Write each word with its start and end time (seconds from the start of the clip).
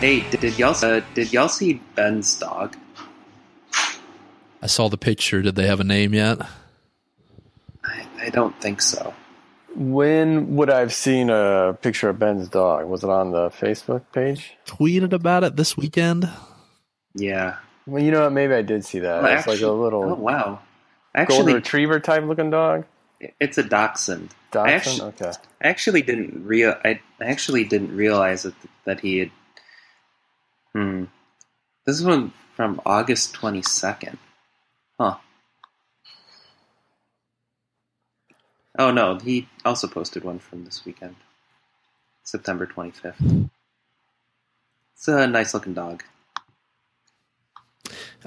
Hey, 0.00 0.20
did, 0.30 0.40
did 0.40 0.58
y'all 0.58 0.74
uh, 0.82 1.02
did 1.14 1.32
y'all 1.32 1.48
see 1.48 1.74
Ben's 1.94 2.34
dog? 2.38 2.76
I 4.62 4.66
saw 4.66 4.88
the 4.88 4.96
picture. 4.96 5.42
Did 5.42 5.56
they 5.56 5.66
have 5.66 5.80
a 5.80 5.84
name 5.84 6.14
yet? 6.14 6.38
I, 7.84 8.06
I 8.20 8.30
don't 8.30 8.58
think 8.60 8.80
so. 8.80 9.14
When 9.74 10.56
would 10.56 10.70
I 10.70 10.80
have 10.80 10.92
seen 10.92 11.30
a 11.30 11.76
picture 11.80 12.08
of 12.08 12.18
Ben's 12.18 12.48
dog? 12.48 12.86
Was 12.86 13.04
it 13.04 13.10
on 13.10 13.30
the 13.30 13.50
Facebook 13.50 14.02
page? 14.12 14.54
Tweeted 14.66 15.12
about 15.12 15.44
it 15.44 15.56
this 15.56 15.76
weekend. 15.76 16.28
Yeah. 17.14 17.56
Well, 17.86 18.02
you 18.02 18.10
know 18.10 18.22
what? 18.22 18.32
Maybe 18.32 18.54
I 18.54 18.62
did 18.62 18.84
see 18.84 19.00
that. 19.00 19.22
Well, 19.22 19.38
it's 19.38 19.46
like 19.46 19.60
a 19.60 19.70
little 19.70 20.04
Oh 20.04 20.14
wow. 20.14 20.44
golden 20.44 20.60
Actually, 21.14 21.54
retriever 21.54 22.00
type 22.00 22.24
looking 22.24 22.50
dog. 22.50 22.84
it's 23.38 23.58
a 23.58 23.62
dachshund. 23.62 24.30
I 24.54 24.72
actually, 24.72 25.08
okay. 25.08 25.32
I 25.62 25.68
actually 25.68 26.02
didn't 26.02 26.44
real. 26.46 26.74
I 26.84 27.00
actually 27.20 27.64
didn't 27.64 27.94
realize 27.94 28.42
that 28.44 28.54
that 28.84 29.00
he 29.00 29.18
had. 29.18 29.30
Hmm. 30.74 31.04
This 31.86 31.96
is 31.98 32.04
one 32.04 32.32
from 32.54 32.80
August 32.86 33.34
twenty 33.34 33.62
second. 33.62 34.18
Huh. 34.98 35.16
Oh 38.78 38.90
no, 38.90 39.18
he 39.18 39.48
also 39.64 39.88
posted 39.88 40.24
one 40.24 40.38
from 40.38 40.64
this 40.64 40.84
weekend, 40.84 41.16
September 42.22 42.66
twenty 42.66 42.92
fifth. 42.92 43.20
It's 44.94 45.08
a 45.08 45.26
nice 45.26 45.54
looking 45.54 45.74
dog. 45.74 46.04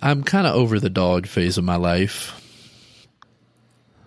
I'm 0.01 0.23
kind 0.23 0.47
of 0.47 0.55
over 0.55 0.79
the 0.79 0.89
dog 0.89 1.27
phase 1.27 1.57
of 1.57 1.63
my 1.63 1.75
life. 1.75 2.39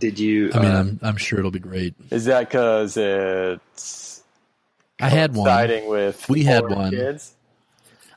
Did 0.01 0.19
you? 0.19 0.51
I 0.53 0.59
mean, 0.59 0.71
uh, 0.73 0.79
I'm 0.81 1.01
I'm 1.03 1.17
sure 1.17 1.39
it'll 1.39 1.51
be 1.51 1.59
great. 1.61 1.95
Is 2.11 2.27
that 2.27 2.41
because 2.49 2.97
it's 2.99 4.23
I 5.01 5.09
had 5.09 5.35
one. 5.35 5.47
siding 5.47 5.89
with 5.89 6.29
We 6.29 6.43
had 6.43 6.69
one. 6.69 6.91
kids? 6.91 7.33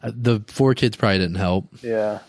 Uh, 0.04 0.12
The 0.16 0.42
four 0.48 0.74
kids 0.76 0.96
probably 0.98 1.20
didn't 1.20 1.36
help. 1.38 1.66
Yeah. 1.82 2.20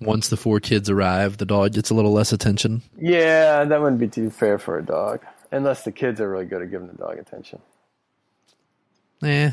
Once 0.00 0.28
the 0.28 0.36
four 0.36 0.60
kids 0.60 0.90
arrive, 0.90 1.38
the 1.38 1.46
dog 1.46 1.72
gets 1.72 1.88
a 1.90 1.94
little 1.94 2.12
less 2.12 2.32
attention. 2.32 2.82
Yeah, 3.00 3.64
that 3.64 3.80
wouldn't 3.80 4.00
be 4.00 4.08
too 4.08 4.28
fair 4.30 4.58
for 4.58 4.78
a 4.78 4.84
dog. 4.84 5.20
Unless 5.50 5.84
the 5.84 5.92
kids 5.92 6.20
are 6.20 6.28
really 6.28 6.44
good 6.46 6.62
at 6.62 6.70
giving 6.70 6.88
the 6.88 6.94
dog 6.94 7.16
attention. 7.18 7.60
Yeah. 9.22 9.52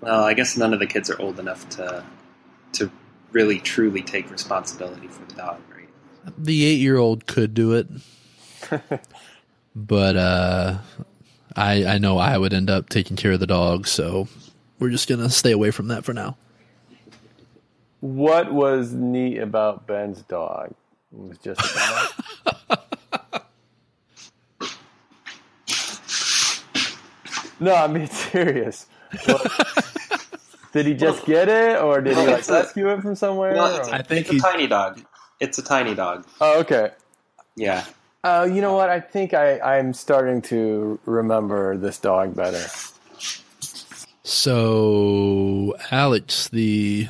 well, 0.00 0.22
I 0.24 0.34
guess 0.34 0.56
none 0.56 0.72
of 0.72 0.78
the 0.78 0.86
kids 0.86 1.10
are 1.10 1.20
old 1.20 1.38
enough 1.38 1.68
to 1.70 2.04
to 2.74 2.90
really 3.32 3.58
truly 3.58 4.02
take 4.02 4.30
responsibility 4.30 5.08
for 5.08 5.24
the 5.26 5.34
dog, 5.34 5.60
right? 5.74 5.88
the 6.38 6.64
eight 6.64 6.78
year 6.78 6.96
old 6.96 7.26
could 7.26 7.52
do 7.54 7.74
it, 7.74 7.88
but 9.74 10.16
uh, 10.16 10.78
I 11.56 11.84
I 11.84 11.98
know 11.98 12.18
I 12.18 12.38
would 12.38 12.54
end 12.54 12.70
up 12.70 12.88
taking 12.88 13.16
care 13.16 13.32
of 13.32 13.40
the 13.40 13.46
dog, 13.46 13.86
so 13.86 14.28
we're 14.78 14.90
just 14.90 15.08
gonna 15.08 15.30
stay 15.30 15.52
away 15.52 15.70
from 15.70 15.88
that 15.88 16.04
for 16.04 16.12
now. 16.12 16.36
What 18.00 18.52
was 18.52 18.92
neat 18.92 19.38
about 19.38 19.86
Ben's 19.86 20.22
dog? 20.22 20.74
It 21.12 21.28
was 21.28 21.38
just 21.38 21.60
no, 27.60 27.74
I'm 27.74 27.92
being 27.94 28.06
serious. 28.06 28.86
What- 29.26 29.52
did 30.72 30.86
he 30.86 30.94
just 30.94 31.24
get 31.24 31.48
it, 31.48 31.80
or 31.80 32.00
did 32.00 32.16
he 32.16 32.26
like 32.26 32.46
a- 32.48 32.52
rescue 32.52 32.90
it 32.90 33.00
from 33.00 33.14
somewhere? 33.14 33.54
Well, 33.54 33.76
it's 33.78 33.88
or- 33.88 33.92
a, 33.92 33.98
I 33.98 34.02
think 34.02 34.32
it's 34.32 34.44
a 34.44 34.50
tiny 34.50 34.66
dog. 34.66 35.00
It's 35.40 35.58
a 35.58 35.62
tiny 35.62 35.94
dog. 35.94 36.26
oh, 36.40 36.60
okay. 36.60 36.90
Yeah. 37.56 37.84
Uh, 38.22 38.48
you 38.52 38.60
know 38.60 38.74
what? 38.74 38.90
I 38.90 39.00
think 39.00 39.32
I, 39.32 39.58
I'm 39.60 39.94
starting 39.94 40.42
to 40.42 40.98
remember 41.04 41.76
this 41.76 41.98
dog 41.98 42.34
better. 42.34 42.64
So 44.28 45.74
Alex, 45.90 46.48
the 46.48 47.08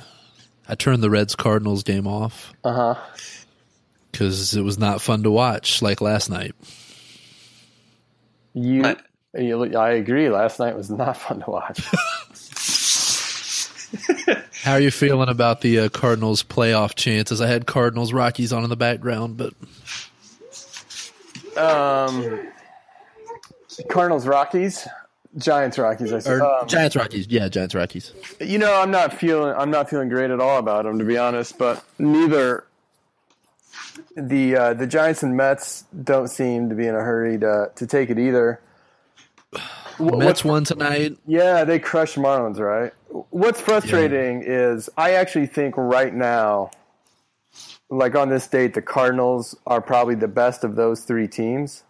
I 0.68 0.76
turned 0.76 1.02
the 1.02 1.10
Reds 1.10 1.34
Cardinals 1.34 1.82
game 1.82 2.06
off 2.06 2.52
Uh 2.62 2.94
huh. 2.94 3.00
because 4.12 4.54
it 4.56 4.62
was 4.62 4.78
not 4.78 5.02
fun 5.02 5.24
to 5.24 5.30
watch 5.30 5.82
like 5.82 6.00
last 6.00 6.30
night. 6.30 6.54
You, 8.54 8.82
What? 8.82 9.02
you, 9.36 9.76
I 9.76 9.90
agree. 9.94 10.30
Last 10.30 10.60
night 10.60 10.76
was 10.76 10.90
not 10.90 11.16
fun 11.20 11.40
to 11.40 11.50
watch. 11.50 11.80
How 14.62 14.74
are 14.74 14.80
you 14.80 14.92
feeling 14.92 15.28
about 15.28 15.60
the 15.60 15.80
uh, 15.80 15.88
Cardinals 15.88 16.44
playoff 16.44 16.94
chances? 16.94 17.40
I 17.40 17.48
had 17.48 17.66
Cardinals 17.66 18.12
Rockies 18.12 18.52
on 18.52 18.62
in 18.62 18.70
the 18.70 18.76
background, 18.76 19.36
but 19.36 19.54
Um, 21.60 22.48
Cardinals, 23.90 24.24
Rockies, 24.24 24.86
Giants, 25.38 25.78
Rockies. 25.78 26.12
I 26.12 26.18
said. 26.18 26.40
or 26.40 26.42
Um, 26.62 26.68
Giants 26.68 26.96
Rockies, 26.96 27.26
yeah, 27.28 27.48
Giants 27.48 27.74
Rockies. 27.74 28.12
you 28.40 28.58
know, 28.58 28.74
I'm 28.80 28.90
not 28.90 29.14
feeling. 29.14 29.54
I'm 29.56 29.70
not 29.70 29.88
feeling 29.88 30.08
great 30.08 30.30
at 30.30 30.40
all 30.40 30.58
about 30.58 30.84
them, 30.84 30.98
to 30.98 31.04
be 31.04 31.16
honest. 31.16 31.56
But 31.58 31.82
neither 31.98 32.64
the 34.16 34.56
uh, 34.56 34.74
the 34.74 34.86
Giants 34.86 35.22
and 35.22 35.36
Mets 35.36 35.84
don't 36.04 36.28
seem 36.28 36.68
to 36.68 36.74
be 36.74 36.86
in 36.86 36.94
a 36.94 37.00
hurry 37.00 37.38
to 37.38 37.70
to 37.74 37.86
take 37.86 38.10
it 38.10 38.18
either. 38.18 38.60
Mets 40.00 40.44
won 40.44 40.64
tonight. 40.64 41.16
Yeah, 41.26 41.64
they 41.64 41.78
crushed 41.78 42.16
Marlins, 42.16 42.58
right? 42.58 42.92
What's 43.30 43.60
frustrating 43.60 44.42
is 44.46 44.88
I 44.96 45.12
actually 45.12 45.46
think 45.46 45.74
right 45.76 46.14
now, 46.14 46.70
like 47.90 48.14
on 48.14 48.28
this 48.28 48.46
date, 48.46 48.74
the 48.74 48.82
Cardinals 48.82 49.56
are 49.66 49.80
probably 49.80 50.14
the 50.14 50.28
best 50.28 50.62
of 50.62 50.76
those 50.76 51.00
three 51.00 51.26
teams. 51.26 51.82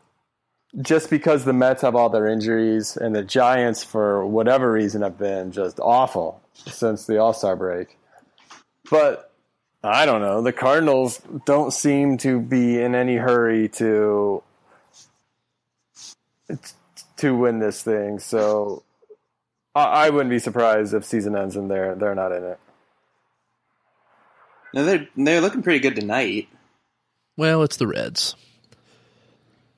Just 0.82 1.08
because 1.08 1.44
the 1.44 1.54
Mets 1.54 1.82
have 1.82 1.96
all 1.96 2.10
their 2.10 2.26
injuries 2.26 2.96
and 2.96 3.16
the 3.16 3.22
Giants, 3.22 3.82
for 3.82 4.26
whatever 4.26 4.70
reason, 4.70 5.02
have 5.02 5.18
been 5.18 5.50
just 5.50 5.80
awful 5.80 6.42
since 6.52 7.06
the 7.06 7.18
All 7.18 7.32
Star 7.32 7.56
break. 7.56 7.96
But 8.90 9.32
I 9.82 10.06
don't 10.06 10.20
know. 10.20 10.42
The 10.42 10.52
Cardinals 10.52 11.20
don't 11.46 11.72
seem 11.72 12.18
to 12.18 12.40
be 12.40 12.80
in 12.80 12.94
any 12.94 13.16
hurry 13.16 13.68
to 13.70 14.42
to 17.18 17.36
win 17.36 17.58
this 17.58 17.82
thing. 17.82 18.18
So 18.18 18.82
I, 19.74 20.06
I 20.06 20.10
wouldn't 20.10 20.30
be 20.30 20.38
surprised 20.38 20.94
if 20.94 21.04
season 21.04 21.36
ends 21.36 21.56
and 21.56 21.70
they're 21.70 21.94
they're 21.94 22.14
not 22.14 22.32
in 22.32 22.44
it. 22.44 22.58
No, 24.74 24.84
they're 24.84 25.08
they're 25.16 25.40
looking 25.40 25.62
pretty 25.62 25.80
good 25.80 25.96
tonight. 25.96 26.48
Well, 27.36 27.62
it's 27.62 27.76
the 27.76 27.86
Reds. 27.86 28.34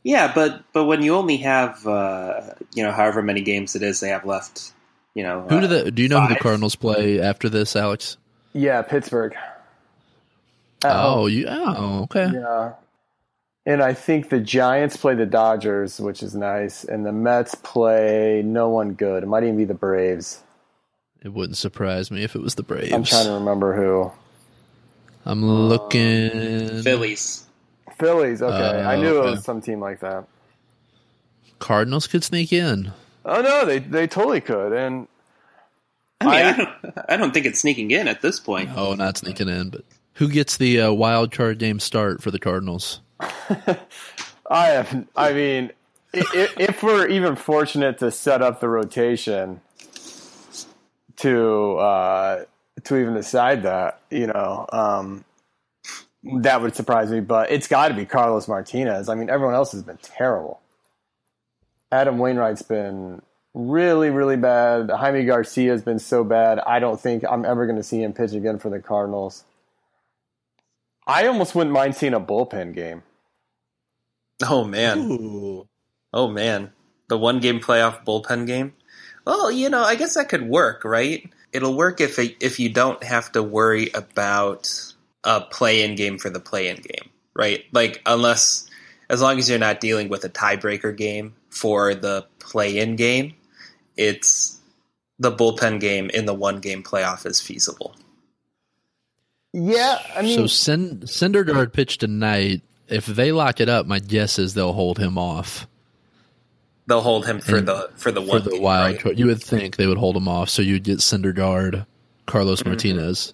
Yeah, 0.02 0.32
but 0.34 0.62
but 0.72 0.84
when 0.86 1.02
you 1.02 1.14
only 1.14 1.36
have 1.38 1.86
uh, 1.86 2.54
you 2.74 2.82
know 2.82 2.92
however 2.92 3.22
many 3.22 3.42
games 3.42 3.76
it 3.76 3.82
is 3.82 4.00
they 4.00 4.08
have 4.08 4.24
left, 4.24 4.72
you 5.14 5.22
know 5.22 5.46
Who 5.48 5.58
uh, 5.58 5.60
do 5.60 5.66
the 5.66 5.90
do 5.90 6.02
you 6.02 6.08
know 6.08 6.20
who 6.22 6.34
the? 6.34 6.40
Cardinals 6.40 6.74
play 6.76 7.20
after 7.20 7.48
this, 7.48 7.76
Alex? 7.76 8.16
Yeah, 8.52 8.82
Pittsburgh. 8.82 9.34
At 10.82 10.96
Oh, 10.96 11.14
home. 11.22 11.28
you 11.28 11.46
oh, 11.48 12.02
okay. 12.04 12.30
yeah. 12.32 12.72
And 13.66 13.82
I 13.82 13.92
think 13.92 14.30
the 14.30 14.40
Giants 14.40 14.96
play 14.96 15.14
the 15.14 15.26
Dodgers, 15.26 16.00
which 16.00 16.22
is 16.22 16.34
nice, 16.34 16.82
and 16.82 17.04
the 17.04 17.12
Mets 17.12 17.54
play 17.56 18.42
no 18.44 18.70
one 18.70 18.94
good. 18.94 19.22
It 19.22 19.26
might 19.26 19.42
even 19.44 19.58
be 19.58 19.64
the 19.66 19.74
Braves. 19.74 20.42
It 21.22 21.34
wouldn't 21.34 21.58
surprise 21.58 22.10
me 22.10 22.24
if 22.24 22.34
it 22.34 22.40
was 22.40 22.54
the 22.54 22.62
Braves. 22.62 22.90
I'm 22.92 23.04
trying 23.04 23.26
to 23.26 23.32
remember 23.34 23.76
who. 23.76 24.10
I'm 25.26 25.44
looking 25.44 26.82
Phillies. 26.82 27.44
Phillies. 28.00 28.42
Okay, 28.42 28.82
Uh, 28.82 28.88
I 28.90 28.96
knew 28.96 29.18
it 29.18 29.24
was 29.24 29.44
some 29.44 29.60
team 29.60 29.78
like 29.80 30.00
that. 30.00 30.24
Cardinals 31.58 32.06
could 32.06 32.24
sneak 32.24 32.52
in. 32.52 32.92
Oh 33.24 33.42
no, 33.42 33.64
they 33.66 33.78
they 33.80 34.06
totally 34.06 34.40
could. 34.40 34.72
And 34.72 35.06
I 36.20 36.24
mean, 36.24 36.34
I, 36.34 36.48
I- 36.50 36.52
don't, 36.56 36.98
I 37.10 37.16
don't 37.16 37.32
think 37.34 37.46
it's 37.46 37.60
sneaking 37.60 37.90
in 37.90 38.08
at 38.08 38.22
this 38.22 38.40
point. 38.40 38.70
Oh, 38.74 38.94
not 38.94 39.18
sneaking 39.18 39.48
in, 39.48 39.68
but 39.70 39.84
who 40.14 40.28
gets 40.28 40.56
the 40.56 40.80
uh, 40.80 40.92
wild 40.92 41.30
card 41.32 41.58
game 41.58 41.78
start 41.80 42.22
for 42.22 42.30
the 42.30 42.38
Cardinals? 42.38 43.00
I 43.20 44.66
have. 44.66 45.06
I 45.16 45.32
mean, 45.32 45.70
i- 46.14 46.18
i- 46.34 46.48
if 46.58 46.82
we're 46.82 47.06
even 47.08 47.36
fortunate 47.36 47.98
to 47.98 48.10
set 48.10 48.42
up 48.42 48.60
the 48.60 48.68
rotation 48.68 49.60
to 51.16 51.76
uh, 51.76 52.44
to 52.84 52.96
even 52.96 53.14
decide 53.14 53.62
that, 53.64 54.00
you 54.10 54.26
know, 54.26 54.66
um, 54.72 55.24
that 56.22 56.60
would 56.60 56.74
surprise 56.74 57.10
me. 57.10 57.20
But 57.20 57.50
it's 57.50 57.68
got 57.68 57.88
to 57.88 57.94
be 57.94 58.04
Carlos 58.04 58.48
Martinez. 58.48 59.08
I 59.08 59.14
mean, 59.14 59.30
everyone 59.30 59.54
else 59.54 59.72
has 59.72 59.82
been 59.82 59.98
terrible. 59.98 60.60
Adam 61.92 62.18
Wainwright's 62.18 62.62
been 62.62 63.22
really, 63.54 64.10
really 64.10 64.36
bad. 64.36 64.90
Jaime 64.90 65.24
Garcia 65.24 65.72
has 65.72 65.82
been 65.82 65.98
so 65.98 66.22
bad. 66.24 66.60
I 66.60 66.78
don't 66.78 67.00
think 67.00 67.24
I'm 67.28 67.44
ever 67.44 67.66
going 67.66 67.78
to 67.78 67.82
see 67.82 68.02
him 68.02 68.12
pitch 68.12 68.32
again 68.32 68.58
for 68.58 68.70
the 68.70 68.80
Cardinals. 68.80 69.44
I 71.06 71.26
almost 71.26 71.54
wouldn't 71.54 71.74
mind 71.74 71.96
seeing 71.96 72.14
a 72.14 72.20
bullpen 72.20 72.74
game. 72.74 73.02
Oh 74.42 74.64
man, 74.64 74.98
Ooh. 74.98 75.68
oh 76.14 76.28
man, 76.28 76.72
the 77.08 77.18
one 77.18 77.40
game 77.40 77.60
playoff 77.60 78.04
bullpen 78.04 78.46
game. 78.46 78.74
Well, 79.26 79.50
you 79.50 79.68
know, 79.68 79.82
I 79.82 79.96
guess 79.96 80.14
that 80.14 80.28
could 80.28 80.48
work, 80.48 80.84
right? 80.84 81.28
It'll 81.52 81.76
work 81.76 82.00
if 82.00 82.18
it, 82.18 82.36
if 82.40 82.58
you 82.58 82.68
don't 82.70 83.02
have 83.02 83.32
to 83.32 83.42
worry 83.42 83.90
about 83.92 84.94
a 85.24 85.40
play-in 85.40 85.94
game 85.94 86.18
for 86.18 86.30
the 86.30 86.40
play-in 86.40 86.76
game, 86.76 87.10
right? 87.34 87.64
Like 87.72 88.02
unless 88.06 88.68
as 89.08 89.20
long 89.20 89.38
as 89.38 89.48
you're 89.48 89.58
not 89.58 89.80
dealing 89.80 90.08
with 90.08 90.24
a 90.24 90.28
tiebreaker 90.28 90.96
game 90.96 91.34
for 91.50 91.94
the 91.94 92.26
play-in 92.38 92.96
game, 92.96 93.34
it's 93.96 94.58
the 95.18 95.32
bullpen 95.32 95.80
game 95.80 96.10
in 96.10 96.26
the 96.26 96.34
one 96.34 96.60
game 96.60 96.82
playoff 96.82 97.26
is 97.26 97.40
feasible. 97.40 97.94
Yeah, 99.52 99.98
I 100.16 100.22
mean, 100.22 100.36
so 100.36 100.46
Send, 100.46 101.02
Syndergaard 101.02 101.72
pitched 101.72 102.00
tonight. 102.00 102.62
If 102.88 103.06
they 103.06 103.32
lock 103.32 103.60
it 103.60 103.68
up, 103.68 103.86
my 103.86 103.98
guess 103.98 104.38
is 104.38 104.54
they'll 104.54 104.72
hold 104.72 104.98
him 104.98 105.18
off 105.18 105.66
They'll 106.90 107.02
hold 107.02 107.24
him 107.24 107.38
for 107.38 107.58
And 107.58 107.68
the 107.68 107.88
for 107.94 108.10
the 108.10 108.20
for 108.20 108.26
one 108.26 108.42
the 108.42 108.50
game, 108.50 108.62
wild 108.62 109.04
right? 109.04 109.16
You 109.16 109.26
would 109.26 109.40
think 109.40 109.76
they 109.76 109.86
would 109.86 109.96
hold 109.96 110.16
him 110.16 110.26
off, 110.26 110.50
so 110.50 110.60
you'd 110.60 110.82
get 110.82 110.98
Syndergaard, 110.98 111.86
Carlos 112.26 112.60
mm-hmm. 112.60 112.70
Martinez. 112.70 113.32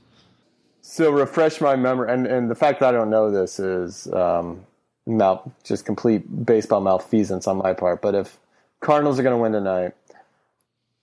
So 0.89 1.11
refresh 1.11 1.61
my 1.61 1.75
memory, 1.75 2.13
and 2.13 2.27
and 2.27 2.49
the 2.49 2.55
fact 2.55 2.79
that 2.81 2.91
I 2.91 2.93
don't 2.93 3.11
know 3.11 3.31
this 3.31 3.59
is 3.59 4.07
um, 4.13 4.65
mal 5.05 5.53
just 5.65 5.85
complete 5.85 6.47
baseball 6.47 6.81
malfeasance 6.81 7.49
on 7.49 7.57
my 7.59 7.73
part. 7.75 8.01
But 8.01 8.15
if 8.15 8.39
Cardinals 8.81 9.19
are 9.19 9.25
going 9.25 9.37
to 9.37 9.43
win 9.43 9.51
tonight, 9.53 9.95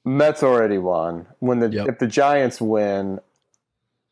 Mets 0.06 0.42
already 0.42 0.78
won. 0.78 1.28
When 1.40 1.60
the 1.60 1.70
Yep. 1.70 1.88
if 1.90 2.00
the 2.00 2.08
Giants 2.08 2.62
win, 2.62 3.20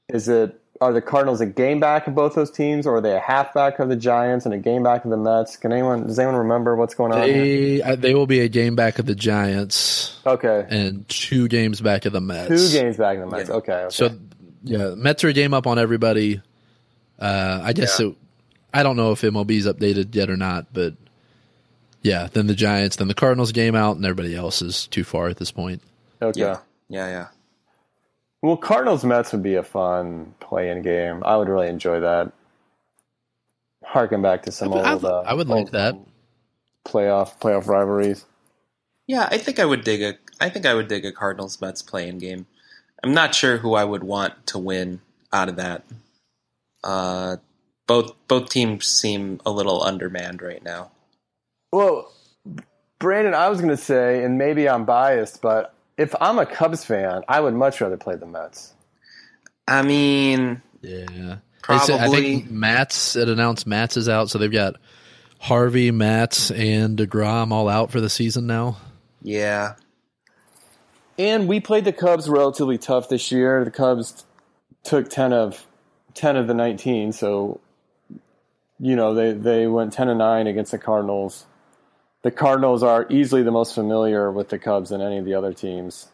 is 0.09 0.27
it 0.27 0.59
are 0.81 0.91
the 0.91 1.01
Cardinals 1.01 1.39
a 1.39 1.45
game 1.45 1.79
back 1.79 2.05
of 2.07 2.15
both 2.15 2.35
those 2.35 2.51
teams, 2.51 2.85
or 2.85 2.97
are 2.97 3.01
they 3.01 3.15
a 3.15 3.19
half 3.19 3.53
back 3.53 3.79
of 3.79 3.87
the 3.87 3.95
Giants 3.95 4.45
and 4.45 4.53
a 4.53 4.57
game 4.57 4.83
back 4.83 5.05
of 5.05 5.11
the 5.11 5.17
Mets? 5.17 5.55
Can 5.55 5.71
anyone 5.71 6.05
does 6.05 6.19
anyone 6.19 6.35
remember 6.35 6.75
what's 6.75 6.95
going 6.95 7.13
on? 7.13 7.21
They 7.21 7.81
uh, 7.81 7.95
they 7.95 8.13
will 8.13 8.27
be 8.27 8.41
a 8.41 8.49
game 8.49 8.75
back 8.75 8.99
of 8.99 9.05
the 9.05 9.15
Giants 9.15 10.19
Okay, 10.25 10.65
and 10.69 11.07
two 11.07 11.47
games 11.47 11.79
back 11.79 12.05
of 12.05 12.11
the 12.11 12.19
Mets. 12.19 12.49
two 12.49 12.77
games 12.77 12.97
back 12.97 13.17
of 13.17 13.29
the 13.29 13.37
Mets. 13.37 13.47
Yeah. 13.49 13.55
Okay, 13.55 13.73
okay. 13.73 13.89
So 13.89 14.09
yeah, 14.63 14.93
Mets 14.95 15.23
are 15.23 15.29
a 15.29 15.33
game 15.33 15.53
up 15.53 15.67
on 15.67 15.77
everybody. 15.79 16.41
Uh, 17.19 17.61
I 17.63 17.73
guess 17.73 17.99
Yeah. 17.99 18.07
it, 18.07 18.15
I 18.73 18.83
don't 18.83 18.95
know 18.95 19.11
if 19.11 19.21
MLB's 19.21 19.65
updated 19.67 20.15
yet 20.15 20.29
or 20.29 20.37
not, 20.37 20.67
but 20.73 20.93
yeah, 22.01 22.27
then 22.31 22.47
the 22.47 22.55
Giants, 22.55 22.95
then 22.95 23.07
the 23.07 23.13
Cardinals 23.13 23.51
game 23.51 23.75
out, 23.75 23.95
and 23.97 24.05
everybody 24.05 24.35
else 24.35 24.61
is 24.61 24.87
too 24.87 25.03
far 25.03 25.27
at 25.27 25.37
this 25.37 25.51
point. 25.51 25.81
okay. 26.21 26.39
Yeah, 26.39 26.59
yeah, 26.89 27.07
yeah. 27.07 27.27
Well, 28.41 28.57
Cardinals 28.57 29.03
Mets 29.03 29.31
would 29.33 29.43
be 29.43 29.55
a 29.55 29.63
fun 29.63 30.33
play-in 30.39 30.81
game. 30.81 31.21
I 31.23 31.37
would 31.37 31.47
really 31.49 31.67
enjoy 31.67 31.99
that. 31.99 32.31
Harken 33.83 34.21
back 34.21 34.43
to 34.43 34.51
some 34.51 34.73
I 34.73 34.75
would- 34.77 34.85
I 34.85 34.93
old. 34.93 35.03
would- 35.03 35.11
uh, 35.11 35.21
I 35.27 35.33
would 35.33 35.47
like 35.49 35.71
that. 35.71 35.95
playoff 36.85 37.37
playoff 37.39 37.67
rivalries. 37.67 38.25
Yeah, 39.07 39.27
I 39.29 39.37
think 39.37 39.59
I 39.59 39.65
would 39.65 39.83
dig 39.83 40.01
a. 40.01 40.17
I 40.39 40.49
think 40.49 40.65
I 40.65 40.73
would 40.73 40.87
dig 40.87 41.05
a 41.05 41.11
Cardinals 41.11 41.59
Mets 41.61 41.81
playing 41.81 42.17
game. 42.19 42.47
I'm 43.03 43.13
not 43.13 43.33
sure 43.35 43.57
who 43.57 43.73
I 43.73 43.83
would 43.83 44.03
want 44.03 44.47
to 44.47 44.59
win 44.59 45.01
out 45.33 45.49
of 45.49 45.55
that. 45.57 45.83
Uh, 46.83 47.37
both 47.87 48.13
both 48.27 48.49
teams 48.49 48.85
seem 48.87 49.39
a 49.45 49.51
little 49.51 49.83
undermanned 49.83 50.41
right 50.41 50.63
now. 50.63 50.91
Well, 51.71 52.11
Brandon, 52.99 53.33
I 53.33 53.49
was 53.49 53.59
going 53.59 53.71
to 53.71 53.77
say, 53.77 54.23
and 54.23 54.37
maybe 54.37 54.67
I'm 54.69 54.85
biased, 54.85 55.41
but 55.41 55.73
if 55.97 56.13
I'm 56.21 56.37
a 56.39 56.45
Cubs 56.45 56.83
fan, 56.85 57.23
I 57.27 57.39
would 57.39 57.53
much 57.53 57.81
rather 57.81 57.97
play 57.97 58.15
the 58.15 58.25
Mets. 58.25 58.73
I 59.67 59.81
mean, 59.83 60.61
Yeah, 60.81 61.37
They 61.67 61.77
said- 61.79 61.99
I 62.01 62.09
think 62.09 62.49
Matz 62.49 63.15
it 63.15 63.29
announced 63.29 63.65
Matz 63.67 63.97
is 63.97 64.09
out, 64.09 64.29
so 64.29 64.37
they've 64.37 64.51
got 64.51 64.75
Harvey, 65.39 65.91
Matz, 65.91 66.51
and 66.51 66.97
Degrom 66.97 67.51
all 67.51 67.67
out 67.69 67.91
for 67.91 68.01
the 68.01 68.09
season 68.09 68.47
now. 68.47 68.77
yeah, 69.21 69.75
And 71.21 71.47
we 71.47 71.59
played 71.59 71.85
the 71.85 71.93
Cubs 71.93 72.27
relatively 72.27 72.79
tough 72.79 73.07
this 73.09 73.31
year. 73.31 73.63
The 73.63 73.69
Cubs 73.71 74.25
took 74.83 75.07
ten 75.09 75.33
of 75.33 75.65
ten 76.15 76.35
of 76.35 76.47
the 76.47 76.53
nineteen, 76.55 77.11
so 77.11 77.59
you 78.79 78.95
know 78.95 79.13
they 79.13 79.33
they 79.33 79.67
went 79.67 79.93
ten 79.93 80.09
and 80.09 80.17
nine 80.17 80.47
against 80.47 80.71
the 80.71 80.79
Cardinals. 80.79 81.45
The 82.23 82.31
Cardinals 82.31 82.81
are 82.81 83.05
easily 83.09 83.43
the 83.43 83.51
most 83.51 83.75
familiar 83.75 84.31
with 84.31 84.49
the 84.49 84.57
Cubs 84.57 84.89
than 84.89 84.99
any 85.01 85.17
of 85.19 85.25
the 85.25 85.35
other 85.35 85.53
teams. 85.53 86.07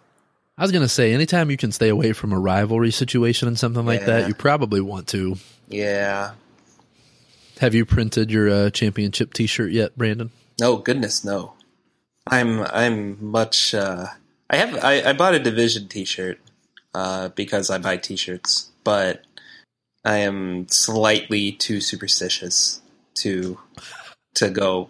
I 0.57 0.63
was 0.63 0.71
gonna 0.73 0.89
say, 0.89 1.13
anytime 1.13 1.49
you 1.51 1.57
can 1.57 1.71
stay 1.71 1.87
away 1.89 2.11
from 2.13 2.33
a 2.33 2.39
rivalry 2.39 2.91
situation 2.91 3.47
and 3.47 3.57
something 3.57 3.85
like 3.85 4.01
Yeah. 4.01 4.05
that, 4.07 4.27
you 4.27 4.33
probably 4.33 4.81
want 4.81 5.07
to. 5.09 5.37
yeah. 5.69 6.31
Have 7.59 7.73
you 7.73 7.85
printed 7.85 8.29
your 8.29 8.49
uh, 8.49 8.69
championship 8.69 9.33
T-shirt 9.33 9.71
yet, 9.71 9.97
Brandon? 9.97 10.29
Oh 10.61 10.77
goodness, 10.77 11.23
no. 11.23 11.53
I'm 12.27 12.61
I'm 12.63 13.17
much. 13.31 13.73
Uh, 13.73 14.07
I 14.49 14.57
have 14.57 14.83
I, 14.83 15.09
I 15.09 15.13
bought 15.13 15.35
a 15.35 15.39
division 15.39 15.87
T-shirt 15.87 16.39
uh, 16.93 17.29
because 17.29 17.69
I 17.69 17.77
buy 17.77 17.97
T-shirts, 17.97 18.71
but 18.83 19.23
I 20.05 20.17
am 20.17 20.67
slightly 20.69 21.51
too 21.51 21.81
superstitious 21.81 22.81
to 23.15 23.59
to 24.35 24.49
go 24.49 24.89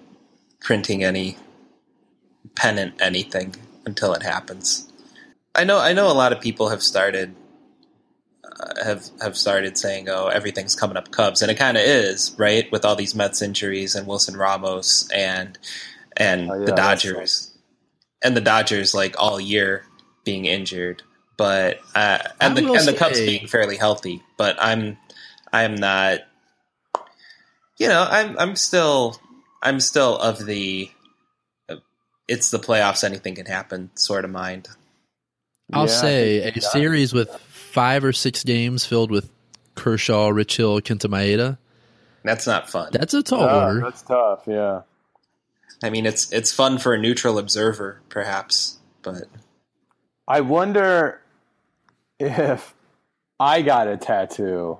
printing 0.61 1.03
any 1.03 1.37
pennant 2.55 2.95
anything 3.01 3.55
until 3.85 4.13
it 4.13 4.23
happens. 4.23 4.91
I 5.55 5.63
know 5.63 5.79
I 5.79 5.93
know 5.93 6.11
a 6.11 6.13
lot 6.13 6.33
of 6.33 6.41
people 6.41 6.69
have 6.69 6.83
started 6.83 7.33
uh, 8.43 8.83
have 8.83 9.09
have 9.21 9.35
started 9.35 9.75
saying, 9.75 10.07
"Oh, 10.07 10.27
everything's 10.27 10.75
coming 10.75 10.97
up 10.97 11.09
Cubs," 11.09 11.41
and 11.41 11.49
it 11.49 11.55
kind 11.55 11.77
of 11.77 11.83
is, 11.83 12.35
right? 12.37 12.71
With 12.71 12.85
all 12.85 12.95
these 12.95 13.15
Mets 13.15 13.41
injuries 13.41 13.95
and 13.95 14.05
Wilson 14.05 14.37
Ramos 14.37 15.09
and 15.11 15.57
and 16.15 16.51
Oh, 16.51 16.59
yeah, 16.59 16.65
the 16.65 16.71
Dodgers 16.73 17.56
and 18.23 18.35
the 18.35 18.41
Dodgers 18.41 18.93
like 18.93 19.15
all 19.17 19.39
year 19.39 19.83
being 20.23 20.45
injured, 20.45 21.03
but 21.37 21.79
uh, 21.95 22.19
and 22.41 22.57
the 22.57 22.63
will 22.63 22.75
and 22.77 22.87
the 22.87 22.93
Cubs 22.93 23.19
being 23.19 23.47
fairly 23.47 23.77
healthy. 23.77 24.21
But 24.37 24.57
I'm 24.59 24.97
I'm 25.53 25.75
not. 25.75 26.19
You 27.77 27.87
know, 27.89 28.05
I'm 28.09 28.37
I'm 28.39 28.55
still 28.55 29.19
I'm 29.61 29.79
still 29.79 30.17
of 30.17 30.45
the. 30.45 30.89
uh, 31.69 31.75
It's 32.27 32.49
the 32.51 32.59
playoffs. 32.59 33.03
Anything 33.03 33.35
can 33.35 33.45
happen. 33.45 33.91
Sort 33.95 34.25
of 34.25 34.31
mind. 34.31 34.67
I'll 35.71 35.85
Yeah, 35.85 35.91
say 35.91 36.37
a 36.49 36.51
you 36.53 36.61
series 36.61 37.13
with 37.13 37.29
five 37.49 38.03
or 38.03 38.13
six 38.13 38.43
games 38.43 38.85
filled 38.85 39.11
with 39.11 39.29
Kershaw, 39.75 40.29
Rich 40.29 40.57
Hill, 40.57 40.79
Kenta 40.81 41.07
Maeda. 41.09 41.57
That's 42.23 42.47
not 42.47 42.69
fun. 42.69 42.89
That's 42.91 43.13
a 43.13 43.21
tall 43.21 43.43
order. 43.43 43.81
that's 43.81 44.01
tough. 44.01 44.43
Yeah. 44.47 44.81
I 45.83 45.89
mean, 45.89 46.05
it's 46.05 46.31
it's 46.31 46.51
fun 46.51 46.77
for 46.77 46.93
a 46.93 46.97
neutral 46.97 47.37
observer, 47.37 48.01
perhaps, 48.09 48.79
but 49.01 49.23
I 50.27 50.41
wonder 50.41 51.21
if 52.19 52.73
I 53.39 53.61
got 53.61 53.87
a 53.87 53.97
tattoo 53.97 54.79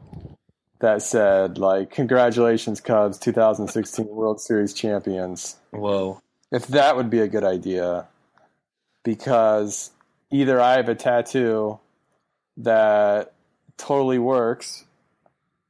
that 0.80 1.02
said 1.02 1.58
like 1.58 1.92
"Congratulations, 1.92 2.82
Cubs, 2.82 3.20
2016 3.20 4.08
World 4.08 4.42
Series 4.42 4.74
champions." 4.74 5.58
whoa, 5.72 6.22
If 6.52 6.68
that 6.68 6.96
would 6.96 7.10
be 7.10 7.20
a 7.20 7.28
good 7.28 7.44
idea, 7.44 8.08
because 9.04 9.92
either 10.32 10.60
I 10.60 10.78
have 10.78 10.90
a 10.90 10.96
tattoo 10.96 11.80
that 12.58 13.34
totally 13.78 14.18
works, 14.18 14.84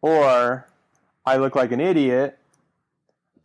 or 0.02 0.66
I 1.26 1.36
look 1.36 1.56
like 1.56 1.74
an 1.74 1.82
idiot. 1.82 2.40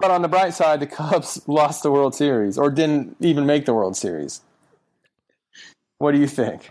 But 0.02 0.10
on 0.10 0.20
the 0.20 0.28
bright 0.28 0.52
side, 0.52 0.80
the 0.80 0.86
Cubs 0.98 1.40
lost 1.46 1.84
the 1.84 1.92
World 1.92 2.12
Series 2.14 2.58
or 2.58 2.70
didn't 2.70 3.16
even 3.20 3.46
make 3.46 3.66
the 3.66 3.72
World 3.72 3.96
Series. 3.96 4.40
What 5.98 6.10
do 6.10 6.18
you 6.18 6.26
think? 6.26 6.68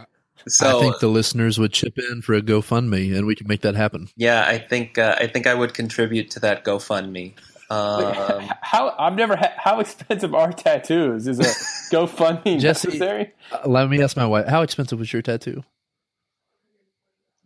so 0.47 0.77
I 0.77 0.81
think 0.81 1.00
the 1.00 1.07
listeners 1.07 1.57
would 1.57 1.71
chip 1.71 1.97
in 1.97 2.21
for 2.21 2.33
a 2.33 2.41
GoFundMe, 2.41 3.15
and 3.15 3.25
we 3.25 3.35
can 3.35 3.47
make 3.47 3.61
that 3.61 3.75
happen. 3.75 4.09
yeah, 4.17 4.43
I 4.45 4.57
think 4.57 4.97
uh, 4.97 5.15
I 5.17 5.27
think 5.27 5.47
I 5.47 5.53
would 5.53 5.73
contribute 5.73 6.31
to 6.31 6.41
that 6.41 6.65
GoFundMe. 6.65 7.33
Um, 7.69 8.51
how 8.59 8.93
I've 9.00 9.15
never 9.15 9.38
had 9.38 9.53
how 9.55 9.79
expensive 9.79 10.35
are 10.35 10.51
tattoos? 10.51 11.25
Is 11.25 11.39
a 11.39 11.43
GoFundMe 11.95 12.59
Jesse- 12.59 12.89
necessary? 12.89 13.31
Uh, 13.50 13.69
let 13.69 13.89
me 13.89 14.03
ask 14.03 14.17
my 14.17 14.25
wife, 14.25 14.47
how 14.47 14.61
expensive 14.61 15.00
was 15.00 15.13
your 15.13 15.21
tattoo? 15.21 15.63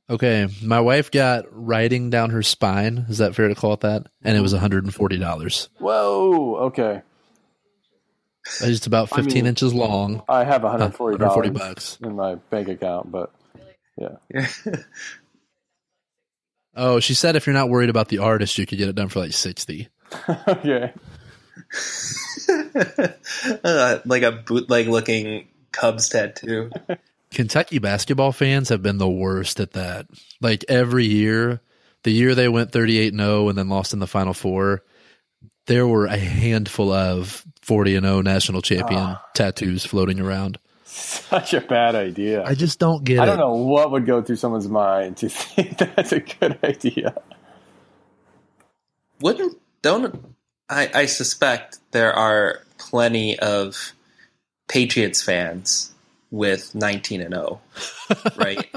Okay, 0.10 0.48
my 0.62 0.80
wife 0.80 1.10
got 1.10 1.46
writing 1.52 2.10
down 2.12 2.30
her 2.30 2.44
spine. 2.44 3.06
Is 3.10 3.18
that 3.18 3.34
fair 3.36 3.48
to 3.48 3.56
call 3.56 3.74
it 3.74 3.80
that? 3.80 4.06
And 4.24 4.38
it 4.38 4.42
was 4.42 4.54
$140. 4.54 5.68
Whoa. 5.80 6.56
Okay, 6.68 7.02
It's 8.62 8.86
about 8.86 9.10
I 9.12 9.16
15 9.18 9.34
mean- 9.34 9.46
inches 9.48 9.74
long. 9.74 10.22
I 10.30 10.44
have 10.44 10.62
140 10.64 11.18
140 11.18 11.50
dollars 11.50 11.70
bucks. 11.74 11.98
in 12.04 12.16
my 12.16 12.36
bank 12.36 12.68
account, 12.68 13.12
but 13.12 13.32
yeah. 13.98 14.18
Oh, 16.78 17.00
she 17.00 17.14
said 17.14 17.38
if 17.38 17.48
you're 17.48 17.54
not 17.54 17.70
worried 17.70 17.90
about 17.90 18.10
the 18.10 18.18
artist, 18.18 18.58
you 18.58 18.66
could 18.66 18.78
get 18.78 18.90
it 18.90 18.96
done 18.96 19.08
for 19.08 19.22
like 19.22 19.32
60. 19.32 19.88
okay. 20.48 20.92
uh, 23.64 24.00
like 24.06 24.24
a 24.24 24.32
bootleg 24.34 24.88
looking 24.90 25.48
Cubs 25.72 26.10
tattoo. 26.10 26.70
Kentucky 27.36 27.80
basketball 27.80 28.32
fans 28.32 28.70
have 28.70 28.82
been 28.82 28.98
the 28.98 29.10
worst 29.10 29.60
at 29.60 29.74
that. 29.74 30.08
Like 30.42 30.64
every 30.70 31.06
year, 31.06 31.60
the 32.04 32.12
year 32.12 32.34
they 32.34 32.48
went 32.48 32.72
38 32.72 33.14
0 33.14 33.50
and 33.50 33.58
then 33.58 33.68
lost 33.70 33.94
in 33.94 34.00
the 34.00 34.08
final 34.08 34.34
four, 34.34 34.84
there 35.68 35.86
were 35.86 36.06
a 36.06 36.18
handful 36.18 36.92
of 36.94 37.46
40 37.62 37.98
and 37.98 38.06
0 38.06 38.22
national 38.22 38.62
champion 38.62 39.02
Ah. 39.02 39.22
tattoos 39.34 39.86
floating 39.86 40.20
around. 40.22 40.58
Such 40.86 41.54
a 41.54 41.60
bad 41.60 41.94
idea. 41.94 42.42
I 42.46 42.56
just 42.56 42.80
don't 42.80 43.04
get 43.04 43.20
I 43.20 43.24
it. 43.24 43.26
don't 43.26 43.38
know 43.40 43.54
what 43.56 43.92
would 43.92 44.06
go 44.06 44.22
through 44.22 44.38
someone's 44.38 44.70
mind 44.70 45.18
to 45.18 45.28
think 45.30 45.78
that's 45.78 46.14
a 46.14 46.22
good 46.22 46.58
idea. 46.64 47.16
Wouldn't 49.20 49.58
don't 49.82 50.36
I, 50.70 50.90
I 50.94 51.06
suspect 51.08 51.80
there 51.92 52.14
are 52.14 52.62
plenty 52.78 53.38
of 53.38 53.92
Patriots 54.70 55.22
fans 55.22 55.92
with 56.36 56.76
19 56.76 57.22
and 57.22 57.34
0, 57.34 57.62
right? 58.36 58.70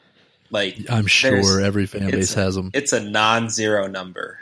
like 0.50 0.78
I'm 0.90 1.06
sure 1.06 1.60
every 1.60 1.86
fan 1.86 2.02
it's- 2.08 2.14
base 2.14 2.34
has 2.34 2.54
them. 2.56 2.70
it's 2.74 2.92
a 2.92 3.00
non-zero 3.00 3.86
number. 3.86 4.38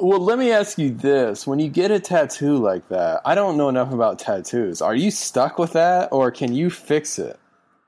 Well, 0.00 0.18
let 0.18 0.40
me 0.40 0.50
ask 0.50 0.76
you 0.76 0.90
this: 0.92 1.46
When 1.46 1.60
you 1.60 1.68
get 1.68 1.92
a 1.92 2.00
tattoo 2.00 2.56
like 2.56 2.88
that, 2.88 3.20
I 3.24 3.36
don't 3.36 3.56
know 3.56 3.68
enough 3.68 3.92
about 3.92 4.18
tattoos. 4.18 4.82
Are 4.82 4.94
you 4.94 5.12
stuck 5.12 5.56
with 5.56 5.74
that, 5.74 6.08
or 6.10 6.32
can 6.32 6.52
you 6.52 6.68
fix 6.68 7.16
it? 7.20 7.38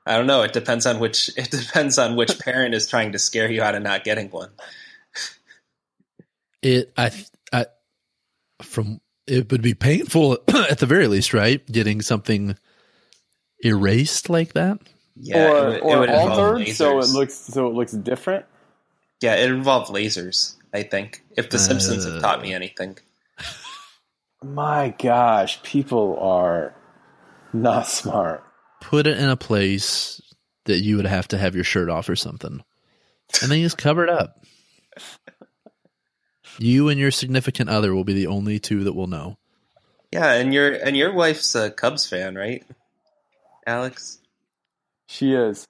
I 0.05 0.15
don't 0.15 0.25
know. 0.25 0.41
It 0.43 0.53
depends 0.53 0.85
on 0.85 0.99
which. 1.01 1.29
It 1.37 1.51
depends 1.51 1.97
on 1.97 2.15
which 2.15 2.39
parent 2.39 2.73
is 2.75 2.87
trying 2.87 3.11
to 3.11 3.19
scare 3.19 3.51
you 3.51 3.61
out 3.61 3.75
of 3.75 3.83
not 3.83 4.03
getting 4.05 4.29
one. 4.31 4.49
It 6.63 6.91
I 6.97 7.11
I 7.53 7.65
from 8.61 8.99
it 9.27 9.51
would 9.51 9.61
be 9.61 9.73
painful 9.73 10.39
at 10.69 10.79
the 10.79 10.85
very 10.85 11.07
least, 11.07 11.33
right? 11.33 11.63
Getting 11.67 12.01
something 12.01 12.57
erased 13.61 14.29
like 14.29 14.53
that. 14.53 14.79
Yeah, 15.15 15.51
or 15.51 15.57
it, 15.57 15.65
would- 15.65 15.75
it 15.75 15.81
or 15.83 15.99
would 15.99 16.09
involve 16.09 16.31
altered 16.39 16.67
so 16.69 16.99
it 16.99 17.09
looks 17.09 17.33
so 17.35 17.67
it 17.67 17.73
looks 17.73 17.91
different? 17.93 18.45
Yeah, 19.21 19.35
it 19.35 19.49
involved 19.49 19.91
lasers. 19.91 20.55
I 20.73 20.83
think 20.83 21.23
if 21.35 21.49
The 21.49 21.57
Simpsons 21.59 22.03
have 22.05 22.21
taught 22.21 22.39
Uh. 22.39 22.43
me 22.43 22.53
anything. 22.53 22.97
My 24.43 24.93
gosh, 24.99 25.61
people 25.63 26.19
are 26.19 26.75
not 27.53 27.87
smart. 27.87 28.43
Put 28.81 29.07
it 29.07 29.17
in 29.17 29.29
a 29.29 29.35
place 29.37 30.21
that 30.65 30.81
you 30.81 30.97
would 30.97 31.07
have 31.07 31.27
to 31.29 31.37
have 31.39 31.55
your 31.55 31.63
shirt 31.63 31.89
off 31.89 32.07
or 32.09 32.15
something, 32.15 32.61
and 33.41 33.51
then 33.51 33.57
you 33.57 33.65
just 33.65 33.79
cover 33.79 34.03
it 34.03 34.09
up. 34.11 34.43
You 36.59 36.89
and 36.89 36.99
your 36.99 37.11
significant 37.11 37.69
other 37.69 37.93
will 37.95 38.03
be 38.03 38.13
the 38.13 38.27
only 38.27 38.59
two 38.59 38.83
that 38.83 38.93
will 38.93 39.07
know. 39.07 39.37
Yeah, 40.11 40.33
and 40.33 40.53
your 40.53 40.71
and 40.73 40.95
your 40.95 41.13
wife's 41.13 41.53
a 41.55 41.69
Cubs 41.71 42.07
fan, 42.07 42.35
right, 42.35 42.63
Alex? 43.67 44.19
She 45.07 45.33
is. 45.33 45.67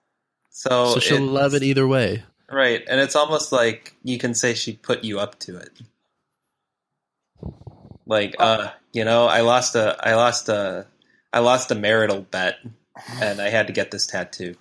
So, 0.49 0.93
so 0.93 0.99
she'll 0.99 1.21
love 1.21 1.53
it 1.53 1.63
either 1.63 1.87
way. 1.87 2.23
right? 2.49 2.83
And 2.87 3.01
it's 3.01 3.15
almost 3.15 3.51
like 3.51 3.95
you 4.03 4.17
can 4.17 4.33
say 4.33 4.53
she 4.53 4.73
put 4.73 5.03
you 5.03 5.19
up 5.19 5.37
to 5.39 5.57
it. 5.57 5.71
Like, 8.05 8.35
uh, 8.39 8.69
you 8.93 9.03
know, 9.03 9.25
I 9.25 9.41
lost 9.41 9.75
a, 9.75 9.97
I 9.99 10.15
lost 10.15 10.47
a, 10.47 10.87
I 11.33 11.39
lost 11.39 11.71
a 11.71 11.75
marital 11.75 12.21
bet, 12.21 12.57
and 13.21 13.41
I 13.41 13.49
had 13.49 13.67
to 13.67 13.73
get 13.73 13.91
this 13.91 14.07
tattoo. 14.07 14.55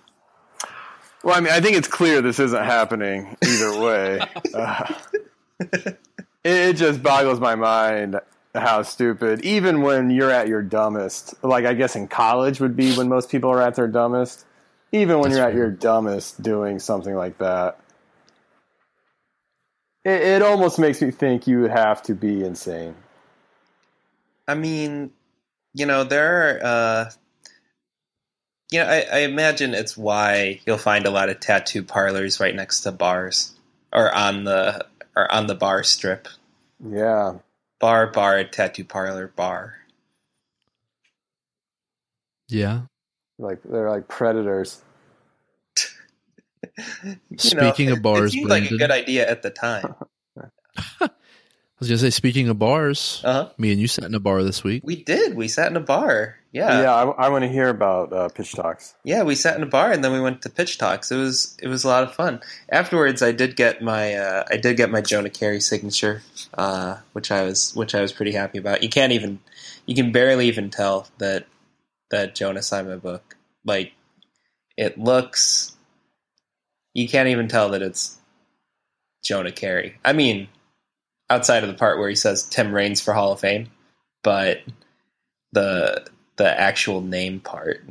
Well, 1.23 1.35
I 1.35 1.39
mean, 1.39 1.53
I 1.53 1.61
think 1.61 1.77
it's 1.77 1.87
clear 1.87 2.21
this 2.21 2.39
isn't 2.39 2.63
happening 2.63 3.37
either 3.45 3.79
way. 3.79 4.19
Uh, 4.53 4.93
it, 5.59 5.97
it 6.43 6.73
just 6.77 7.01
boggles 7.03 7.39
my 7.39 7.55
mind 7.55 8.19
how 8.57 8.81
stupid. 8.83 9.43
Even 9.45 9.81
when 9.81 10.09
you're 10.09 10.31
at 10.31 10.47
your 10.47 10.61
dumbest, 10.61 11.35
like 11.43 11.65
I 11.65 11.73
guess 11.73 11.95
in 11.95 12.07
college 12.07 12.59
would 12.59 12.75
be 12.75 12.95
when 12.95 13.09
most 13.09 13.29
people 13.29 13.49
are 13.49 13.61
at 13.61 13.75
their 13.75 13.87
dumbest. 13.87 14.45
Even 14.91 15.19
when 15.19 15.31
That's 15.31 15.37
you're 15.37 15.47
at 15.47 15.53
your 15.53 15.69
dumbest, 15.69 16.41
doing 16.41 16.79
something 16.79 17.13
like 17.13 17.37
that, 17.39 17.79
it, 20.05 20.21
it 20.21 20.41
almost 20.41 20.79
makes 20.79 21.01
me 21.01 21.11
think 21.11 21.45
you 21.47 21.61
would 21.61 21.71
have 21.71 22.01
to 22.03 22.15
be 22.15 22.43
insane. 22.43 22.95
I 24.47 24.55
mean, 24.55 25.11
you 25.73 25.85
know, 25.85 26.05
there 26.05 26.49
are, 26.49 26.65
uh, 26.65 27.11
you 28.71 28.79
know, 28.79 28.85
I, 28.85 29.05
I 29.11 29.17
imagine 29.19 29.73
it's 29.73 29.97
why 29.97 30.61
you'll 30.65 30.77
find 30.77 31.05
a 31.05 31.11
lot 31.11 31.29
of 31.29 31.39
tattoo 31.39 31.83
parlors 31.83 32.39
right 32.39 32.55
next 32.55 32.81
to 32.81 32.91
bars 32.91 33.53
or 33.91 34.13
on 34.13 34.45
the 34.45 34.85
or 35.15 35.31
on 35.31 35.47
the 35.47 35.55
bar 35.55 35.83
strip. 35.83 36.27
Yeah, 36.79 37.39
Bar, 37.79 38.07
bar, 38.07 38.43
tattoo 38.45 38.83
parlor, 38.83 39.27
bar. 39.35 39.75
Yeah. 42.49 42.81
like 43.37 43.61
they're 43.63 43.89
like 43.89 44.07
predators. 44.07 44.81
You 47.29 47.37
Speaking 47.37 47.91
of 47.91 48.01
bars, 48.01 48.31
it 48.31 48.37
seemed 48.37 48.49
like 48.49 48.69
a 48.71 48.77
good 48.77 48.91
idea 48.91 49.29
at 49.29 49.43
the 49.43 49.51
time. 49.51 49.93
I 51.77 51.81
was 51.81 51.89
gonna 51.89 51.99
say, 51.99 52.09
speaking 52.09 52.49
of 52.49 52.57
bars, 52.57 53.21
Uh 53.23 53.33
huh. 53.33 53.49
me 53.59 53.71
and 53.71 53.79
you 53.79 53.87
sat 53.87 54.05
in 54.05 54.15
a 54.15 54.19
bar 54.19 54.41
this 54.41 54.63
week. 54.63 54.81
We 54.83 55.03
did. 55.03 55.35
We 55.35 55.47
sat 55.47 55.69
in 55.69 55.77
a 55.77 55.79
bar. 55.79 56.35
Yeah, 56.51 56.81
Yeah. 56.81 56.95
I, 56.95 57.03
I 57.25 57.29
want 57.29 57.43
to 57.43 57.49
hear 57.49 57.69
about 57.69 58.11
uh, 58.11 58.29
pitch 58.29 58.53
talks. 58.53 58.95
Yeah, 59.03 59.21
we 59.21 59.35
sat 59.35 59.55
in 59.55 59.61
a 59.61 59.67
bar 59.67 59.91
and 59.91 60.03
then 60.03 60.11
we 60.11 60.19
went 60.19 60.41
to 60.41 60.49
pitch 60.49 60.79
talks. 60.79 61.11
It 61.11 61.17
was 61.17 61.55
it 61.61 61.67
was 61.67 61.83
a 61.83 61.87
lot 61.87 62.01
of 62.03 62.15
fun. 62.15 62.41
Afterwards, 62.69 63.21
I 63.21 63.31
did 63.31 63.55
get 63.55 63.83
my 63.83 64.15
uh, 64.15 64.43
I 64.49 64.57
did 64.57 64.75
get 64.75 64.89
my 64.89 65.01
Jonah 65.01 65.29
Keri 65.29 65.59
signature, 65.61 66.23
uh, 66.57 66.97
which 67.13 67.29
I 67.29 67.43
was 67.43 67.75
which 67.75 67.93
I 67.93 68.01
was 68.01 68.11
pretty 68.11 68.31
happy 68.31 68.57
about. 68.57 68.81
You 68.81 68.89
can't 68.89 69.13
even 69.13 69.37
you 69.85 69.93
can 69.93 70.11
barely 70.11 70.47
even 70.47 70.71
tell 70.71 71.07
that 71.19 71.45
that 72.09 72.33
Jonah 72.33 72.63
signed 72.63 72.87
my 72.89 72.95
book. 72.95 73.37
Like 73.65 73.91
it 74.77 74.97
looks, 74.97 75.75
you 76.95 77.07
can't 77.07 77.29
even 77.29 77.47
tell 77.47 77.69
that 77.69 77.83
it's 77.83 78.17
Jonah 79.23 79.51
Keri. 79.51 79.99
I 80.03 80.13
mean, 80.13 80.47
outside 81.29 81.63
of 81.63 81.69
the 81.69 81.75
part 81.75 81.99
where 81.99 82.09
he 82.09 82.15
says 82.15 82.43
Tim 82.43 82.73
Raines 82.73 83.01
for 83.01 83.13
Hall 83.13 83.31
of 83.33 83.39
Fame, 83.39 83.69
but 84.23 84.59
the 85.51 86.05
the 86.37 86.59
actual 86.59 87.01
name 87.01 87.39
part. 87.39 87.83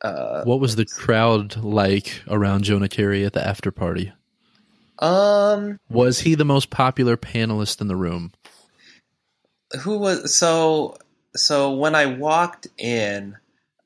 Uh, 0.00 0.44
What 0.44 0.60
was 0.60 0.76
the 0.76 0.84
crowd 0.86 1.56
like 1.56 2.22
around 2.28 2.64
Jonah 2.64 2.88
Keri 2.88 3.24
at 3.24 3.32
the 3.32 3.44
after 3.46 3.70
party? 3.72 4.12
Um, 5.00 5.78
Was 5.88 6.20
he 6.20 6.34
the 6.34 6.44
most 6.44 6.70
popular 6.70 7.16
panelist 7.16 7.80
in 7.80 7.88
the 7.88 7.96
room? 7.96 8.32
who 9.80 9.98
was 9.98 10.34
so 10.34 10.96
so 11.36 11.74
when 11.74 11.94
I 11.94 12.06
walked 12.06 12.68
in, 12.78 13.36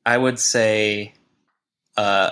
I 0.05 0.17
would 0.17 0.39
say, 0.39 1.13
uh, 1.97 2.31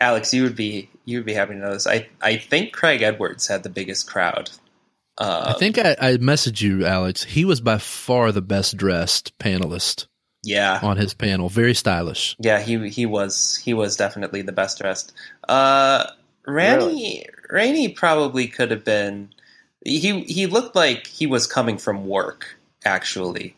Alex, 0.00 0.32
you 0.32 0.42
would 0.44 0.56
be 0.56 0.88
you 1.04 1.18
would 1.18 1.26
be 1.26 1.34
happy 1.34 1.54
to 1.54 1.60
know 1.60 1.72
this. 1.72 1.86
I 1.86 2.08
I 2.20 2.36
think 2.36 2.72
Craig 2.72 3.02
Edwards 3.02 3.46
had 3.46 3.62
the 3.62 3.68
biggest 3.68 4.08
crowd. 4.08 4.50
Uh, 5.18 5.52
I 5.54 5.58
think 5.58 5.78
I, 5.78 5.96
I 6.00 6.16
messaged 6.16 6.60
you, 6.60 6.86
Alex. 6.86 7.24
He 7.24 7.44
was 7.44 7.60
by 7.60 7.78
far 7.78 8.30
the 8.30 8.40
best 8.40 8.76
dressed 8.76 9.36
panelist 9.38 10.06
yeah, 10.44 10.78
on 10.82 10.96
his 10.96 11.14
panel. 11.14 11.48
Very 11.48 11.74
stylish. 11.74 12.36
yeah, 12.38 12.60
he 12.60 12.88
he 12.88 13.06
was 13.06 13.56
he 13.56 13.74
was 13.74 13.96
definitely 13.96 14.42
the 14.42 14.52
best 14.52 14.78
dressed. 14.78 15.12
Uh, 15.48 16.06
Randy 16.46 17.26
Rainey 17.50 17.88
probably 17.88 18.46
could 18.46 18.70
have 18.70 18.84
been. 18.84 19.30
He 19.84 20.20
he 20.22 20.46
looked 20.46 20.76
like 20.76 21.06
he 21.06 21.26
was 21.26 21.46
coming 21.46 21.78
from 21.78 22.06
work 22.06 22.56
actually, 22.84 23.56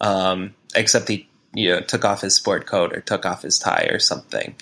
um, 0.00 0.54
except 0.74 1.08
he 1.08 1.28
you 1.54 1.70
know 1.70 1.80
took 1.80 2.04
off 2.04 2.20
his 2.20 2.34
sport 2.34 2.66
coat 2.66 2.92
or 2.92 3.00
took 3.00 3.24
off 3.24 3.42
his 3.42 3.58
tie 3.58 3.88
or 3.90 3.98
something, 3.98 4.54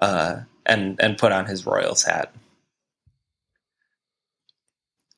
uh, 0.00 0.40
and 0.64 1.00
and 1.00 1.18
put 1.18 1.32
on 1.32 1.46
his 1.46 1.66
Royals 1.66 2.04
hat. 2.04 2.32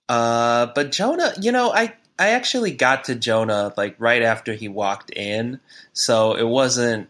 Uh, 0.09 0.67
but 0.75 0.93
Jonah, 0.93 1.33
you 1.41 1.53
know, 1.53 1.73
I 1.73 1.95
I 2.19 2.31
actually 2.31 2.73
got 2.73 3.05
to 3.05 3.15
Jonah 3.15 3.73
like 3.77 3.97
right 3.99 4.23
after 4.23 4.55
he 4.55 4.69
walked 4.69 5.11
in, 5.11 5.61
so 5.93 6.35
it 6.35 6.47
wasn't 6.47 7.09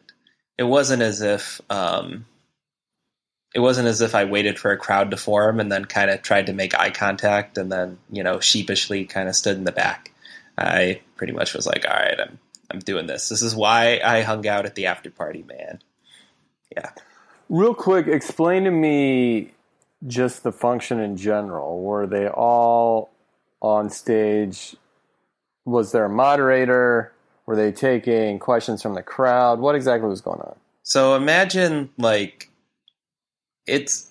it 0.59 0.65
wasn't 0.65 1.03
as 1.03 1.21
if 1.21 1.61
um, 1.71 2.25
it 3.55 3.61
wasn't 3.61 3.89
as 3.89 4.01
if 4.01 4.15
I 4.15 4.25
waited 4.25 4.59
for 4.59 4.73
a 4.73 4.79
crowd 4.79 5.11
to 5.11 5.17
form 5.17 5.61
and 5.61 5.71
then 5.71 5.85
kind 5.85 6.11
of 6.11 6.23
tried 6.23 6.47
to 6.47 6.53
make 6.53 6.79
eye 6.79 6.91
contact 6.91 7.59
and 7.59 7.71
then 7.71 7.99
you 8.11 8.23
know 8.23 8.41
sheepishly 8.41 9.05
kind 9.05 9.29
of 9.29 9.37
stood 9.37 9.57
in 9.57 9.65
the 9.65 9.73
back. 9.73 10.13
I 10.59 11.01
pretty 11.17 11.35
much 11.35 11.55
was 11.55 11.67
like, 11.67 11.87
all 11.87 11.95
right, 11.95 12.19
I'm 12.19 12.39
I'm 12.71 12.81
doing 12.81 13.07
this. 13.07 13.29
This 13.29 13.43
is 13.43 13.55
why 13.55 14.01
I 14.05 14.23
hung 14.23 14.47
out 14.47 14.67
at 14.67 14.75
the 14.75 14.87
after 14.87 15.11
party, 15.11 15.45
man. 15.47 15.81
Yeah. 16.75 16.91
Real 17.49 17.75
quick, 17.75 18.09
explain 18.09 18.65
to 18.65 18.71
me 18.71 19.53
just 20.07 20.43
the 20.43 20.53
function 20.53 21.01
in 21.01 21.17
general. 21.17 21.81
Were 21.83 22.07
they 22.07 22.29
all 22.29 23.11
on 23.61 23.91
stage? 23.91 24.77
Was 25.65 25.93
there 25.93 26.05
a 26.05 26.11
moderator? 26.11 27.13
Were 27.47 27.57
they 27.57 27.73
taking 27.73 28.39
questions 28.39 28.83
from 28.83 28.95
the 28.95 29.03
crowd? 29.03 29.59
What 29.61 29.75
exactly 29.75 30.09
was 30.09 30.21
going 30.21 30.41
on? 30.41 30.57
So 30.83 31.15
imagine 31.15 31.91
like 31.99 32.51
it's 33.67 34.11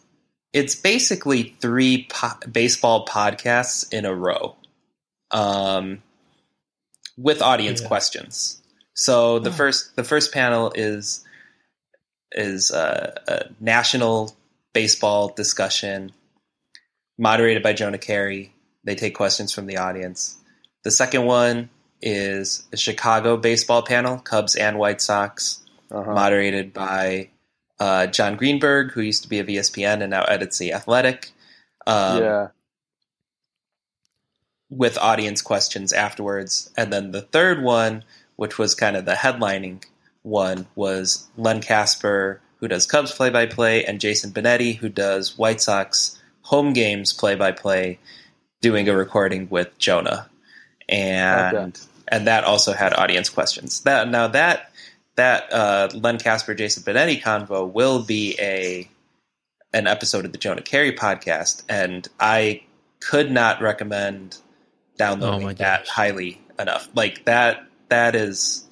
it's 0.54 0.76
basically 0.76 1.56
three 1.62 2.08
po- 2.10 2.40
baseball 2.52 3.06
podcasts 3.06 3.92
in 3.94 4.06
a 4.06 4.14
row, 4.16 4.56
um, 5.32 6.02
with 7.18 7.42
audience 7.42 7.82
Yeah. 7.82 7.88
questions. 7.88 8.62
So 8.94 9.40
the 9.40 9.50
Oh. 9.50 9.54
first 9.54 9.96
the 9.96 10.04
first 10.04 10.34
panel 10.34 10.72
is 10.76 11.26
is 12.32 12.72
uh, 12.72 13.16
a 13.28 13.46
national 13.62 14.36
baseball 14.76 15.30
discussion 15.30 16.12
moderated 17.18 17.64
by 17.64 17.74
Jonah 17.74 17.98
Keri. 17.98 18.54
They 18.84 18.94
take 18.96 19.16
questions 19.16 19.52
from 19.54 19.66
the 19.66 19.78
audience. 19.78 20.38
The 20.84 20.92
second 20.92 21.26
one 21.26 21.70
is 22.02 22.66
a 22.74 22.78
Chicago 22.78 23.38
baseball 23.38 23.82
panel, 23.82 24.20
Cubs 24.20 24.56
and 24.56 24.78
White 24.78 25.02
Sox 25.02 25.62
Uh-huh. 25.90 26.14
moderated 26.14 26.74
by 26.74 27.30
uh, 27.80 28.08
Jon 28.08 28.36
Greenberg, 28.36 28.92
who 28.92 29.02
used 29.02 29.24
to 29.24 29.30
be 29.30 29.40
a 29.40 29.46
ESPN 29.46 30.02
and 30.02 30.10
now 30.12 30.24
edits 30.24 30.58
The 30.58 30.74
Athletic, 30.74 31.32
um, 31.88 32.22
yeah. 32.22 32.48
with 34.70 34.98
audience 34.98 35.42
questions 35.42 35.94
afterwards. 35.94 36.72
And 36.76 36.92
then 36.92 37.12
the 37.12 37.22
third 37.22 37.62
one, 37.64 38.04
which 38.36 38.58
was 38.58 38.76
kind 38.76 38.98
of 38.98 39.06
the 39.06 39.14
headlining 39.14 39.86
one 40.24 40.68
was 40.76 41.28
Len 41.38 41.62
Kasper, 41.62 42.42
who 42.66 42.70
does 42.70 42.88
Cubs 42.88 43.12
play 43.12 43.30
by 43.30 43.46
play, 43.46 43.86
and 43.86 44.00
Jason 44.02 44.32
Benetti, 44.32 44.76
who 44.76 44.90
does 44.90 45.38
White 45.38 45.62
Sox 45.62 46.20
home 46.42 46.74
games 46.74 47.14
play 47.14 47.36
by 47.36 47.52
play, 47.52 48.00
doing 48.62 48.90
a 48.90 48.96
recording 48.98 49.48
with 49.52 49.78
Jonah, 49.78 50.28
and 50.90 51.56
Okay. 51.56 51.80
and 52.08 52.26
that 52.28 52.44
also 52.44 52.74
had 52.74 52.92
audience 52.96 53.30
questions. 53.30 53.82
That 53.82 54.10
now 54.10 54.28
that 54.30 54.72
that 55.16 55.54
uh, 55.54 55.90
Len 55.94 56.18
Kasper 56.18 56.56
Jason 56.56 56.82
Benetti 56.82 57.22
convo 57.22 57.72
will 57.72 58.02
be 58.02 58.36
a 58.40 58.90
an 59.72 59.86
episode 59.86 60.26
of 60.26 60.32
the 60.32 60.40
Jonah 60.40 60.64
Keri 60.64 60.92
podcast, 60.96 61.62
and 61.70 62.08
I 62.20 62.64
could 63.00 63.30
not 63.30 63.62
recommend 63.62 64.38
downloading 64.98 65.50
Oh 65.50 65.54
that 65.54 65.82
gosh. 65.82 65.88
highly 65.90 66.42
enough. 66.58 66.90
Like 66.96 67.26
that 67.26 67.64
that 67.90 68.16
is 68.16 68.65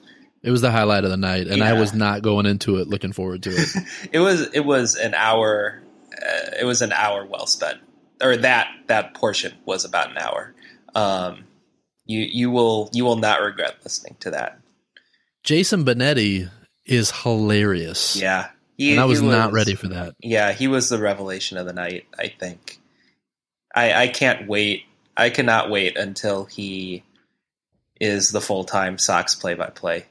It 0.43 0.51
was 0.51 0.61
the 0.61 0.71
highlight 0.71 1.05
of 1.05 1.09
the 1.09 1.17
night, 1.17 1.47
and 1.47 1.63
I 1.63 1.73
was 1.73 1.93
not 1.93 2.21
going 2.21 2.45
into 2.45 2.77
it 2.77 2.87
looking 2.87 3.13
forward 3.13 3.43
to 3.43 3.51
it. 3.51 3.69
it 4.11 4.19
was 4.19 4.41
it 4.53 4.65
was 4.65 4.95
an 4.95 5.13
hour 5.13 5.81
uh, 6.13 6.51
it 6.59 6.65
was 6.65 6.81
an 6.81 6.91
hour 6.91 7.25
well 7.25 7.47
spent 7.47 7.79
or 8.21 8.37
that 8.37 8.67
that 8.87 9.13
portion 9.13 9.53
was 9.65 9.85
about 9.85 10.11
an 10.11 10.17
hour 10.17 10.53
um 10.95 11.43
you 12.05 12.21
you 12.21 12.51
will 12.51 12.89
you 12.93 13.03
will 13.03 13.17
not 13.17 13.41
regret 13.41 13.75
listening 13.83 14.15
to 14.19 14.31
that 14.31 14.59
Jason 15.43 15.83
Benetti 15.83 16.49
is 16.85 17.11
hilarious. 17.11 18.15
yeah 18.15 18.49
he, 18.77 18.91
and 18.91 18.99
I 19.01 19.05
was, 19.05 19.19
he 19.19 19.27
not 19.27 19.51
ready 19.51 19.75
for 19.75 19.87
that. 19.89 20.15
yeah 20.19 20.51
he 20.51 20.67
was 20.67 20.89
the 20.89 20.99
revelation 20.99 21.57
of 21.57 21.65
the 21.65 21.73
night 21.73 22.05
i 22.17 22.27
think 22.27 22.79
i 23.73 24.03
i 24.03 24.07
can't 24.07 24.47
wait 24.47 24.83
i 25.17 25.29
cannot 25.29 25.69
wait 25.69 25.97
until 25.97 26.45
he 26.45 27.03
is 27.99 28.31
the 28.31 28.41
full-time 28.41 28.97
sox 28.97 29.35
play-by-play 29.35 30.05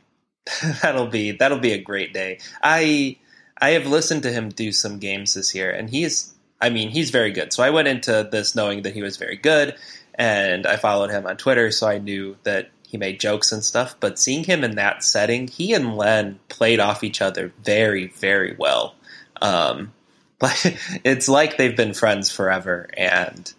that'll 0.83 1.07
be 1.07 1.33
that'll 1.33 1.59
be 1.59 1.73
a 1.73 1.83
great 1.83 2.13
day. 2.13 2.39
I 2.63 3.17
i 3.61 3.71
have 3.71 3.87
listened 3.87 4.23
to 4.25 4.33
him 4.33 4.49
do 4.49 4.73
some 4.73 4.99
games 4.99 5.35
this 5.35 5.55
year 5.55 5.71
and 5.71 5.89
he's 5.89 6.35
i 6.61 6.69
mean 6.71 6.91
he's 6.91 7.11
very 7.11 7.31
good. 7.33 7.53
So 7.53 7.63
i 7.63 7.71
went 7.71 7.89
into 7.89 8.29
this 8.31 8.55
knowing 8.55 8.83
that 8.83 8.95
he 8.95 9.03
was 9.03 9.17
very 9.17 9.37
good 9.37 9.75
and 10.15 10.67
i 10.67 10.77
followed 10.77 11.11
him 11.11 11.27
on 11.27 11.37
twitter 11.37 11.71
so 11.71 11.87
i 11.89 11.99
knew 11.99 12.37
that 12.43 12.71
he 12.93 12.99
made 12.99 13.19
jokes 13.19 13.53
and 13.53 13.65
stuff. 13.65 13.97
But 14.01 14.19
seeing 14.19 14.45
him 14.45 14.63
in 14.63 14.77
that 14.77 15.03
setting 15.03 15.49
he 15.49 15.73
and 15.73 15.97
len 15.97 16.39
played 16.51 16.79
off 16.79 17.03
each 17.03 17.23
other 17.23 17.51
very 17.65 18.09
very 18.09 18.55
well. 18.59 18.95
Um 19.41 19.93
but 20.39 20.77
it's 21.05 21.29
like 21.29 21.57
they've 21.57 21.77
been 21.77 21.95
friends 21.95 22.31
forever 22.31 22.91
and 22.97 23.53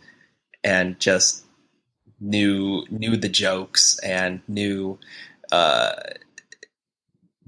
and 0.64 1.00
just 1.00 1.44
knew 2.20 2.86
knew 2.92 3.18
the 3.18 3.30
jokes 3.30 3.98
and 4.00 4.42
knew 4.48 5.00
uh 5.52 5.94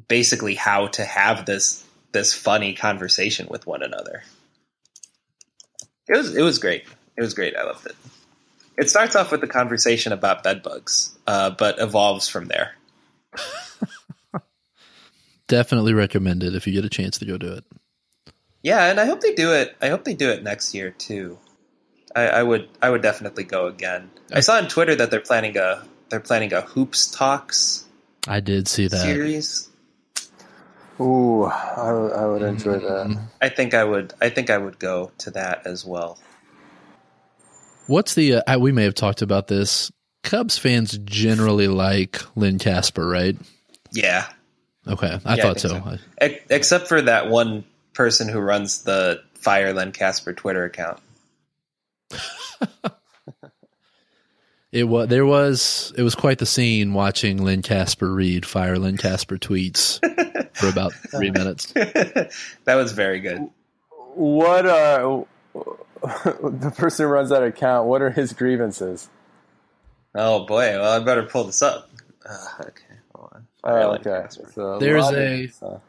basically 0.07 0.55
how 0.55 0.87
to 0.87 1.05
have 1.05 1.45
this 1.45 1.83
this 2.11 2.33
funny 2.33 2.73
conversation 2.73 3.47
with 3.49 3.67
one 3.67 3.83
another. 3.83 4.23
It 6.07 6.17
was 6.17 6.35
it 6.35 6.41
was 6.41 6.59
great. 6.59 6.83
It 7.17 7.21
was 7.21 7.33
great. 7.33 7.55
I 7.55 7.63
loved 7.63 7.85
it. 7.85 7.95
It 8.77 8.89
starts 8.89 9.15
off 9.15 9.31
with 9.31 9.41
the 9.41 9.47
conversation 9.47 10.11
about 10.11 10.43
bed 10.43 10.61
bugs, 10.61 11.17
uh, 11.25 11.51
but 11.51 11.79
evolves 11.79 12.27
from 12.27 12.47
there. 12.47 12.75
Definitely 15.47 15.93
recommend 15.93 16.43
it 16.43 16.55
if 16.55 16.67
you 16.67 16.73
get 16.73 16.83
a 16.85 16.89
chance 16.89 17.19
to 17.19 17.25
go 17.25 17.37
do 17.37 17.53
it. 17.53 17.63
Yeah, 18.63 18.89
and 18.89 18.99
I 18.99 19.05
hope 19.05 19.21
they 19.21 19.33
do 19.33 19.53
it. 19.53 19.75
I 19.81 19.89
hope 19.89 20.03
they 20.03 20.15
do 20.15 20.29
it 20.31 20.43
next 20.43 20.73
year 20.73 20.91
too. 20.91 21.37
I, 22.15 22.27
I 22.27 22.43
would 22.43 22.67
I 22.81 22.89
would 22.89 23.01
definitely 23.01 23.43
go 23.43 23.67
again. 23.67 24.09
I 24.33 24.39
saw 24.39 24.55
on 24.57 24.67
Twitter 24.67 24.95
that 24.95 25.11
they're 25.11 25.19
planning 25.19 25.57
a 25.57 25.85
they're 26.09 26.19
planning 26.19 26.53
a 26.53 26.61
hoops 26.61 27.11
talks 27.11 27.85
I 28.27 28.39
did 28.39 28.67
see 28.67 28.87
that. 28.87 28.97
series. 28.97 29.69
Ooh, 30.99 31.43
I, 31.43 31.91
would- 31.91 32.13
I 32.13 32.25
would 32.25 32.41
enjoy 32.41 32.79
that. 32.79 33.19
I 33.41 33.49
think 33.49 33.73
I 33.73 33.83
would 33.83 34.13
I 34.21 34.29
think 34.29 34.49
I 34.49 34.57
would 34.57 34.79
go 34.79 35.11
to 35.19 35.31
that 35.31 35.65
as 35.67 35.85
well. 35.85 36.17
What's 37.87 38.13
the? 38.15 38.35
Uh, 38.35 38.41
I- 38.47 38.57
we 38.57 38.71
may 38.71 38.83
have 38.83 38.95
talked 38.95 39.21
about 39.21 39.47
this. 39.47 39.91
Cubs 40.23 40.57
fans 40.57 40.97
generally 41.03 41.67
like 41.67 42.19
Len 42.35 42.57
Kasper, 42.57 43.07
right? 43.07 43.37
Yeah, 43.91 44.25
Okay, 44.87 45.19
I 45.23 45.35
Yeah, 45.35 45.43
thought 45.43 45.59
think 45.59 45.71
so. 45.71 45.97
Ex- 46.17 46.43
except 46.49 46.87
for 46.87 47.01
that 47.03 47.29
one 47.29 47.63
person 47.93 48.27
who 48.27 48.39
runs 48.39 48.83
the 48.83 49.21
Fire 49.35 49.71
Len 49.73 49.91
Kasper 49.91 50.33
Twitter 50.33 50.63
account. 50.65 50.99
It 54.71 54.83
was 54.89 55.07
there 55.07 55.25
was 55.25 55.93
it 55.95 56.01
was 56.03 56.15
quite 56.15 56.37
the 56.39 56.45
scene 56.45 56.93
watching 56.93 57.37
Len 57.41 57.61
Kasper 57.61 58.11
read 58.13 58.45
fire 58.45 58.77
Len 58.77 58.97
Kasper 58.97 59.37
tweets 59.37 59.99
for 60.55 60.67
about 60.69 60.93
three 61.11 61.29
minutes. 61.39 61.71
that 61.73 62.31
was 62.75 62.91
very 62.93 63.19
good. 63.19 63.49
What 64.15 64.65
uh, 64.65 65.23
the 66.03 66.73
person 66.77 67.05
who 67.05 67.11
runs 67.11 67.29
that 67.29 67.43
account? 67.43 67.87
What 67.87 68.01
are 68.01 68.09
his 68.09 68.33
grievances? 68.33 69.09
Oh 70.13 70.45
boy, 70.45 70.79
well 70.79 71.01
I 71.01 71.03
better 71.03 71.23
pull 71.23 71.43
this 71.43 71.61
up. 71.61 71.89
Uh, 72.27 72.47
okay, 72.61 72.95
hold 73.13 73.29
on. 73.33 73.47
Fire 73.61 73.81
Oh, 73.83 73.89
Len 73.91 73.99
okay. 74.07 74.27
So 74.53 74.79
There's 74.79 75.03
lot 75.03 75.13
of- 75.13 75.19
a- 75.19 75.81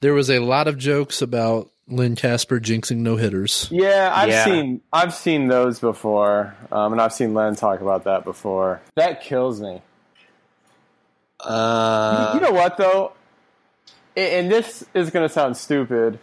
There 0.00 0.14
was 0.14 0.30
a 0.30 0.40
lot 0.40 0.66
of 0.68 0.76
jokes 0.78 1.22
about 1.22 1.70
Len 1.86 2.16
Kasper 2.16 2.58
jinxing 2.60 2.98
no 2.98 3.16
hitters. 3.16 3.68
Yeah, 3.70 4.10
I've 4.14 4.28
Yeah. 4.28 4.44
seen 4.44 4.80
I've 4.92 5.14
seen 5.14 5.46
those 5.48 5.78
before, 5.78 6.54
um, 6.72 6.92
and 6.92 7.00
I've 7.00 7.12
seen 7.12 7.32
Len 7.34 7.54
talk 7.56 7.80
about 7.80 8.04
that 8.04 8.24
before. 8.24 8.80
That 8.96 9.22
kills 9.22 9.60
me. 9.60 9.82
Uh, 11.38 12.32
you 12.34 12.40
know 12.40 12.52
what 12.52 12.76
though, 12.76 13.12
A- 13.12 13.12
and 14.16 14.50
this 14.50 14.84
is 14.94 15.10
going 15.10 15.26
to 15.26 15.32
sound 15.32 15.56
stupid. 15.56 16.18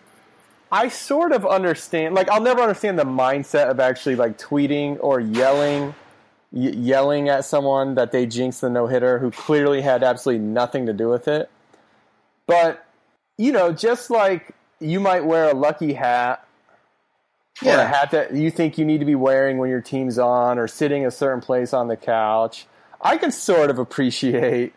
I 0.72 0.90
sort 0.90 1.32
of 1.32 1.46
understand. 1.46 2.16
Like, 2.16 2.30
I'll 2.30 2.42
never 2.42 2.62
understand 2.62 3.00
the 3.00 3.06
mindset 3.06 3.70
of 3.70 3.80
actually 3.80 4.16
like 4.16 4.38
tweeting 4.38 4.98
or 5.00 5.20
yelling, 5.20 5.96
y- 6.52 6.74
yelling 6.76 7.30
at 7.30 7.46
someone 7.46 7.96
that 7.96 8.12
they 8.12 8.26
jinxed 8.26 8.62
the 8.62 8.70
no 8.70 8.88
hitter 8.88 9.20
who 9.20 9.32
clearly 9.32 9.82
had 9.82 10.04
absolutely 10.04 10.46
nothing 10.46 10.86
to 10.88 10.94
do 10.94 11.08
with 11.10 11.28
it. 11.28 11.50
But 12.48 12.86
you 13.38 13.52
know, 13.52 13.72
just 13.72 14.10
like 14.10 14.54
you 14.80 15.00
might 15.00 15.26
wear 15.26 15.50
a 15.50 15.54
lucky 15.54 15.94
hat 15.94 16.46
or 17.66 17.72
a 17.72 17.86
hat 17.86 18.12
that 18.12 18.34
you 18.36 18.52
think 18.52 18.78
you 18.78 18.86
need 18.86 19.00
to 19.00 19.06
be 19.06 19.16
wearing 19.16 19.58
when 19.58 19.70
your 19.70 19.82
team's 19.82 20.20
on 20.20 20.60
or 20.60 20.68
sitting 20.68 21.06
a 21.06 21.12
certain 21.12 21.42
place 21.42 21.74
on 21.74 21.88
the 21.88 21.98
couch. 21.98 22.68
I 23.00 23.18
can 23.18 23.32
sort 23.32 23.70
of 23.70 23.80
appreciate 23.80 24.74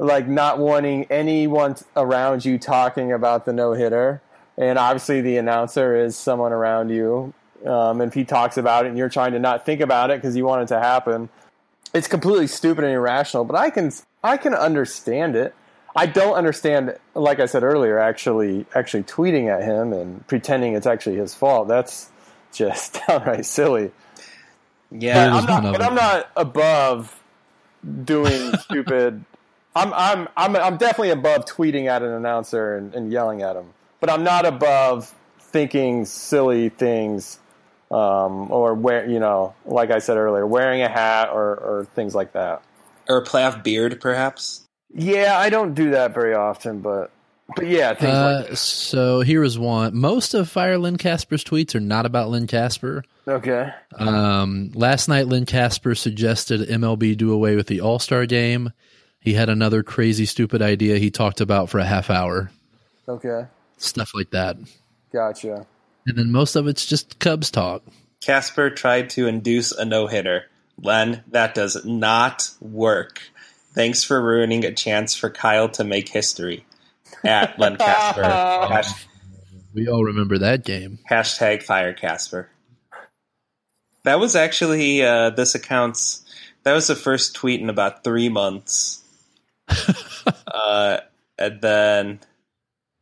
like 0.00 0.26
not 0.26 0.58
wanting 0.58 1.04
anyone 1.10 1.76
around 1.94 2.44
you 2.44 2.58
talking 2.58 3.12
about 3.12 3.44
the 3.44 3.52
no 3.52 3.72
hitter. 3.74 4.22
And 4.56 4.78
obviously, 4.78 5.20
the 5.20 5.36
announcer 5.36 5.94
is 5.94 6.16
someone 6.16 6.52
around 6.52 6.88
you. 6.88 7.34
Um, 7.66 8.00
and 8.00 8.08
if 8.08 8.14
he 8.14 8.24
talks 8.24 8.56
about 8.56 8.86
it 8.86 8.88
and 8.88 8.98
you're 8.98 9.10
trying 9.10 9.32
to 9.32 9.38
not 9.38 9.66
think 9.66 9.82
about 9.82 10.10
it 10.10 10.20
because 10.20 10.34
you 10.34 10.46
want 10.46 10.62
it 10.62 10.68
to 10.68 10.80
happen, 10.80 11.28
it's 11.92 12.08
completely 12.08 12.46
stupid 12.46 12.84
and 12.84 12.94
irrational. 12.94 13.44
But 13.44 13.56
I 13.56 13.68
can 13.68 13.92
I 14.24 14.38
can 14.38 14.54
understand 14.54 15.36
it. 15.36 15.54
I 15.94 16.06
don't 16.06 16.34
understand, 16.34 16.96
like 17.14 17.40
I 17.40 17.46
said 17.46 17.62
earlier, 17.62 17.98
actually 17.98 18.64
actually 18.74 19.02
tweeting 19.02 19.48
at 19.48 19.62
him 19.62 19.92
and 19.92 20.26
pretending 20.26 20.74
it's 20.74 20.86
actually 20.86 21.16
his 21.16 21.34
fault. 21.34 21.68
That's 21.68 22.08
just 22.52 23.00
downright 23.06 23.44
silly. 23.44 23.92
yeah. 24.90 25.28
But 25.28 25.36
I'm 25.36 25.46
not, 25.46 25.62
one 25.64 25.72
but 25.72 25.82
I'm 25.82 25.94
not 25.94 26.30
above 26.36 27.20
doing 28.04 28.56
stupid. 28.60 29.24
I'm 29.74 29.92
I'm 29.94 30.28
I'm 30.36 30.56
I'm 30.56 30.76
definitely 30.76 31.10
above 31.10 31.44
tweeting 31.44 31.86
at 31.86 32.02
an 32.02 32.10
announcer 32.10 32.76
and, 32.76 32.94
and 32.94 33.12
yelling 33.12 33.42
at 33.42 33.56
him. 33.56 33.66
But 34.00 34.10
I'm 34.10 34.24
not 34.24 34.46
above 34.46 35.14
thinking 35.38 36.04
silly 36.04 36.68
things, 36.70 37.38
um, 37.90 38.50
or 38.50 38.74
wear 38.74 39.08
you 39.08 39.20
know, 39.20 39.54
like 39.64 39.90
I 39.90 39.98
said 39.98 40.16
earlier, 40.16 40.46
wearing 40.46 40.82
a 40.82 40.88
hat 40.88 41.28
or, 41.32 41.54
or 41.56 41.88
things 41.94 42.14
like 42.14 42.32
that. 42.32 42.62
or 43.08 43.18
a 43.18 43.24
playoff 43.24 43.62
beard, 43.62 44.00
perhaps. 44.00 44.66
Yeah, 44.92 45.38
I 45.38 45.50
don't 45.50 45.74
do 45.74 45.90
that 45.90 46.14
very 46.14 46.34
often, 46.34 46.80
but 46.80 47.10
but 47.56 47.66
yeah, 47.66 47.94
things 47.94 48.12
like 48.12 48.50
Uh, 48.50 48.54
so 48.54 49.20
here 49.20 49.42
is 49.44 49.58
one. 49.58 49.96
Most 49.96 50.34
of 50.34 50.48
Fire 50.48 50.78
Len 50.78 50.96
Kasper's 50.96 51.44
tweets 51.44 51.74
are 51.74 51.80
not 51.80 52.06
about 52.06 52.28
Len 52.30 52.46
Kasper. 52.46 53.04
okay. 53.26 53.72
Um, 53.96 54.70
last 54.74 55.08
night, 55.08 55.28
Len 55.28 55.46
Kasper 55.46 55.94
suggested 55.94 56.68
MLB 56.68 57.16
do 57.16 57.32
away 57.32 57.56
with 57.56 57.66
the 57.66 57.80
All 57.80 57.98
Star 57.98 58.26
game. 58.26 58.72
He 59.20 59.34
had 59.34 59.48
another 59.50 59.82
crazy, 59.82 60.24
stupid 60.26 60.62
idea 60.62 60.98
he 60.98 61.10
talked 61.10 61.40
about 61.40 61.68
for 61.68 61.78
a 61.78 61.84
half 61.84 62.08
hour. 62.10 62.50
Okay. 63.08 63.46
Stuff 63.76 64.12
like 64.14 64.30
that. 64.30 64.56
Gotcha. 65.12 65.66
And 66.06 66.16
then 66.16 66.32
most 66.32 66.56
of 66.56 66.66
it's 66.66 66.86
just 66.86 67.18
Cubs 67.18 67.50
talk. 67.50 67.82
Kasper 68.22 68.70
tried 68.70 69.10
to 69.10 69.26
induce 69.26 69.72
a 69.72 69.84
no 69.84 70.06
hitter. 70.06 70.44
Len, 70.82 71.22
that 71.28 71.54
does 71.54 71.84
not 71.84 72.50
work. 72.60 73.20
Thanks 73.74 74.02
for 74.02 74.20
ruining 74.22 74.64
a 74.64 74.72
chance 74.72 75.14
for 75.14 75.28
Kyle 75.30 75.68
to 75.70 75.84
make 75.84 76.08
history. 76.08 76.64
At 77.24 77.58
Len 77.58 77.76
Kasper. 77.76 78.22
Hash- 78.22 79.06
We 79.74 79.86
all 79.88 80.04
remember 80.04 80.38
that 80.38 80.64
game. 80.64 80.98
hashtag 81.10 81.62
fire 81.62 81.92
Kasper. 81.92 82.48
That 84.04 84.18
was 84.18 84.34
actually 84.34 85.02
uh, 85.02 85.30
this 85.30 85.54
account's. 85.54 86.24
That 86.62 86.72
was 86.72 86.86
the 86.86 86.96
first 86.96 87.34
tweet 87.34 87.60
in 87.60 87.68
about 87.70 88.02
three 88.04 88.28
months. 88.30 88.99
uh, 90.46 90.98
and 91.38 91.60
then 91.62 92.20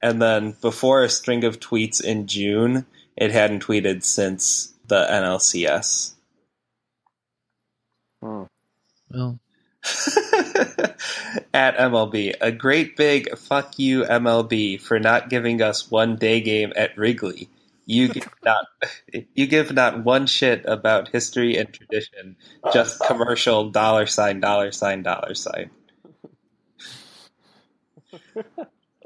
And 0.03 0.23
then 0.23 0.57
before 0.61 1.03
a 1.03 1.09
string 1.09 1.45
of 1.45 1.61
tweets 1.61 2.03
in 2.03 2.27
June, 2.27 2.87
it 3.17 3.33
hadn't 3.33 3.65
tweeted 3.65 4.05
since 4.05 4.75
the 4.87 5.07
NLCS. 5.11 6.15
Hmm. 8.23 8.45
Well, 9.11 9.41
At 11.55 11.77
MLB, 11.79 12.35
a 12.41 12.53
great 12.53 12.97
big 12.97 13.37
fuck 13.39 13.79
you 13.79 14.05
MLB 14.05 14.81
for 14.81 14.99
not 15.01 15.31
giving 15.31 15.63
us 15.63 15.91
one 15.91 16.17
day 16.17 16.41
game 16.41 16.73
at 16.77 16.97
Wrigley. 16.99 17.49
You 17.87 18.09
give 18.09 18.29
not 18.45 18.67
you 19.35 19.47
give 19.47 19.73
not 19.73 20.05
one 20.05 20.27
shit 20.27 20.65
about 20.67 21.09
history 21.09 21.57
and 21.57 21.73
tradition, 21.73 22.37
just 22.73 23.01
commercial 23.01 23.71
dollar 23.71 24.07
sign 24.07 24.41
dollar 24.41 24.73
sign 24.73 25.03
dollar 25.03 25.35
sign. 25.35 25.71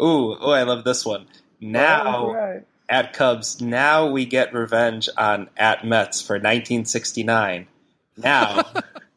Ooh, 0.00 0.36
oh, 0.40 0.50
I 0.50 0.62
love 0.64 0.84
this 0.84 1.04
one. 1.06 1.26
Now 1.60 2.32
right. 2.32 2.62
at 2.88 3.12
Cubs, 3.12 3.60
now 3.60 4.10
we 4.10 4.24
get 4.26 4.52
revenge 4.54 5.08
on 5.16 5.48
at 5.56 5.84
Mets 5.86 6.20
for 6.20 6.34
1969. 6.34 7.68
Now, 8.16 8.64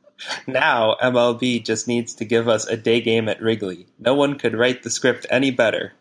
now 0.48 0.96
MLB 1.02 1.64
just 1.64 1.88
needs 1.88 2.16
to 2.16 2.26
give 2.26 2.48
us 2.48 2.68
a 2.68 2.78
day 2.78 3.02
game 3.02 3.28
at 3.30 3.42
Wrigley. 3.42 3.88
No 4.00 4.14
one 4.16 4.38
could 4.38 4.54
write 4.56 4.84
the 4.84 4.90
script 4.90 5.26
any 5.30 5.52
better. 5.52 5.94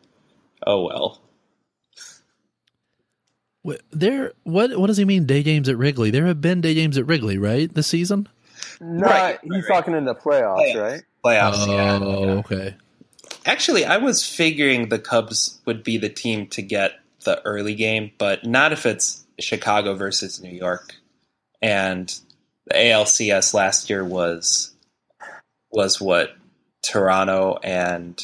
Oh 0.67 0.85
well. 0.85 1.21
wh- 3.67 3.81
there. 3.91 4.33
What 4.45 4.77
what 4.79 4.87
does 4.89 4.97
he 4.97 5.05
mean? 5.05 5.27
Day 5.27 5.43
games 5.43 5.69
at 5.69 5.79
Wrigley? 5.79 6.11
There 6.11 6.27
have 6.27 6.41
been 6.41 6.61
day 6.61 6.75
games 6.75 6.99
at 6.99 7.07
Wrigley, 7.07 7.39
right? 7.39 7.73
This 7.73 7.87
season. 7.87 8.29
No, 8.81 9.07
Right, 9.07 9.39
he's 9.43 9.51
right. 9.53 9.65
talking 9.69 9.95
in 9.95 10.05
the 10.05 10.15
playoffs, 10.15 10.75
Playoffs. 10.75 10.83
right? 10.83 11.03
Playoffs. 11.25 11.67
yeah, 11.67 11.99
oh, 12.03 12.25
yeah. 12.25 12.31
okay. 12.33 12.77
Actually, 13.47 13.85
I 13.85 13.99
was 13.99 14.27
figuring 14.27 14.89
the 14.89 14.99
Cubs 14.99 15.61
would 15.67 15.85
be 15.85 15.99
the 15.99 16.09
team 16.09 16.47
to 16.49 16.63
get 16.63 17.01
the 17.25 17.43
early 17.45 17.75
game, 17.75 18.13
but 18.19 18.45
not 18.45 18.73
if 18.73 18.87
it's 18.87 19.25
Chicago 19.39 19.95
versus 19.95 20.43
New 20.43 20.51
York. 20.51 20.95
And 21.61 22.15
the 22.67 22.75
ALCS 22.75 23.55
last 23.55 23.91
year 23.91 24.05
was 24.05 24.73
was 25.71 26.01
what 26.01 26.37
Toronto 26.83 27.59
and 27.63 28.23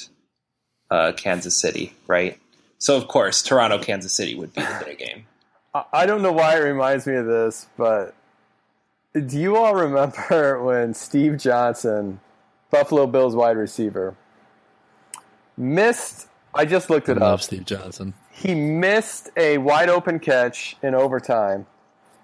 uh, 0.90 1.12
Kansas 1.16 1.56
City, 1.56 1.94
right? 2.06 2.38
So 2.78 2.96
of 2.96 3.08
course, 3.08 3.42
Toronto 3.42 3.78
Kansas 3.78 4.12
City 4.12 4.34
would 4.34 4.54
be 4.54 4.62
the 4.62 4.84
day 4.84 4.96
game. 4.96 5.26
I 5.92 6.06
don't 6.06 6.22
know 6.22 6.32
why 6.32 6.56
it 6.56 6.60
reminds 6.60 7.06
me 7.06 7.14
of 7.14 7.26
this, 7.26 7.66
but 7.76 8.14
do 9.14 9.38
you 9.38 9.56
all 9.56 9.74
remember 9.74 10.62
when 10.64 10.94
Steve 10.94 11.38
Johnson, 11.38 12.20
Buffalo 12.70 13.06
Bills 13.06 13.34
wide 13.34 13.56
receiver, 13.56 14.16
missed? 15.60 16.28
I 16.54 16.64
just 16.64 16.90
looked 16.90 17.08
I 17.08 17.12
it 17.12 17.18
love 17.18 17.34
up. 17.34 17.42
Steve 17.42 17.64
Johnson. 17.64 18.14
He 18.30 18.54
missed 18.54 19.30
a 19.36 19.58
wide 19.58 19.88
open 19.88 20.18
catch 20.18 20.76
in 20.82 20.94
overtime, 20.94 21.66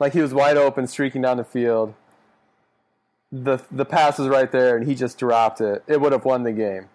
like 0.01 0.13
he 0.13 0.21
was 0.21 0.35
wide 0.35 0.57
open, 0.57 0.87
streaking 0.87 1.23
down 1.23 1.37
the 1.37 1.45
field. 1.45 1.95
the 3.31 3.59
The 3.71 3.85
pass 3.85 4.19
was 4.19 4.29
right 4.29 4.51
there, 4.51 4.77
and 4.77 4.87
he 4.87 4.95
just 4.95 5.19
dropped 5.19 5.61
it. 5.61 5.85
It 5.87 6.01
would 6.01 6.13
have 6.13 6.25
won 6.25 6.43
the 6.43 6.53
game. 6.53 6.89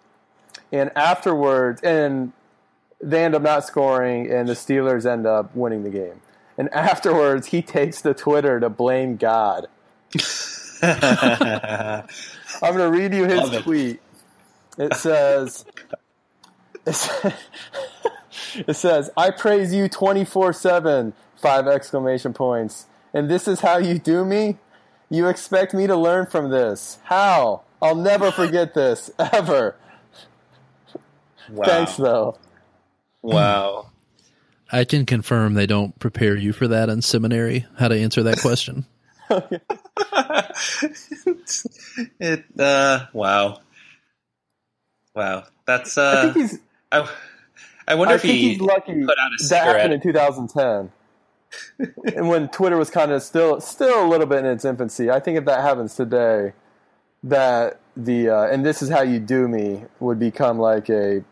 And 0.72 0.90
afterwards, 0.96 1.80
and 1.82 2.32
they 3.00 3.24
end 3.24 3.34
up 3.34 3.42
not 3.42 3.64
scoring, 3.64 4.30
and 4.30 4.48
the 4.48 4.54
Steelers 4.54 5.04
end 5.10 5.26
up 5.26 5.54
winning 5.54 5.82
the 5.82 5.90
game. 5.90 6.20
And 6.56 6.68
afterwards, 6.74 7.48
he 7.48 7.62
takes 7.62 8.02
to 8.02 8.14
Twitter 8.14 8.60
to 8.60 8.68
blame 8.68 9.16
God. 9.16 9.66
I'm 10.82 12.04
going 12.60 12.78
to 12.78 12.90
read 12.90 13.14
you 13.14 13.24
his 13.24 13.62
tweet. 13.62 14.00
It 14.78 14.94
says, 14.94 15.64
it 16.86 16.94
says, 16.94 17.32
it 18.66 18.74
says, 18.74 19.10
I 19.16 19.30
praise 19.30 19.74
you 19.74 19.88
24 19.88 20.52
7, 20.52 21.12
five 21.36 21.66
exclamation 21.66 22.32
points. 22.32 22.86
And 23.14 23.30
this 23.30 23.46
is 23.46 23.60
how 23.60 23.78
you 23.78 23.98
do 23.98 24.24
me? 24.24 24.58
You 25.10 25.28
expect 25.28 25.74
me 25.74 25.86
to 25.86 25.96
learn 25.96 26.26
from 26.26 26.50
this. 26.50 26.98
How? 27.04 27.62
I'll 27.82 27.96
never 27.96 28.30
forget 28.30 28.74
this, 28.74 29.10
ever. 29.18 29.76
wow. 31.50 31.64
Thanks, 31.64 31.96
though. 31.96 32.38
Wow. 33.20 33.88
I 34.72 34.84
can 34.84 35.04
confirm 35.04 35.52
they 35.52 35.66
don't 35.66 35.98
prepare 35.98 36.34
you 36.34 36.54
for 36.54 36.66
that 36.68 36.88
in 36.88 37.02
seminary. 37.02 37.66
How 37.78 37.88
to 37.88 37.94
answer 37.96 38.22
that 38.22 38.40
question? 38.40 38.86
it 42.20 42.44
uh 42.58 43.06
wow. 43.12 43.60
Wow. 45.14 45.44
That's 45.66 45.96
I 45.98 46.02
uh 46.02 46.32
think 46.32 46.36
he's. 46.36 46.58
I, 46.92 47.08
I 47.88 47.94
wonder 47.96 48.12
I 48.12 48.16
if 48.16 48.22
think 48.22 48.34
he 48.34 48.50
he's 48.50 48.60
lucky 48.60 49.04
put 49.04 49.18
out 49.18 49.32
a 49.34 49.42
cigarette. 49.42 49.66
that 49.66 49.76
happened 49.76 49.94
in 49.94 50.00
2010, 50.00 50.92
and 52.16 52.28
when 52.28 52.48
Twitter 52.48 52.76
was 52.76 52.90
kind 52.90 53.10
of 53.10 53.22
still 53.22 53.60
still 53.60 54.06
a 54.06 54.08
little 54.08 54.26
bit 54.26 54.40
in 54.40 54.46
its 54.46 54.64
infancy. 54.64 55.10
I 55.10 55.18
think 55.20 55.38
if 55.38 55.44
that 55.46 55.62
happens 55.62 55.94
today, 55.96 56.52
that 57.24 57.80
the 57.96 58.28
uh, 58.28 58.46
and 58.48 58.64
this 58.64 58.82
is 58.82 58.88
how 58.88 59.02
you 59.02 59.18
do 59.18 59.48
me 59.48 59.84
would 60.00 60.18
become 60.18 60.58
like 60.58 60.88
a. 60.90 61.24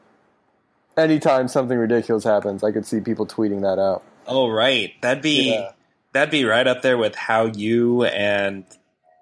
Anytime 0.96 1.46
something 1.48 1.78
ridiculous 1.78 2.24
happens, 2.24 2.62
I 2.64 2.72
could 2.72 2.84
see 2.84 3.00
people 3.00 3.26
tweeting 3.26 3.62
that 3.62 3.78
out. 3.80 4.02
Oh 4.26 4.48
right. 4.48 4.92
That'd 5.00 5.22
be 5.22 5.52
Yeah. 5.52 5.70
that'd 6.12 6.30
be 6.32 6.44
right 6.44 6.66
up 6.66 6.82
there 6.82 6.98
with 6.98 7.14
how 7.14 7.46
you 7.46 8.04
and 8.04 8.64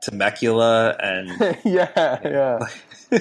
Temecula 0.02 0.96
and 0.98 1.28
yeah, 1.64 2.18
yeah. 3.12 3.18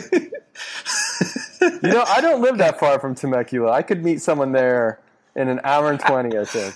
You 1.62 1.80
know, 1.82 2.04
I 2.08 2.22
don't 2.22 2.42
live 2.42 2.58
that 2.60 2.80
far 2.80 3.00
from 3.00 3.16
Temecula. 3.16 3.72
I 3.72 3.82
could 3.82 4.04
meet 4.04 4.22
someone 4.22 4.52
there 4.52 5.00
in 5.36 5.48
an 5.50 5.62
hour 5.64 5.90
and 5.92 6.00
twenty. 6.00 6.38
I 6.38 6.46
think. 6.46 6.76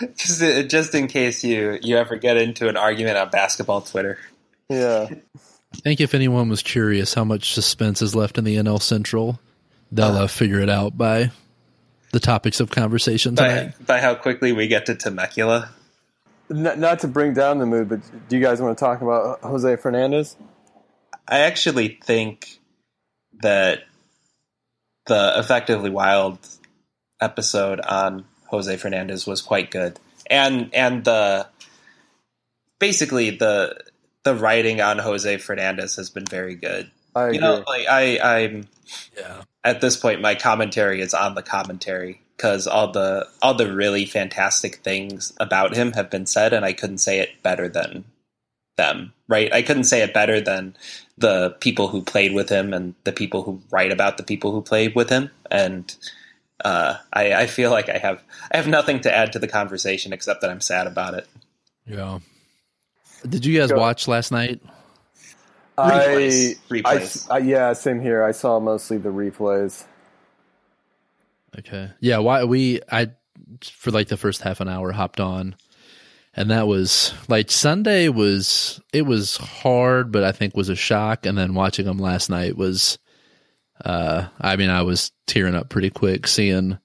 just 0.16 0.68
just 0.68 0.94
in 0.94 1.06
case 1.06 1.44
you 1.44 1.78
you 1.82 1.96
ever 1.96 2.16
get 2.16 2.36
into 2.36 2.68
an 2.68 2.76
argument 2.76 3.16
on 3.16 3.30
basketball 3.30 3.80
Twitter. 3.82 4.18
Yeah. 4.68 5.08
I 5.72 5.78
think 5.78 6.00
if 6.00 6.14
anyone 6.14 6.48
was 6.48 6.62
curious 6.62 7.14
how 7.14 7.24
much 7.24 7.54
suspense 7.54 8.02
is 8.02 8.14
left 8.14 8.38
in 8.38 8.44
the 8.44 8.56
NL 8.56 8.82
Central, 8.82 9.38
they'll 9.92 10.16
uh, 10.16 10.26
figure 10.26 10.60
it 10.60 10.68
out 10.68 10.98
by 10.98 11.30
the 12.12 12.20
topics 12.20 12.60
of 12.60 12.70
conversation 12.70 13.36
tonight. 13.36 13.74
By, 13.78 13.84
by 13.84 14.00
how 14.00 14.14
quickly 14.14 14.52
we 14.52 14.66
get 14.66 14.86
to 14.86 14.94
Temecula. 14.96 15.70
Not, 16.48 16.78
not 16.78 16.98
to 17.00 17.08
bring 17.08 17.34
down 17.34 17.58
the 17.58 17.66
mood, 17.66 17.88
but 17.88 18.00
do 18.28 18.36
you 18.36 18.42
guys 18.42 18.60
want 18.60 18.76
to 18.76 18.84
talk 18.84 19.00
about 19.00 19.40
Jose 19.42 19.76
Fernandez? 19.76 20.36
I 21.30 21.40
actually 21.40 21.98
think 22.02 22.58
that 23.40 23.84
the 25.06 25.34
effectively 25.36 25.88
wild 25.90 26.38
episode 27.20 27.80
on 27.80 28.24
Jose 28.48 28.76
Fernandez 28.76 29.26
was 29.26 29.40
quite 29.40 29.70
good, 29.70 29.98
and 30.28 30.74
and 30.74 31.04
the 31.04 31.46
basically 32.78 33.30
the 33.30 33.78
the 34.24 34.34
writing 34.34 34.80
on 34.80 34.98
Jose 34.98 35.36
Fernandez 35.38 35.96
has 35.96 36.10
been 36.10 36.26
very 36.26 36.56
good. 36.56 36.90
I 37.14 37.24
agree. 37.24 37.34
You 37.36 37.40
know, 37.40 37.64
like 37.66 37.86
I 37.88 38.18
I'm 38.18 38.68
Yeah. 39.16 39.42
at 39.64 39.80
this 39.80 39.96
point 39.96 40.20
my 40.20 40.34
commentary 40.34 41.00
is 41.00 41.14
on 41.14 41.34
the 41.34 41.42
commentary 41.42 42.22
because 42.36 42.66
all 42.66 42.90
the 42.92 43.28
all 43.40 43.54
the 43.54 43.72
really 43.72 44.04
fantastic 44.04 44.76
things 44.76 45.32
about 45.38 45.76
him 45.76 45.92
have 45.92 46.10
been 46.10 46.26
said, 46.26 46.52
and 46.52 46.64
I 46.64 46.72
couldn't 46.72 46.98
say 46.98 47.20
it 47.20 47.42
better 47.42 47.68
than 47.68 48.04
them. 48.76 49.12
Right? 49.28 49.52
I 49.52 49.62
couldn't 49.62 49.84
say 49.84 50.02
it 50.02 50.12
better 50.14 50.40
than 50.40 50.76
the 51.20 51.56
people 51.60 51.88
who 51.88 52.02
played 52.02 52.32
with 52.32 52.48
him 52.48 52.72
and 52.72 52.94
the 53.04 53.12
people 53.12 53.42
who 53.42 53.62
write 53.70 53.92
about 53.92 54.16
the 54.16 54.22
people 54.22 54.52
who 54.52 54.62
played 54.62 54.94
with 54.94 55.08
him. 55.08 55.30
And 55.50 55.94
uh, 56.64 56.96
I, 57.12 57.34
I 57.34 57.46
feel 57.46 57.70
like 57.70 57.88
I 57.88 57.98
have 57.98 58.22
I 58.50 58.56
have 58.56 58.66
nothing 58.66 59.00
to 59.02 59.14
add 59.14 59.32
to 59.34 59.38
the 59.38 59.48
conversation 59.48 60.12
except 60.12 60.40
that 60.40 60.50
I'm 60.50 60.60
sad 60.60 60.86
about 60.86 61.14
it. 61.14 61.28
Yeah. 61.86 62.18
Did 63.28 63.44
you 63.44 63.58
guys 63.58 63.70
Go. 63.70 63.78
watch 63.78 64.08
last 64.08 64.32
night? 64.32 64.60
Replays. 65.78 66.56
I, 66.70 66.74
Replays. 66.74 67.30
I, 67.30 67.36
I, 67.36 67.38
yeah, 67.38 67.72
same 67.72 68.00
here. 68.00 68.22
I 68.22 68.32
saw 68.32 68.60
mostly 68.60 68.98
the 68.98 69.10
replays. 69.10 69.84
Okay. 71.58 71.90
Yeah, 72.00 72.18
why 72.18 72.44
we 72.44 72.80
I 72.90 73.10
for 73.62 73.90
like 73.90 74.08
the 74.08 74.16
first 74.16 74.42
half 74.42 74.60
an 74.60 74.68
hour 74.68 74.92
hopped 74.92 75.20
on 75.20 75.54
and 76.34 76.50
that 76.50 76.66
was 76.66 77.12
like 77.28 77.50
Sunday 77.50 78.08
was 78.08 78.80
it 78.92 79.02
was 79.02 79.36
hard 79.36 80.12
but 80.12 80.24
I 80.24 80.32
think 80.32 80.56
was 80.56 80.68
a 80.68 80.76
shock 80.76 81.26
and 81.26 81.36
then 81.36 81.54
watching 81.54 81.86
them 81.86 81.98
last 81.98 82.30
night 82.30 82.56
was 82.56 82.98
uh 83.84 84.26
I 84.40 84.56
mean 84.56 84.70
I 84.70 84.82
was 84.82 85.12
tearing 85.26 85.54
up 85.54 85.68
pretty 85.68 85.90
quick 85.90 86.26
seeing 86.26 86.78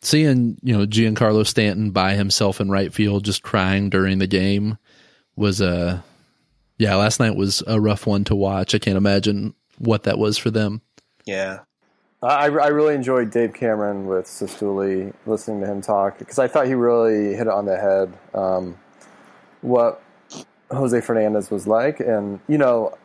seeing, 0.00 0.58
you 0.62 0.76
know, 0.76 0.86
Giancarlo 0.86 1.46
Stanton 1.46 1.90
by 1.90 2.14
himself 2.14 2.60
in 2.60 2.70
right 2.70 2.92
field 2.92 3.24
just 3.24 3.42
crying 3.42 3.90
during 3.90 4.18
the 4.18 4.26
game 4.26 4.78
was 5.36 5.60
a 5.60 6.04
yeah, 6.78 6.94
last 6.94 7.18
night 7.18 7.34
was 7.34 7.62
a 7.66 7.80
rough 7.80 8.06
one 8.06 8.24
to 8.24 8.36
watch. 8.36 8.74
I 8.74 8.78
can't 8.78 8.96
imagine 8.96 9.54
what 9.78 10.04
that 10.04 10.18
was 10.18 10.38
for 10.38 10.50
them. 10.50 10.80
Yeah. 11.26 11.60
I, 12.22 12.46
I 12.46 12.68
really 12.68 12.94
enjoyed 12.94 13.30
Dave 13.30 13.52
Cameron 13.52 14.06
with 14.06 14.26
Sestuli, 14.26 15.12
listening 15.26 15.60
to 15.60 15.66
him 15.66 15.80
talk, 15.80 16.18
because 16.18 16.38
I 16.38 16.48
thought 16.48 16.66
he 16.66 16.74
really 16.74 17.34
hit 17.34 17.46
it 17.46 17.48
on 17.48 17.64
the 17.64 17.76
head 17.76 18.12
um, 18.34 18.76
what 19.60 20.02
Jose 20.70 21.00
Fernandez 21.00 21.50
was 21.50 21.66
like. 21.66 22.00
And, 22.00 22.40
you 22.48 22.58
know, 22.58 22.96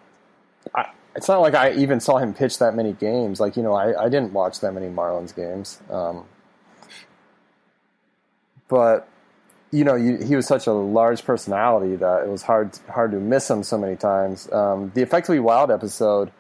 I, 0.74 0.90
it's 1.16 1.28
not 1.28 1.42
like 1.42 1.54
I 1.54 1.74
even 1.74 2.00
saw 2.00 2.18
him 2.18 2.34
pitch 2.34 2.60
that 2.60 2.76
many 2.76 2.94
games. 2.94 3.40
Like 3.40 3.56
you 3.56 3.64
know, 3.64 3.74
I, 3.74 4.06
I 4.06 4.10
didn't 4.10 4.34
watch 4.34 4.60
that 4.62 4.74
many 4.74 4.88
Marlins 4.88 5.36
games. 5.36 5.80
Um, 5.90 6.26
but 8.68 9.08
you 9.72 9.84
know, 9.84 9.96
you, 9.96 10.18
he 10.18 10.36
was 10.36 10.48
such 10.48 10.68
a 10.68 10.72
large 10.72 11.24
personality 11.24 11.96
that 11.96 12.24
it 12.24 12.30
was 12.30 12.44
hard 12.44 12.78
hard 12.90 13.12
to 13.12 13.20
miss 13.20 13.50
him 13.50 13.64
so 13.64 13.78
many 13.78 13.96
times. 13.96 14.52
Um, 14.52 14.92
the 14.94 15.02
Effectively 15.02 15.40
Wild 15.40 15.72
episode 15.72 16.32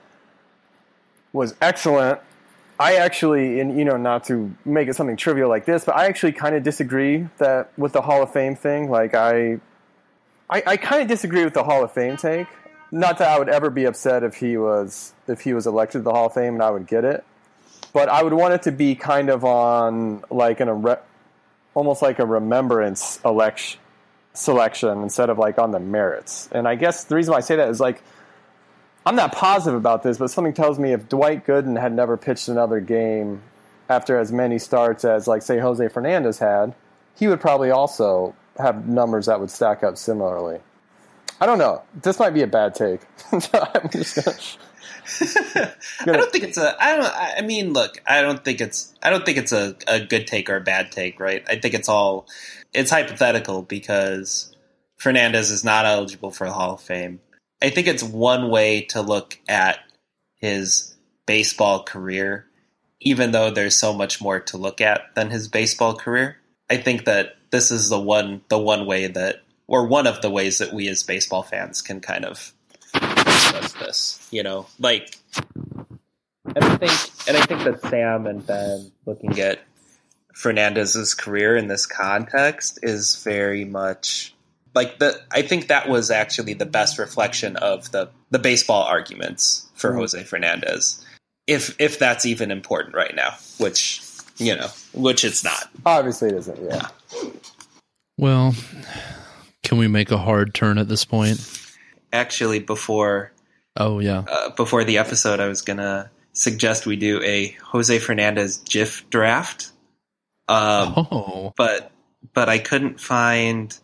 was 1.31 1.55
excellent. 1.61 2.19
I 2.79 2.95
actually, 2.95 3.59
and 3.59 3.77
you 3.77 3.85
know, 3.85 3.97
not 3.97 4.25
to 4.25 4.53
make 4.65 4.87
it 4.87 4.95
something 4.95 5.15
trivial 5.15 5.49
like 5.49 5.65
this, 5.65 5.85
but 5.85 5.95
I 5.95 6.05
actually 6.05 6.33
kind 6.33 6.55
of 6.55 6.63
disagree 6.63 7.27
that 7.37 7.71
with 7.77 7.93
the 7.93 8.01
Hall 8.01 8.23
of 8.23 8.33
Fame 8.33 8.55
thing. 8.55 8.89
Like, 8.89 9.13
I, 9.13 9.59
I, 10.49 10.63
I 10.65 10.77
kind 10.77 11.01
of 11.01 11.07
disagree 11.07 11.43
with 11.43 11.53
the 11.53 11.63
Hall 11.63 11.83
of 11.83 11.91
Fame 11.91 12.17
take. 12.17 12.47
Not 12.91 13.17
that 13.19 13.29
I 13.29 13.39
would 13.39 13.49
ever 13.49 13.69
be 13.69 13.85
upset 13.85 14.23
if 14.23 14.35
he 14.35 14.57
was 14.57 15.13
if 15.27 15.41
he 15.41 15.53
was 15.53 15.65
elected 15.65 15.99
to 15.99 16.03
the 16.03 16.11
Hall 16.11 16.27
of 16.27 16.33
Fame 16.33 16.53
and 16.55 16.63
I 16.63 16.69
would 16.69 16.85
get 16.85 17.05
it, 17.05 17.23
but 17.91 18.09
I 18.09 18.21
would 18.21 18.33
want 18.33 18.53
it 18.53 18.63
to 18.63 18.71
be 18.71 18.95
kind 18.95 19.29
of 19.29 19.43
on 19.43 20.23
like 20.29 20.59
an 20.59 20.97
almost 21.73 22.01
like 22.01 22.19
a 22.19 22.25
remembrance 22.25 23.19
election 23.25 23.79
selection 24.33 25.03
instead 25.03 25.29
of 25.29 25.37
like 25.37 25.57
on 25.57 25.71
the 25.71 25.79
merits. 25.79 26.49
And 26.51 26.67
I 26.67 26.75
guess 26.75 27.05
the 27.05 27.15
reason 27.15 27.31
why 27.31 27.37
I 27.37 27.41
say 27.41 27.55
that 27.55 27.69
is 27.69 27.79
like 27.79 28.03
I'm 29.05 29.15
not 29.15 29.33
positive 29.33 29.77
about 29.77 30.03
this, 30.03 30.17
but 30.17 30.29
something 30.29 30.53
tells 30.53 30.79
me 30.79 30.93
if 30.93 31.09
Dwight 31.09 31.45
Gooden 31.45 31.79
had 31.79 31.93
never 31.93 32.15
pitched 32.15 32.47
another 32.47 32.79
game 32.79 33.41
after 33.89 34.17
as 34.17 34.31
many 34.31 34.59
starts 34.59 35.03
as 35.03 35.27
like 35.27 35.41
say 35.41 35.59
Jose 35.59 35.87
Fernandez 35.89 36.39
had, 36.39 36.73
he 37.15 37.27
would 37.27 37.41
probably 37.41 37.69
also 37.69 38.35
have 38.57 38.87
numbers 38.87 39.25
that 39.25 39.39
would 39.39 39.51
stack 39.51 39.83
up 39.83 39.97
similarly. 39.97 40.59
I 41.41 41.45
don't 41.45 41.57
know. 41.57 41.81
This 42.01 42.19
might 42.19 42.29
be 42.29 42.41
a 42.43 42.47
bad 42.47 42.75
take. 42.75 43.01
I 45.21 46.05
don't 46.05 46.31
think 46.31 46.45
it's 46.45 46.57
a. 46.57 46.81
I 46.81 46.95
don't. 46.95 47.13
I 47.13 47.41
mean, 47.41 47.73
look. 47.73 48.01
I 48.07 48.21
don't 48.21 48.43
think 48.43 48.61
it's. 48.61 48.93
I 49.03 49.09
don't 49.09 49.25
think 49.25 49.37
it's 49.37 49.51
a, 49.51 49.75
a 49.87 49.99
good 49.99 50.27
take 50.27 50.49
or 50.49 50.55
a 50.55 50.61
bad 50.61 50.91
take. 50.91 51.19
Right. 51.19 51.43
I 51.47 51.57
think 51.57 51.73
it's 51.73 51.89
all. 51.89 52.27
It's 52.73 52.89
hypothetical 52.89 53.63
because 53.63 54.55
Fernandez 54.97 55.51
is 55.51 55.63
not 55.63 55.85
eligible 55.85 56.31
for 56.31 56.47
the 56.47 56.53
Hall 56.53 56.75
of 56.75 56.81
Fame. 56.81 57.19
I 57.63 57.69
think 57.69 57.87
it's 57.87 58.03
one 58.03 58.49
way 58.49 58.81
to 58.89 59.01
look 59.01 59.39
at 59.47 59.79
his 60.35 60.95
baseball 61.25 61.83
career, 61.83 62.45
even 62.99 63.31
though 63.31 63.49
there's 63.49 63.77
so 63.77 63.93
much 63.93 64.21
more 64.21 64.41
to 64.41 64.57
look 64.57 64.81
at 64.81 65.15
than 65.15 65.29
his 65.29 65.47
baseball 65.47 65.95
career. 65.95 66.37
I 66.69 66.75
think 66.75 67.05
that 67.05 67.37
this 67.51 67.71
is 67.71 67.87
the 67.87 67.99
one 67.99 68.41
the 68.49 68.57
one 68.57 68.85
way 68.85 69.07
that 69.07 69.43
or 69.65 69.87
one 69.87 70.07
of 70.07 70.21
the 70.21 70.29
ways 70.29 70.57
that 70.57 70.73
we 70.73 70.89
as 70.89 71.03
baseball 71.03 71.43
fans 71.43 71.81
can 71.81 72.01
kind 72.01 72.25
of 72.25 72.53
does 72.93 73.73
this. 73.75 74.27
You 74.29 74.43
know, 74.43 74.67
like, 74.77 75.17
and 75.35 76.65
I 76.65 76.77
think, 76.77 76.91
and 77.27 77.37
I 77.37 77.45
think 77.45 77.63
that 77.63 77.81
Sam 77.89 78.27
and 78.27 78.45
Ben 78.45 78.91
looking 79.05 79.39
at 79.39 79.61
Fernandez's 80.33 81.13
career 81.13 81.55
in 81.55 81.69
this 81.69 81.85
context 81.85 82.79
is 82.83 83.23
very 83.23 83.63
much 83.63 84.32
like 84.73 84.99
the. 84.99 85.19
I 85.31 85.41
think 85.41 85.67
that 85.67 85.89
was 85.89 86.11
actually 86.11 86.53
the 86.53 86.65
best 86.65 86.97
reflection 86.97 87.55
of 87.55 87.91
the 87.91 88.09
the 88.31 88.39
baseball 88.39 88.83
arguments 88.83 89.67
for 89.75 89.89
mm-hmm. 89.89 89.99
Jose 89.99 90.23
Fernandez, 90.23 91.05
if 91.47 91.75
if 91.79 91.99
that's 91.99 92.25
even 92.25 92.51
important 92.51 92.95
right 92.95 93.15
now, 93.15 93.35
which 93.57 94.01
you 94.37 94.55
know, 94.55 94.67
which 94.93 95.23
it's 95.23 95.43
not. 95.43 95.69
Obviously, 95.85 96.29
it 96.29 96.35
isn't. 96.35 96.59
Yeah. 96.61 96.87
Well, 98.17 98.55
can 99.63 99.77
we 99.77 99.87
make 99.87 100.11
a 100.11 100.17
hard 100.17 100.53
turn 100.53 100.77
at 100.77 100.87
this 100.87 101.05
point? 101.05 101.39
Actually, 102.11 102.59
before 102.59 103.33
Oh 103.75 103.99
yeah. 103.99 104.23
Uh, 104.27 104.49
before 104.51 104.83
the 104.83 104.99
episode, 104.99 105.39
I 105.39 105.47
was 105.47 105.61
gonna 105.61 106.11
suggest 106.33 106.85
we 106.85 106.95
do 106.95 107.21
a 107.23 107.55
Jose 107.63 107.97
Fernandez 107.99 108.57
GIF 108.57 109.09
draft. 109.09 109.71
Um, 110.47 110.93
oh. 110.95 111.53
But 111.57 111.91
but 112.33 112.49
I 112.49 112.59
couldn't 112.59 112.99
find. 112.99 113.77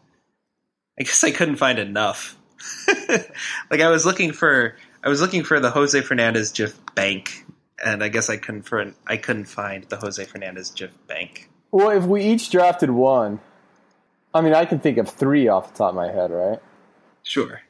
I 1.00 1.04
guess 1.04 1.24
I 1.24 1.32
couldn't 1.32 1.56
find 1.56 1.80
enough. 1.80 2.38
like 3.72 3.82
I 3.82 3.90
was 3.90 4.06
looking 4.06 4.32
for 4.34 4.76
I 5.04 5.10
was 5.10 5.22
looking 5.22 5.44
for 5.44 5.60
the 5.60 5.70
Jose 5.70 6.00
Fernandez 6.02 6.52
GIF 6.52 6.78
bank, 6.94 7.46
and 7.84 8.04
I 8.04 8.10
guess 8.10 8.30
I 8.30 8.38
couldn't 8.38 8.64
for 8.64 8.94
I 9.08 9.18
couldn't 9.18 9.46
find 9.46 9.86
the 9.86 9.98
Jose 9.98 10.24
Fernandez 10.26 10.72
GIF 10.72 10.92
bank. 11.08 11.50
Well, 11.72 11.90
if 11.92 12.04
we 12.04 12.24
each 12.24 12.50
drafted 12.50 12.90
one, 12.90 13.40
I 14.34 14.42
mean, 14.42 14.54
I 14.54 14.66
can 14.66 14.80
think 14.80 14.98
of 14.98 15.10
three 15.10 15.48
off 15.48 15.72
the 15.72 15.78
top 15.78 15.90
of 15.90 15.96
my 15.96 16.12
head, 16.12 16.32
right? 16.32 16.60
Sure. 17.24 17.62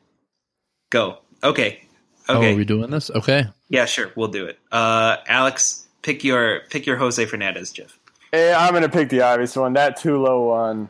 Go. 0.89 1.19
Okay. 1.43 1.83
Okay. 2.27 2.49
Oh, 2.49 2.53
are 2.53 2.55
we 2.55 2.65
doing 2.65 2.89
this? 2.89 3.09
Okay. 3.11 3.47
Yeah, 3.69 3.85
sure. 3.85 4.11
We'll 4.15 4.29
do 4.29 4.45
it. 4.45 4.59
Uh, 4.71 5.17
Alex, 5.27 5.87
pick 6.01 6.23
your 6.23 6.61
pick 6.69 6.85
your 6.85 6.97
Jose 6.97 7.23
Fernandez, 7.25 7.71
GIF. 7.71 7.99
Hey, 8.31 8.53
I'm 8.53 8.71
going 8.71 8.83
to 8.83 8.89
pick 8.89 9.09
the 9.09 9.21
obvious 9.21 9.55
one. 9.55 9.73
That 9.73 9.97
Tulo 9.97 10.47
one, 10.47 10.89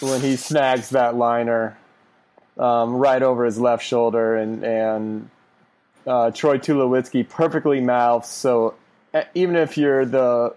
when 0.00 0.20
he 0.20 0.36
snags 0.36 0.90
that 0.90 1.16
liner 1.16 1.76
um, 2.58 2.94
right 2.94 3.22
over 3.22 3.44
his 3.44 3.58
left 3.58 3.84
shoulder, 3.84 4.36
and 4.36 4.64
and 4.64 5.30
uh, 6.06 6.30
Troy 6.30 6.58
Tulowitzki 6.58 7.28
perfectly 7.28 7.80
mouths. 7.80 8.28
So 8.28 8.74
even 9.34 9.56
if 9.56 9.76
you're 9.76 10.04
the 10.04 10.54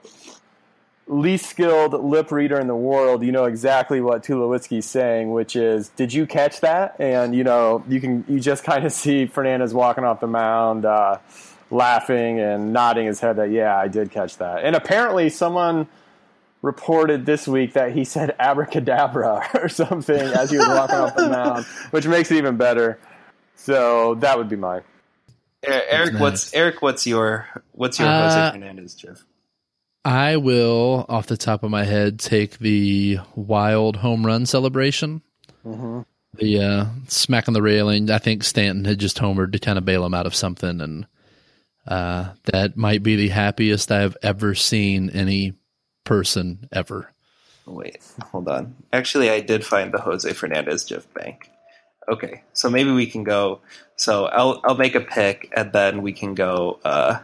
least 1.08 1.48
skilled 1.48 1.94
lip 1.94 2.32
reader 2.32 2.60
in 2.60 2.68
the 2.68 2.76
world, 2.76 3.24
you 3.24 3.32
know 3.32 3.46
exactly 3.46 4.02
what 4.02 4.24
Tulowitzki's 4.24 4.86
saying, 4.86 5.32
which 5.32 5.56
is, 5.56 5.90
"Did 5.90 6.14
you 6.14 6.26
catch 6.26 6.62
that?" 6.62 6.96
And 7.00 7.36
you 7.36 7.44
know, 7.44 7.84
you 7.88 8.00
can 8.00 8.26
you 8.28 8.40
just 8.40 8.64
kind 8.72 8.86
of 8.86 8.92
see 8.92 9.26
Fernandez 9.26 9.74
walking 9.74 10.04
off 10.04 10.20
the 10.20 10.28
mound, 10.28 10.86
uh, 10.86 11.18
laughing 11.70 12.40
and 12.40 12.74
nodding 12.74 13.06
his 13.06 13.20
head 13.20 13.38
that, 13.38 13.52
"Yeah, 13.52 13.78
I 13.78 13.88
did 13.88 14.12
catch 14.12 14.38
that." 14.38 14.64
And 14.64 14.76
apparently, 14.76 15.30
someone 15.30 15.88
reported 16.62 17.26
this 17.26 17.48
week 17.48 17.74
that 17.74 17.92
he 17.94 18.04
said 18.04 18.36
abracadabra 18.40 19.50
or 19.56 19.70
something 19.70 20.20
as 20.20 20.52
he 20.52 20.58
was 20.58 20.68
walking 20.68 20.96
off 20.96 21.16
the 21.16 21.30
mound, 21.30 21.66
which 21.92 22.08
makes 22.08 22.32
it 22.32 22.38
even 22.38 22.58
better. 22.58 23.00
So 23.56 24.16
that 24.16 24.38
would 24.38 24.50
be 24.50 24.56
mine. 24.56 24.82
Eric, 25.64 26.14
nice. 26.14 26.22
what's 26.22 26.54
Eric? 26.54 26.82
What's 26.82 27.06
your 27.06 27.48
what's 27.74 28.00
your 28.00 28.08
uh, 28.08 28.30
Jose 28.30 28.52
Fernandez, 28.54 28.96
GIF? 28.96 29.24
I 30.04 30.38
will, 30.38 31.06
off 31.08 31.28
the 31.28 31.38
top 31.38 31.62
of 31.62 31.70
my 31.70 31.84
head, 31.84 32.20
take 32.20 32.58
the 32.58 33.20
wild 33.36 33.98
home 33.98 34.26
run 34.26 34.48
celebration. 34.48 35.22
Mm-hmm. 35.64 36.02
The 36.34 36.64
uh, 36.64 36.86
smack 37.08 37.48
on 37.48 37.54
the 37.54 37.62
railing. 37.62 38.10
I 38.10 38.18
think 38.18 38.44
Stanton 38.44 38.86
had 38.86 39.00
just 39.00 39.18
homered 39.18 39.52
to 39.52 39.60
kind 39.60 39.78
of 39.78 39.86
bail 39.86 40.04
him 40.04 40.16
out 40.16 40.26
of 40.26 40.34
something, 40.34 40.82
and 40.82 41.06
uh, 41.86 42.32
that 42.46 42.76
might 42.76 43.04
be 43.04 43.16
the 43.16 43.28
happiest 43.28 43.92
I've 43.92 44.18
ever 44.24 44.56
seen 44.56 45.12
any 45.12 45.54
person 46.04 46.68
ever. 46.72 47.12
Wait, 47.66 48.02
hold 48.32 48.48
on. 48.48 48.76
Actually, 48.92 49.30
I 49.30 49.40
did 49.40 49.66
find 49.66 49.94
the 49.94 50.00
Jose 50.02 50.32
Fernandez 50.34 50.84
GIF 50.84 51.12
bank. 51.14 51.50
Okay, 52.12 52.44
so 52.54 52.70
maybe 52.70 52.92
we 52.92 53.06
can 53.06 53.24
go. 53.24 53.62
So 53.96 54.26
I'll 54.26 54.62
I'll 54.64 54.78
make 54.78 54.96
a 54.96 55.02
pick, 55.02 55.52
and 55.56 55.72
then 55.72 56.02
we 56.02 56.14
can 56.14 56.34
go. 56.34 56.80
Uh, 56.84 57.20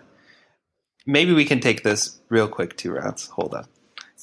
maybe 1.05 1.33
we 1.33 1.45
can 1.45 1.59
take 1.59 1.83
this 1.83 2.19
real 2.29 2.47
quick 2.47 2.77
two 2.77 2.91
rounds. 2.91 3.27
Hold 3.27 3.55
on. 3.55 3.65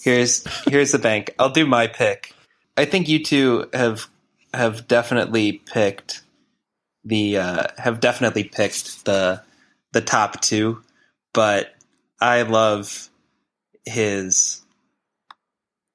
Here's 0.01 0.47
here's 0.69 0.93
the 0.93 0.99
bank. 0.99 1.35
I'll 1.38 1.51
do 1.51 1.67
my 1.67 1.87
pick. 1.88 2.33
I 2.77 2.85
think 2.85 3.09
you 3.09 3.23
two 3.23 3.69
have 3.73 4.09
have 4.53 4.87
definitely 4.87 5.53
picked 5.53 6.23
the 7.05 7.38
uh, 7.38 7.67
have 7.77 8.01
definitely 8.01 8.45
picked 8.45 9.05
the 9.05 9.43
the 9.93 10.01
top 10.01 10.40
two, 10.40 10.83
but 11.33 11.75
I 12.21 12.43
love 12.43 13.11
his. 13.87 14.62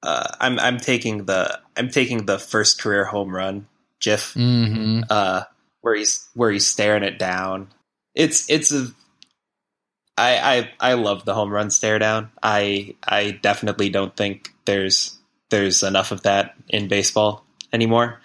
Uh, 0.02 0.28
I'm 0.40 0.58
I'm 0.58 0.78
taking 0.78 1.26
the 1.26 1.60
I'm 1.76 1.90
taking 1.90 2.26
the 2.26 2.38
first 2.38 2.80
career 2.80 3.04
home 3.04 3.34
run 3.34 3.66
GIF, 4.00 4.34
mm-hmm. 4.34 5.02
uh, 5.10 5.42
where 5.82 5.94
he's 5.94 6.28
where 6.34 6.50
he's 6.50 6.66
staring 6.66 7.02
it 7.02 7.18
down. 7.18 7.68
It's 8.14 8.48
it's 8.50 8.72
a 8.72 8.88
I, 10.16 10.70
I 10.80 10.90
I 10.90 10.94
love 10.94 11.24
the 11.24 11.34
home 11.34 11.50
run 11.50 11.70
stare 11.70 11.98
down. 11.98 12.30
I 12.42 12.94
I 13.02 13.32
definitely 13.32 13.88
don't 13.88 14.14
think 14.16 14.54
there's 14.64 15.18
there's 15.50 15.82
enough 15.82 16.12
of 16.12 16.22
that 16.22 16.54
in 16.68 16.88
baseball 16.88 17.44
anymore. 17.72 18.20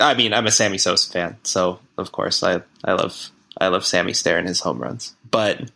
I 0.00 0.14
mean, 0.14 0.32
I'm 0.32 0.46
a 0.46 0.50
Sammy 0.50 0.78
Sosa 0.78 1.10
fan, 1.10 1.36
so 1.42 1.80
of 1.96 2.12
course 2.12 2.42
I 2.42 2.62
I 2.84 2.92
love 2.92 3.30
I 3.58 3.68
love 3.68 3.86
Sammy 3.86 4.12
staring 4.12 4.46
his 4.46 4.60
home 4.60 4.78
runs. 4.78 5.14
But 5.30 5.70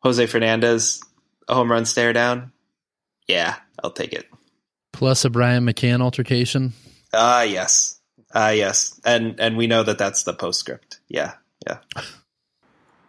Jose 0.00 0.24
Fernandez, 0.26 1.02
a 1.48 1.54
home 1.54 1.70
run 1.70 1.84
stare 1.84 2.12
down, 2.12 2.52
yeah, 3.26 3.56
I'll 3.82 3.90
take 3.90 4.12
it. 4.12 4.26
Plus 4.92 5.24
a 5.24 5.30
Brian 5.30 5.64
McCann 5.64 6.00
altercation. 6.00 6.72
Ah, 7.12 7.40
uh, 7.40 7.42
yes, 7.42 8.00
ah, 8.34 8.48
uh, 8.48 8.50
yes, 8.50 9.00
and 9.04 9.38
and 9.40 9.56
we 9.56 9.66
know 9.66 9.82
that 9.82 9.98
that's 9.98 10.24
the 10.24 10.32
postscript. 10.32 11.00
Yeah, 11.08 11.34
yeah. 11.66 11.78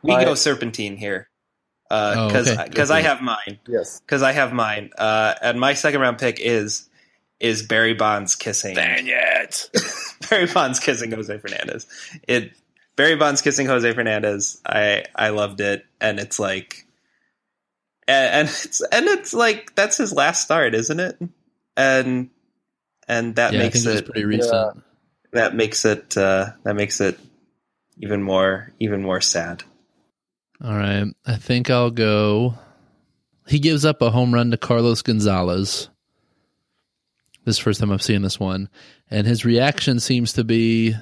We 0.03 0.13
go 0.13 0.35
serpentine 0.35 0.95
here 0.95 1.27
because 1.89 2.47
uh, 2.47 2.55
oh, 2.59 2.65
because 2.65 2.91
okay. 2.91 2.99
I 2.99 3.01
have 3.01 3.21
mine. 3.21 3.59
Yes, 3.67 3.99
because 4.01 4.21
I 4.21 4.31
have 4.31 4.53
mine. 4.53 4.91
Uh, 4.97 5.33
and 5.41 5.59
my 5.59 5.73
second 5.73 6.01
round 6.01 6.17
pick 6.17 6.39
is 6.39 6.89
is 7.39 7.63
Barry 7.63 7.93
Bonds 7.93 8.35
kissing. 8.35 8.75
Dang 8.75 9.07
it, 9.07 9.69
Barry 10.29 10.47
Bonds 10.47 10.79
kissing 10.79 11.11
Jose 11.11 11.37
Fernandez. 11.37 11.87
It 12.27 12.53
Barry 12.95 13.15
Bonds 13.15 13.41
kissing 13.41 13.67
Jose 13.67 13.91
Fernandez. 13.93 14.61
I 14.65 15.05
I 15.15 15.29
loved 15.29 15.61
it, 15.61 15.85
and 16.01 16.19
it's 16.19 16.39
like, 16.39 16.86
and, 18.07 18.33
and 18.33 18.47
it's 18.47 18.81
and 18.81 19.07
it's 19.07 19.33
like 19.33 19.75
that's 19.75 19.97
his 19.97 20.13
last 20.13 20.43
start, 20.43 20.75
isn't 20.75 20.99
it? 20.99 21.17
And 21.75 22.29
and 23.07 23.35
that 23.35 23.53
yeah, 23.53 23.59
makes 23.59 23.85
I 23.85 23.89
think 23.91 23.95
it, 23.95 23.99
it, 23.99 24.05
pretty 24.11 24.25
recent. 24.25 24.83
that 25.33 25.55
makes 25.55 25.85
it 25.85 26.17
uh, 26.17 26.51
that 26.63 26.75
makes 26.75 27.01
it 27.01 27.19
even 27.99 28.23
more 28.23 28.73
even 28.79 29.01
more 29.01 29.21
sad. 29.21 29.63
All 30.63 30.75
right. 30.75 31.05
I 31.25 31.35
think 31.35 31.69
I'll 31.69 31.91
go. 31.91 32.55
He 33.47 33.59
gives 33.59 33.85
up 33.85 34.01
a 34.01 34.09
home 34.11 34.33
run 34.33 34.51
to 34.51 34.57
Carlos 34.57 35.01
Gonzalez. 35.01 35.89
This 37.45 37.55
is 37.55 37.57
the 37.59 37.63
first 37.63 37.79
time 37.79 37.91
I've 37.91 38.01
seen 38.01 38.23
this 38.23 38.39
one. 38.39 38.67
And 39.09 39.25
his 39.25 39.45
reaction 39.45 39.99
seems 39.99 40.33
to 40.33 40.43
be 40.43 40.95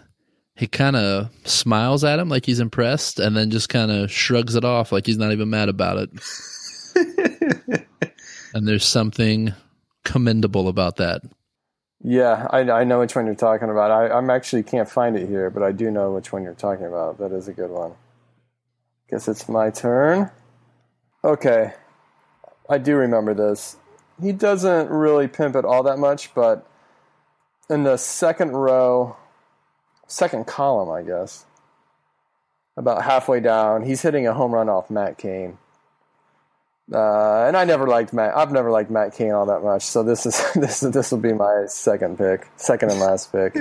he 0.55 0.67
kind 0.67 0.95
of 0.95 1.29
smiles 1.43 2.03
at 2.03 2.19
him 2.19 2.29
like 2.29 2.45
he's 2.45 2.59
impressed 2.59 3.19
and 3.19 3.35
then 3.35 3.49
just 3.49 3.67
kind 3.67 3.91
of 3.91 4.11
shrugs 4.11 4.55
it 4.55 4.63
off 4.63 4.91
like 4.91 5.05
he's 5.05 5.17
not 5.17 5.31
even 5.31 5.49
mad 5.49 5.69
about 5.69 5.97
it. 5.97 6.09
and 8.53 8.67
there's 8.67 8.85
something 8.85 9.53
commendable 10.03 10.67
about 10.67 10.97
that. 10.97 11.21
Yeah, 12.03 12.47
I, 12.51 12.59
I 12.69 12.83
know 12.83 12.99
which 12.99 13.15
one 13.15 13.25
you're 13.25 13.35
talking 13.35 13.69
about. 13.69 13.91
I, 13.91 14.09
I'm 14.09 14.29
actually 14.29 14.63
can't 14.63 14.87
find 14.87 15.17
it 15.17 15.27
here, 15.27 15.49
but 15.49 15.63
I 15.63 15.71
do 15.71 15.89
know 15.89 16.13
which 16.13 16.31
one 16.31 16.43
you're 16.43 16.53
talking 16.53 16.85
about. 16.85 17.17
That 17.17 17.31
is 17.31 17.47
a 17.47 17.53
good 17.53 17.71
one. 17.71 17.93
Guess 19.09 19.27
it's 19.27 19.49
my 19.49 19.69
turn. 19.69 20.29
Okay, 21.23 21.73
I 22.69 22.77
do 22.77 22.95
remember 22.95 23.33
this. 23.33 23.77
He 24.21 24.31
doesn't 24.31 24.89
really 24.89 25.27
pimp 25.27 25.55
it 25.55 25.65
all 25.65 25.83
that 25.83 25.97
much, 25.97 26.33
but 26.33 26.67
in 27.69 27.83
the 27.83 27.97
second 27.97 28.51
row, 28.51 29.17
second 30.07 30.45
column, 30.47 30.89
I 30.89 31.01
guess, 31.01 31.45
about 32.77 33.03
halfway 33.03 33.39
down, 33.39 33.83
he's 33.83 34.01
hitting 34.01 34.27
a 34.27 34.33
home 34.33 34.53
run 34.53 34.69
off 34.69 34.89
Matt 34.89 35.17
Cain. 35.17 35.57
Uh, 36.93 37.45
and 37.47 37.57
I 37.57 37.65
never 37.65 37.87
liked 37.87 38.13
Matt. 38.13 38.35
I've 38.37 38.51
never 38.51 38.69
liked 38.69 38.91
Matt 38.91 39.15
Cain 39.15 39.31
all 39.31 39.47
that 39.47 39.61
much. 39.63 39.83
So 39.83 40.03
this 40.03 40.25
is 40.25 40.41
this 40.55 40.79
this 40.81 41.11
will 41.11 41.19
be 41.19 41.33
my 41.33 41.65
second 41.67 42.17
pick, 42.17 42.47
second 42.57 42.91
and 42.91 42.99
last 42.99 43.31
pick. 43.31 43.55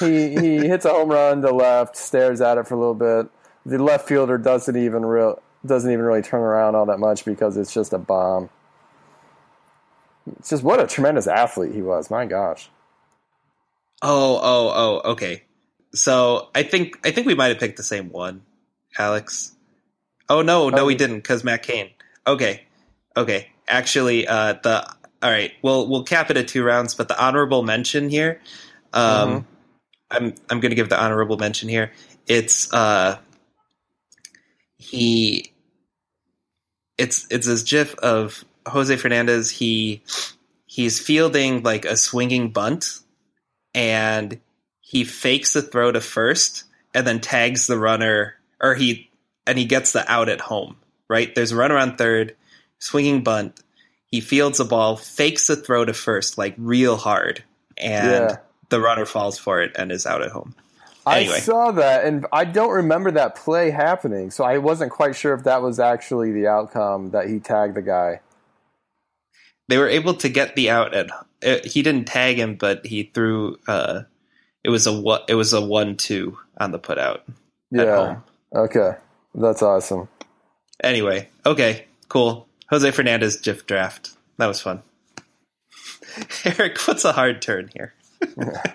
he 0.00 0.34
he 0.36 0.56
hits 0.66 0.84
a 0.84 0.90
home 0.90 1.10
run 1.10 1.42
to 1.42 1.54
left, 1.54 1.96
stares 1.96 2.40
at 2.40 2.58
it 2.58 2.66
for 2.66 2.74
a 2.74 2.78
little 2.78 2.94
bit. 2.94 3.30
The 3.64 3.82
left 3.82 4.08
fielder 4.08 4.36
doesn't 4.36 4.76
even 4.76 5.04
real 5.04 5.40
doesn't 5.64 5.90
even 5.90 6.04
really 6.04 6.22
turn 6.22 6.40
around 6.40 6.74
all 6.74 6.86
that 6.86 6.98
much 6.98 7.24
because 7.24 7.56
it's 7.56 7.72
just 7.72 7.92
a 7.92 7.98
bomb. 7.98 8.50
It's 10.38 10.50
just 10.50 10.62
what 10.62 10.80
a 10.80 10.86
tremendous 10.86 11.26
athlete 11.26 11.72
he 11.72 11.82
was. 11.82 12.10
My 12.10 12.26
gosh. 12.26 12.68
Oh, 14.02 14.40
oh, 14.42 15.00
oh, 15.04 15.10
okay. 15.12 15.44
So 15.94 16.48
I 16.54 16.64
think 16.64 16.98
I 17.04 17.12
think 17.12 17.26
we 17.26 17.34
might 17.34 17.48
have 17.48 17.58
picked 17.58 17.76
the 17.76 17.84
same 17.84 18.10
one, 18.10 18.42
Alex. 18.98 19.52
Oh 20.32 20.40
no, 20.40 20.70
no, 20.70 20.86
we 20.86 20.94
didn't 20.94 21.16
because 21.16 21.44
Matt 21.44 21.62
Cain. 21.62 21.90
Okay, 22.26 22.62
okay. 23.14 23.50
Actually, 23.68 24.26
uh, 24.26 24.54
the 24.62 24.82
all 25.22 25.30
right. 25.30 25.52
We'll 25.60 25.86
we'll 25.90 26.04
cap 26.04 26.30
it 26.30 26.38
at 26.38 26.48
two 26.48 26.64
rounds, 26.64 26.94
but 26.94 27.08
the 27.08 27.22
honorable 27.22 27.62
mention 27.62 28.08
here. 28.08 28.40
Um, 28.94 29.46
I'm 30.10 30.34
I'm 30.48 30.60
going 30.60 30.70
to 30.70 30.74
give 30.74 30.88
the 30.88 30.98
honorable 30.98 31.36
mention 31.36 31.68
here. 31.68 31.92
It's 32.26 32.72
uh, 32.72 33.18
he. 34.78 35.52
It's 36.96 37.26
it's 37.30 37.46
this 37.46 37.62
GIF 37.62 37.94
of 37.96 38.42
Jose 38.66 38.96
Fernandez. 38.96 39.50
He 39.50 40.02
he's 40.64 40.98
fielding 40.98 41.62
like 41.62 41.84
a 41.84 41.94
swinging 41.98 42.52
bunt, 42.52 43.00
and 43.74 44.40
he 44.80 45.04
fakes 45.04 45.52
the 45.52 45.60
throw 45.60 45.92
to 45.92 46.00
first, 46.00 46.64
and 46.94 47.06
then 47.06 47.20
tags 47.20 47.66
the 47.66 47.78
runner, 47.78 48.36
or 48.62 48.74
he 48.74 49.10
and 49.46 49.58
he 49.58 49.64
gets 49.64 49.92
the 49.92 50.10
out 50.10 50.28
at 50.28 50.40
home. 50.40 50.76
Right 51.08 51.34
there's 51.34 51.52
a 51.52 51.56
runner 51.56 51.76
on 51.76 51.96
third, 51.96 52.36
swinging 52.78 53.22
bunt. 53.22 53.60
He 54.06 54.20
fields 54.20 54.58
the 54.58 54.64
ball, 54.64 54.96
fakes 54.96 55.46
the 55.46 55.56
throw 55.56 55.84
to 55.84 55.92
first 55.94 56.36
like 56.38 56.54
real 56.58 56.96
hard, 56.96 57.42
and 57.78 58.08
Yeah. 58.30 58.36
the 58.70 58.80
runner 58.80 59.06
falls 59.06 59.38
for 59.38 59.60
it 59.62 59.72
and 59.76 59.90
is 59.92 60.06
out 60.06 60.22
at 60.22 60.30
home. 60.30 60.54
Anyway. 61.06 61.34
I 61.34 61.38
saw 61.40 61.72
that, 61.72 62.04
and 62.04 62.26
I 62.32 62.44
don't 62.44 62.70
remember 62.70 63.10
that 63.10 63.34
play 63.34 63.70
happening, 63.70 64.30
so 64.30 64.44
I 64.44 64.58
wasn't 64.58 64.92
quite 64.92 65.16
sure 65.16 65.34
if 65.34 65.42
that 65.44 65.60
was 65.60 65.80
actually 65.80 66.30
the 66.32 66.46
outcome 66.46 67.10
that 67.10 67.28
he 67.28 67.40
tagged 67.40 67.74
the 67.74 67.82
guy. 67.82 68.20
they 69.68 69.78
were 69.78 69.88
able 69.88 70.14
to 70.14 70.28
get 70.28 70.54
the 70.54 70.70
out 70.70 70.94
at 70.94 71.10
uh, 71.10 71.58
he 71.64 71.82
didn't 71.82 72.04
tag 72.06 72.38
him 72.38 72.54
but 72.56 72.84
he 72.86 73.04
threw 73.14 73.56
uh 73.66 74.02
it 74.62 74.70
was 74.70 74.86
a 74.86 75.20
it 75.28 75.34
was 75.34 75.52
a 75.52 75.60
one 75.60 75.96
two 75.96 76.38
on 76.58 76.70
the 76.72 76.78
put 76.78 76.98
out 76.98 77.24
at 77.74 77.86
Yeah. 77.86 77.96
home 77.96 78.24
Okay, 78.54 78.92
that's 79.34 79.62
awesome. 79.62 80.08
anyway 80.82 81.28
okay 81.46 81.86
cool 82.08 82.46
jose 82.70 82.90
fernandez 82.90 83.36
gif 83.36 83.66
draft 83.66 84.10
that 84.38 84.46
was 84.46 84.60
fun 84.60 84.82
eric 86.44 86.78
what's 86.86 87.04
a 87.04 87.12
hard 87.12 87.40
turn 87.42 87.70
here 87.74 87.94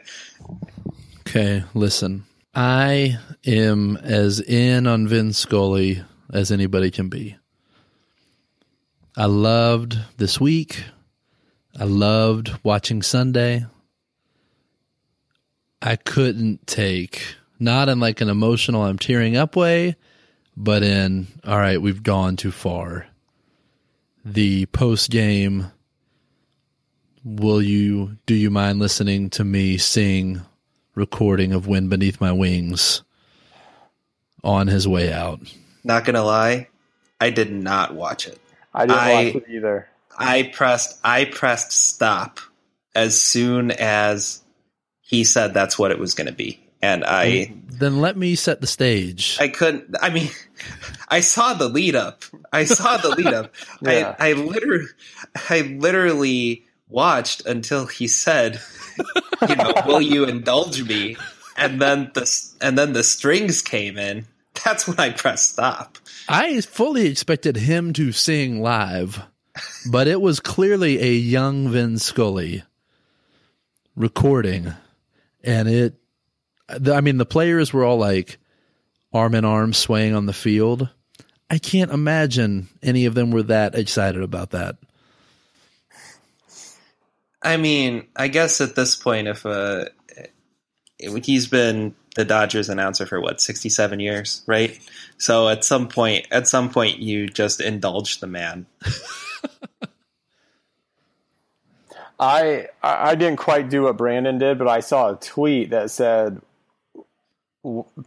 Okay, 1.28 1.65
listen. 1.74 2.24
I 2.56 3.17
am 3.46 3.98
as 3.98 4.39
in 4.39 4.88
on 4.88 5.10
Vin 5.10 5.34
Scully 5.34 6.04
as 6.32 6.52
anybody 6.52 6.89
can 6.89 7.10
be. 7.10 7.36
I 9.17 9.26
loved 9.26 10.00
this 10.15 10.39
week. 10.39 10.86
I 11.78 11.84
loved 11.84 12.58
watching 12.63 13.02
Sunday. 13.02 13.65
I 15.82 15.98
couldn't 15.98 16.65
take, 16.65 17.36
not 17.60 17.89
in 17.89 18.00
like 18.00 18.22
an 18.22 18.30
emotional, 18.30 18.84
I'm 18.84 18.98
tearing 18.98 19.36
up 19.36 19.58
way, 19.58 19.98
but 20.60 20.82
in, 20.84 21.28
all 21.46 21.58
right, 21.58 21.80
we've 21.82 22.02
gone 22.04 22.36
too 22.36 22.52
far. 22.52 23.06
The 24.26 24.65
post 24.65 25.10
game, 25.12 25.72
will 27.24 27.62
you, 27.62 28.17
do 28.26 28.34
you 28.34 28.50
mind 28.50 28.80
listening 28.80 29.30
to 29.32 29.43
me 29.43 29.78
sing 29.78 30.41
recording 30.96 31.54
of 31.54 31.67
Wind 31.67 31.89
Beneath 31.91 32.20
My 32.20 32.32
Wings 32.32 33.04
on 34.43 34.67
his 34.67 34.88
way 34.88 35.12
out. 35.13 35.39
not 35.84 36.06
gonna 36.06 36.24
lie 36.24 36.67
i 37.20 37.30
did 37.30 37.52
not 37.52 37.93
watch 37.96 38.28
it 38.28 38.39
I 38.74 38.86
didn't 38.86 39.00
I- 39.00 39.26
watch 39.26 39.36
it 39.36 39.46
either. 39.50 39.88
i 40.17 40.43
pressed 40.54 41.00
i 41.04 41.26
pressed 41.26 41.72
stop 41.72 42.39
as 42.96 43.20
soon 43.20 43.72
as 43.72 44.41
he 45.02 45.24
said 45.24 45.54
that's 45.54 45.78
what 45.78 45.91
it 45.91 46.00
was 46.00 46.13
gonna 46.13 46.32
be 46.32 46.60
and 46.82 47.04
i 47.06 47.54
Then 47.68 48.02
let 48.02 48.18
me 48.18 48.36
set 48.36 48.62
the 48.62 48.68
stage. 48.68 49.38
I 49.40 49.48
couldn't. 49.48 49.96
I 50.02 50.10
mean, 50.10 50.30
I 51.10 51.22
saw 51.22 51.54
the 51.54 51.70
lead 51.70 51.96
up. 51.96 52.24
I 52.52 52.66
saw 52.66 52.98
the 52.98 53.10
lead 53.10 53.34
up. 53.34 53.54
Yeah. 53.82 54.16
I, 54.20 54.30
I 54.30 54.34
literally, 54.34 54.88
I 55.50 55.62
literally 55.62 56.66
watched 56.90 57.46
until 57.46 57.86
he 57.86 58.08
said, 58.08 58.60
"You 59.48 59.56
know, 59.56 59.74
will 59.86 60.02
you 60.02 60.26
indulge 60.26 60.82
me?" 60.84 61.18
And 61.56 61.82
then 61.82 62.12
the 62.13 62.52
and 62.62 62.78
then 62.78 62.94
the 62.94 63.04
strings 63.04 63.62
came 63.62 63.98
in. 63.98 64.26
That's 64.66 64.88
when 64.88 65.00
I 65.00 65.12
pressed 65.12 65.52
stop. 65.52 65.98
I 66.28 66.60
fully 66.62 67.08
expected 67.08 67.56
him 67.56 67.94
to 67.94 68.12
sing 68.12 68.62
live, 68.62 69.22
but 69.90 70.08
it 70.08 70.20
was 70.20 70.40
clearly 70.40 71.00
a 71.02 71.13
young 71.13 71.70
Vin 71.70 72.00
Scully 72.00 72.63
recording. 73.96 74.74
And 75.44 75.68
it, 75.68 75.96
the- 76.67 76.93
I 76.93 77.01
mean, 77.01 77.17
the 77.17 77.25
players 77.25 77.73
were 77.73 77.84
all 77.84 77.97
like 77.97 78.38
arm 79.13 79.36
in 79.36 79.45
arm 79.45 79.73
swaying 79.73 80.13
on 80.15 80.25
the 80.25 80.34
field. 80.34 80.89
I 81.49 81.58
can't 81.60 81.91
imagine 81.91 82.67
any 82.84 83.06
of 83.06 83.13
them 83.15 83.32
were 83.32 83.43
that 83.43 83.73
excited 83.75 84.21
about 84.21 84.51
that. 84.51 84.75
I 87.42 87.56
mean, 87.58 88.08
I 88.15 88.27
guess 88.27 88.60
at 88.60 88.75
this 88.75 88.96
point, 88.96 89.27
if 89.27 89.46
uh, 89.46 89.85
he's 91.23 91.48
been 91.48 91.96
the 92.15 92.25
Dodgers 92.25 92.67
announcer 92.67 93.06
for 93.06 93.21
what 93.21 93.39
sixty 93.39 93.69
seven 93.69 94.00
years, 94.00 94.42
right? 94.48 94.77
So 95.17 95.48
at 95.48 95.63
some 95.63 95.87
point, 95.87 96.27
at 96.31 96.48
some 96.48 96.69
point, 96.69 96.98
you 97.00 97.27
just 97.27 97.62
indulge 97.62 98.19
the 98.19 98.27
man. 98.27 98.65
I 102.19 102.67
I 102.81 103.12
I 103.12 103.15
didn't 103.15 103.37
quite 103.37 103.69
do 103.69 103.83
what 103.83 103.98
Brandon 103.98 104.37
did, 104.39 104.58
but 104.58 104.67
I 104.67 104.79
saw 104.79 105.12
a 105.12 105.15
tweet 105.15 105.69
that 105.69 105.92
said 105.92 106.33
w- 106.33 106.42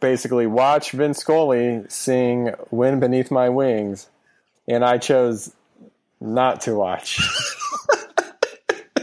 basically 0.00 0.46
watch 0.46 0.92
Vin 0.92 1.14
Scully 1.14 1.84
sing 1.88 2.50
"Wind 2.70 3.00
Beneath 3.00 3.30
My 3.30 3.48
Wings," 3.48 4.08
and 4.68 4.84
I 4.84 4.98
chose 4.98 5.52
not 6.20 6.60
to 6.62 6.74
watch 6.74 7.18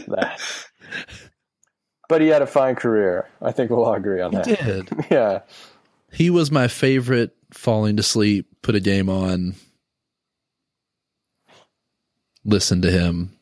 that. 0.08 0.40
But 2.08 2.20
he 2.22 2.28
had 2.28 2.40
a 2.42 2.46
fine 2.46 2.74
career. 2.74 3.28
I 3.42 3.52
think 3.52 3.70
we'll 3.70 3.84
all 3.84 3.94
agree 3.94 4.20
on 4.22 4.30
He 4.32 4.36
that. 4.38 4.46
did. 4.64 4.90
Yeah. 5.10 5.40
He 6.10 6.30
was 6.30 6.50
my 6.50 6.68
favorite 6.68 7.36
falling 7.52 7.96
to 7.98 8.02
sleep, 8.02 8.46
put 8.62 8.74
a 8.74 8.80
game 8.80 9.10
on, 9.10 9.54
listen 12.44 12.80
to 12.82 12.90
him 12.90 13.36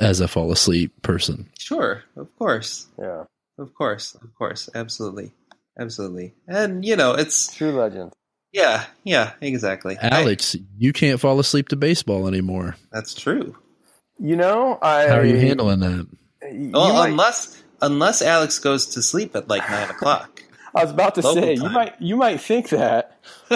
as 0.00 0.18
a 0.20 0.26
fall 0.26 0.50
asleep 0.50 1.00
person. 1.02 1.48
Sure, 1.58 2.02
of 2.16 2.34
course. 2.38 2.86
Yeah. 2.98 3.24
Of 3.58 3.72
course, 3.74 4.14
of 4.16 4.34
course, 4.34 4.68
absolutely. 4.74 5.32
Absolutely. 5.78 6.34
And 6.48 6.84
you 6.84 6.96
know, 6.96 7.12
it's 7.14 7.54
True 7.54 7.72
legend. 7.72 8.12
yeah, 8.52 8.84
yeah, 9.04 9.32
exactly. 9.40 9.96
I- 10.00 10.08
Alex, 10.20 10.56
you 10.78 10.92
can't 10.92 11.20
fall 11.20 11.38
asleep 11.40 11.68
to 11.70 11.76
baseball 11.76 12.26
anymore. 12.28 12.76
that's 12.92 13.14
true. 13.14 13.56
You 14.18 14.36
know, 14.36 14.78
I. 14.80 15.08
How 15.08 15.18
are 15.18 15.24
you 15.26 15.36
handling 15.38 15.80
that? 15.80 16.06
you 16.52 16.70
Well, 16.72 16.92
might- 16.94 17.10
unless 17.10 17.62
unless 17.82 18.22
Alex 18.22 18.58
goes 18.58 18.86
to 18.86 19.02
sleep 19.02 19.36
at 19.36 19.48
like 19.48 19.68
nine 19.70 19.90
o'clock. 19.90 20.42
I 20.74 20.82
was 20.82 20.90
about 20.92 21.14
to 21.16 21.20
Local 21.22 21.42
say 21.42 21.54
you 21.54 21.68
might 21.70 22.00
you 22.00 22.16
might 22.16 22.40
think 22.40 22.68
that, 22.70 23.18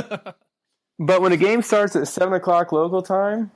but 0.99 1.21
when 1.23 1.33
a 1.33 1.37
game 1.37 1.63
starts 1.63 1.95
at 1.97 2.09
seven 2.09 2.35
o'clock 2.35 2.73
local 2.73 3.03
time, 3.03 3.51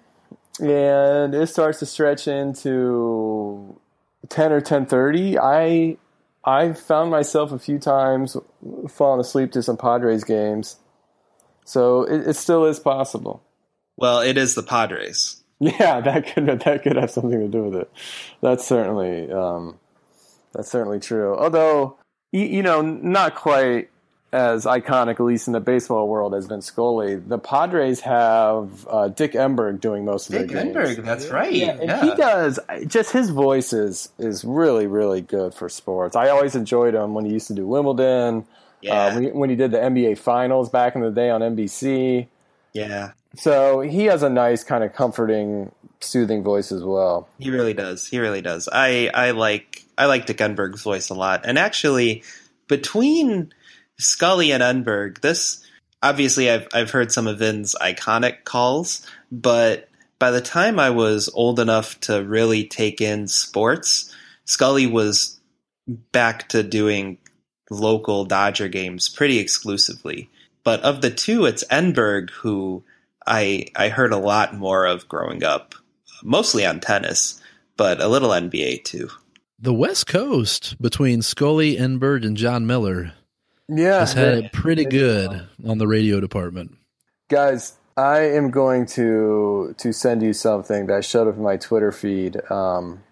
and 0.60 1.34
it 1.34 1.46
starts 1.48 1.78
to 1.80 1.86
stretch 1.86 2.28
into 2.28 3.78
ten 4.28 4.52
or 4.52 4.60
ten 4.60 4.86
thirty, 4.86 5.38
I 5.38 5.96
I 6.45 6.72
found 6.72 7.11
myself 7.11 7.53
a 7.53 7.59
few 7.59 7.78
times 7.78 8.36
falling 8.88 9.20
asleep 9.20 9.53
to 9.53 9.62
some 9.62 9.76
Padres 9.76 10.24
games. 10.24 10.76
So 11.64 12.03
it, 12.03 12.28
it 12.28 12.36
still 12.36 12.66
is 12.66 12.78
possible. 12.78 13.42
Well, 13.97 14.20
it 14.20 14.36
is 14.36 14.55
the 14.55 14.62
Padres. 14.62 15.40
Yeah, 15.61 16.01
that 16.01 16.34
could 16.34 16.47
that 16.47 16.82
could 16.82 16.97
have 16.97 17.12
something 17.12 17.38
to 17.38 17.49
do 17.49 17.64
with 17.64 17.82
it. 17.82 17.90
That's 18.42 18.66
certainly 18.66 19.30
um, 19.30 19.78
that's 20.53 20.68
certainly 20.68 20.99
true. 20.99 21.34
Although 21.34 21.97
you, 22.32 22.45
you 22.45 22.62
know, 22.62 22.82
not 22.82 23.36
quite 23.36 23.88
as 24.35 24.64
iconic, 24.64 25.12
at 25.12 25.20
least 25.20 25.47
in 25.47 25.53
the 25.53 25.61
baseball 25.61 26.09
world, 26.09 26.35
as 26.35 26.47
Vin 26.47 26.61
Scully. 26.61 27.14
The 27.14 27.39
Padres 27.39 28.01
have 28.01 28.87
uh, 28.89 29.09
Dick 29.09 29.32
Enberg 29.32 29.80
doing 29.80 30.05
most 30.05 30.28
of 30.28 30.35
Dick 30.37 30.49
their 30.51 30.64
games. 30.64 30.76
Enberg, 30.76 31.05
that's 31.05 31.28
right. 31.28 31.53
Yeah, 31.53 31.78
Yeah, 31.80 32.03
he 32.05 32.14
does. 32.16 32.59
Just 32.87 33.12
his 33.12 33.30
voice 33.30 33.72
is 33.72 34.09
is 34.18 34.45
really 34.45 34.87
really 34.87 35.20
good 35.20 35.55
for 35.55 35.68
sports. 35.68 36.16
I 36.16 36.30
always 36.30 36.55
enjoyed 36.57 36.95
him 36.95 37.14
when 37.14 37.24
he 37.24 37.32
used 37.32 37.47
to 37.47 37.55
do 37.55 37.66
Wimbledon. 37.66 38.45
yeah, 38.80 39.07
Uh, 39.07 39.14
when, 39.14 39.22
he, 39.22 39.30
when 39.30 39.51
he 39.51 39.57
did 39.57 39.70
the 39.70 39.78
NBA 39.78 40.18
Finals 40.18 40.68
back 40.68 40.97
in 40.97 41.03
the 41.03 41.11
day 41.11 41.30
on 41.30 41.41
NBC. 41.41 42.26
yeah. 42.72 43.12
So 43.37 43.80
he 43.80 44.05
has 44.05 44.22
a 44.22 44.30
nice 44.30 44.62
kind 44.62 44.85
of 44.85 44.95
comforting, 44.95 45.72
soothing 46.01 46.45
voice 46.45 46.70
as 46.70 46.85
well. 46.85 47.28
He 47.39 47.51
really 47.51 47.74
does. 47.74 48.07
He 48.07 48.18
really 48.20 48.43
does. 48.43 48.68
I 48.72 49.11
I 49.14 49.30
like 49.32 49.85
I 49.97 50.07
like 50.07 50.26
Dick 50.26 50.39
Enberg's 50.39 50.82
voice 50.82 51.09
a 51.11 51.14
lot. 51.14 51.43
And 51.45 51.59
actually, 51.59 52.22
between 52.68 53.53
Scully 53.99 54.53
and 54.53 54.62
Enberg, 54.62 55.20
this 55.20 55.64
obviously 56.03 56.51
I've 56.51 56.68
I've 56.72 56.90
heard 56.90 57.11
some 57.11 57.26
of 57.26 57.38
Vin's 57.38 57.74
iconic 57.80 58.45
calls, 58.45 59.07
but 59.32 59.88
by 60.18 60.30
the 60.30 60.40
time 60.40 60.78
I 60.78 60.90
was 60.90 61.28
old 61.34 61.59
enough 61.59 61.99
to 62.01 62.24
really 62.24 62.64
take 62.64 63.01
in 63.01 63.26
sports, 63.26 64.14
Scully 64.45 64.86
was 64.86 65.40
back 65.86 66.49
to 66.51 66.62
doing 66.62 67.18
local 67.70 68.24
Dodger 68.24 68.68
games 68.68 69.09
pretty 69.09 69.38
exclusively. 69.38 70.30
But 70.62 70.80
of 70.80 71.03
the 71.03 71.11
two, 71.11 71.47
it's 71.47 71.64
Enberg 71.64 72.30
who 72.30 72.84
I 73.26 73.66
I 73.76 73.88
heard 73.88 74.12
a 74.12 74.18
lot 74.18 74.55
more 74.55 74.86
of 74.86 75.09
growing 75.09 75.42
up, 75.42 75.74
mostly 76.22 76.64
on 76.64 76.80
tennis, 76.80 77.40
but 77.76 78.01
a 78.01 78.09
little 78.09 78.30
NBA 78.30 78.84
too. 78.84 79.09
The 79.59 79.74
West 79.74 80.07
Coast 80.07 80.80
between 80.80 81.22
Scully, 81.22 81.76
Enberg, 81.76 82.26
and 82.26 82.36
Jon 82.36 82.66
Miller 82.66 83.12
Yeah, 83.68 84.00
has 84.00 84.12
had 84.12 84.34
it 84.34 84.52
pretty 84.52 84.84
good 84.84 85.48
on 85.66 85.78
the 85.78 85.86
radio 85.86 86.20
department. 86.20 86.76
guys. 87.28 87.74
I 87.96 88.22
am 88.22 88.50
going 88.50 88.86
to 88.86 89.74
to 89.78 89.92
send 89.92 90.22
you 90.22 90.32
something 90.32 90.86
that 90.86 91.04
showed 91.04 91.28
up 91.28 91.36
in 91.36 91.42
my 91.42 91.56
Twitter 91.56 91.92
feed. 91.92 92.40
Um, 92.50 93.04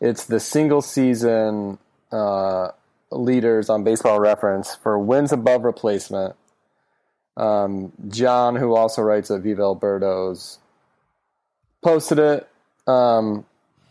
it's 0.00 0.26
the 0.26 0.38
single 0.38 0.80
season 0.80 1.78
uh, 2.12 2.68
leaders 3.10 3.68
on 3.68 3.82
Baseball 3.82 4.20
Reference 4.20 4.76
for 4.76 4.98
wins 4.98 5.32
above 5.32 5.64
replacement. 5.64 6.36
Um, 7.36 7.92
John, 8.08 8.56
who 8.56 8.76
also 8.76 9.02
writes 9.02 9.30
at 9.30 9.40
Viva 9.40 9.62
El 9.62 9.76
Birdos, 9.76 10.58
posted 11.82 12.18
it, 12.18 12.48
um, 12.86 13.44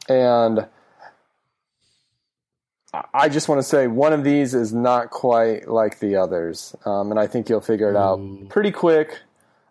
and 0.08 0.66
I- 2.96 3.26
I 3.26 3.30
just 3.30 3.50
want 3.50 3.60
to 3.60 3.64
say 3.64 3.88
one 3.88 4.14
of 4.14 4.24
these 4.24 4.54
is 4.54 4.74
not 4.74 5.10
quite 5.10 5.68
like 5.68 6.00
the 6.00 6.16
others, 6.16 6.76
um, 6.86 7.12
and 7.12 7.20
I 7.20 7.28
think 7.28 7.50
you'll 7.50 7.62
figure 7.62 7.90
it 7.90 7.96
out 7.96 8.20
Ooh. 8.20 8.46
pretty 8.50 8.72
quick. 8.72 9.20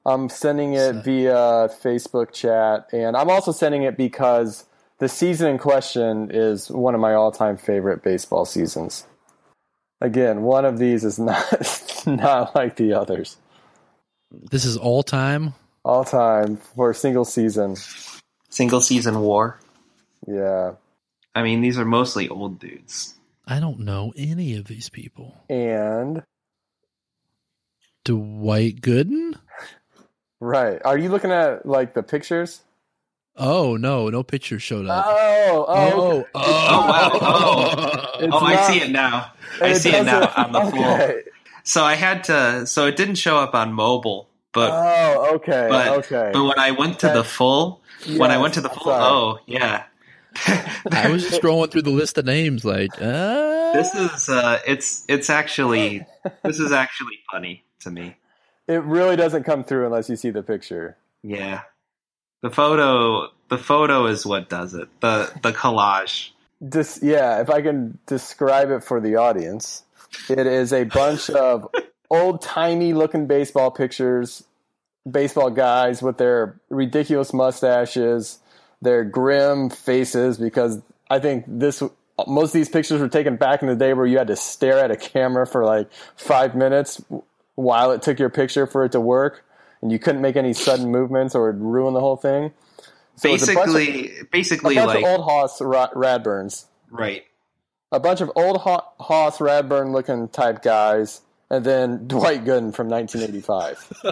I'm 0.06 0.28
sending 0.28 0.74
it 0.74 0.96
via 1.04 1.68
Facebook 1.82 2.32
chat, 2.32 2.88
and 2.92 3.16
I'm 3.16 3.30
also 3.30 3.52
sending 3.52 3.84
it 3.84 3.96
because 3.96 4.66
the 4.98 5.08
season 5.08 5.48
in 5.48 5.58
question 5.58 6.30
is 6.30 6.70
one 6.70 6.94
of 6.94 7.00
my 7.00 7.14
all-time 7.14 7.56
favorite 7.56 8.02
baseball 8.02 8.44
seasons. 8.44 9.06
Again, 10.00 10.42
one 10.42 10.66
of 10.66 10.78
these 10.78 11.04
is 11.04 11.18
not 11.30 12.04
not 12.06 12.54
like 12.54 12.76
the 12.76 12.92
others. 12.92 13.38
This 14.30 14.64
is 14.64 14.76
all 14.76 15.02
time. 15.02 15.54
All 15.84 16.04
time 16.04 16.56
for 16.56 16.90
a 16.90 16.94
single 16.94 17.24
season. 17.24 17.76
Single 18.50 18.80
season 18.82 19.20
war. 19.20 19.58
Yeah. 20.26 20.72
I 21.34 21.42
mean, 21.42 21.60
these 21.60 21.78
are 21.78 21.84
mostly 21.84 22.28
old 22.28 22.58
dudes. 22.60 23.14
I 23.46 23.60
don't 23.60 23.80
know 23.80 24.12
any 24.16 24.56
of 24.56 24.66
these 24.66 24.88
people. 24.88 25.36
And 25.50 26.22
Dwight 28.04 28.80
Gooden? 28.80 29.34
right. 30.40 30.80
Are 30.84 30.98
you 30.98 31.08
looking 31.08 31.30
at 31.30 31.64
like 31.66 31.94
the 31.94 32.02
pictures? 32.02 32.62
Oh 33.36 33.76
no, 33.76 34.08
no 34.10 34.22
picture 34.22 34.58
showed 34.60 34.86
up. 34.86 35.04
Oh, 35.08 35.64
oh, 35.66 36.10
okay. 36.20 36.28
Oh, 36.34 36.34
oh. 36.34 36.68
oh 36.68 36.88
wow. 36.88 37.18
Oh. 37.22 38.18
It's 38.20 38.32
oh, 38.34 38.38
I 38.38 38.70
see 38.70 38.80
it 38.80 38.90
now. 38.90 39.32
I 39.60 39.68
It 39.70 39.76
see 39.76 39.90
it 39.90 40.04
now 40.04 40.20
doesn't- 40.20 40.44
on 40.44 40.52
the 40.52 40.70
floor. 40.70 40.94
okay. 41.02 41.22
So 41.64 41.82
I 41.82 41.94
had 41.94 42.24
to. 42.24 42.66
So 42.66 42.86
it 42.86 42.96
didn't 42.96 43.14
show 43.16 43.38
up 43.38 43.54
on 43.54 43.72
mobile, 43.72 44.28
but 44.52 44.70
Oh, 44.72 45.34
okay, 45.36 45.66
but 45.70 45.88
okay. 46.04 46.30
but 46.32 46.44
when 46.44 46.58
I 46.58 46.70
went 46.72 46.98
to 47.00 47.08
the 47.08 47.22
That- 47.22 47.24
full, 47.24 47.80
when 48.16 48.30
I 48.30 48.38
went 48.38 48.54
to 48.54 48.60
the 48.60 48.68
full, 48.68 48.92
oh 48.92 49.38
yeah. 49.46 49.84
I 50.90 51.10
was 51.10 51.22
just 51.22 51.40
scrolling 51.40 51.70
through 51.70 51.82
the 51.82 51.90
list 51.90 52.18
of 52.18 52.24
names 52.24 52.64
like, 52.64 52.90
uh, 53.00 53.72
This 53.72 53.94
is 53.94 54.28
uh, 54.28 54.60
it's 54.66 55.04
it's 55.08 55.30
actually 55.30 56.04
this 56.42 56.58
is 56.58 56.72
actually 56.72 57.18
funny 57.30 57.64
to 57.80 57.90
me. 57.90 58.16
It 58.66 58.82
really 58.82 59.16
doesn't 59.16 59.44
come 59.44 59.64
through 59.64 59.86
unless 59.86 60.08
you 60.08 60.16
see 60.16 60.30
the 60.30 60.42
picture. 60.42 60.96
Yeah, 61.22 61.62
the 62.42 62.50
photo 62.50 63.30
the 63.48 63.58
photo 63.58 64.06
is 64.06 64.26
what 64.26 64.48
does 64.48 64.74
it. 64.74 64.88
The 65.00 65.30
the 65.42 65.52
collage. 65.52 66.30
This, 66.60 67.00
yeah, 67.02 67.40
if 67.40 67.50
I 67.50 67.60
can 67.60 67.98
describe 68.06 68.70
it 68.70 68.82
for 68.82 69.00
the 69.00 69.16
audience, 69.16 69.84
it 70.28 70.46
is 70.46 70.72
a 70.72 70.84
bunch 70.84 71.28
of 71.30 71.68
old 72.10 72.40
tiny 72.42 72.94
looking 72.94 73.26
baseball 73.26 73.70
pictures, 73.70 74.44
baseball 75.10 75.50
guys 75.50 76.02
with 76.02 76.16
their 76.16 76.58
ridiculous 76.70 77.32
mustaches, 77.32 78.38
their 78.84 79.04
grim 79.04 79.70
faces, 79.70 80.38
because 80.38 80.80
I 81.10 81.18
think 81.18 81.44
this 81.48 81.82
most 82.26 82.50
of 82.50 82.52
these 82.52 82.68
pictures 82.68 83.00
were 83.00 83.08
taken 83.08 83.36
back 83.36 83.62
in 83.62 83.68
the 83.68 83.74
day 83.74 83.92
where 83.92 84.06
you 84.06 84.18
had 84.18 84.28
to 84.28 84.36
stare 84.36 84.78
at 84.78 84.90
a 84.90 84.96
camera 84.96 85.46
for 85.46 85.64
like 85.64 85.90
five 86.16 86.54
minutes 86.54 87.02
while 87.56 87.90
it 87.90 88.02
took 88.02 88.18
your 88.18 88.30
picture 88.30 88.66
for 88.66 88.84
it 88.84 88.92
to 88.92 89.00
work, 89.00 89.44
and 89.82 89.90
you 89.90 89.98
couldn't 89.98 90.22
make 90.22 90.36
any 90.36 90.52
sudden 90.52 90.90
movements 90.90 91.34
or 91.34 91.48
it'd 91.50 91.60
ruin 91.60 91.94
the 91.94 92.00
whole 92.00 92.16
thing. 92.16 92.52
So 93.16 93.28
bunch 93.30 93.42
of- 93.42 93.48
Basically, 93.48 94.10
basically 94.32 94.76
a 94.76 94.80
bunch 94.80 94.94
like 94.94 95.04
of 95.04 95.10
old 95.10 95.24
Hoss 95.24 95.60
Radbourns, 95.60 96.66
right. 96.90 97.24
a 97.92 98.00
bunch 98.00 98.20
of 98.20 98.30
old 98.34 98.58
Ho- 98.58 98.84
Hoss 98.98 99.38
Radbourn 99.38 99.92
looking 99.92 100.28
type 100.28 100.62
guys, 100.62 101.20
and 101.50 101.64
then 101.64 102.06
Dwight 102.08 102.44
Gooden 102.44 102.74
from 102.74 102.88
1985. 102.88 104.02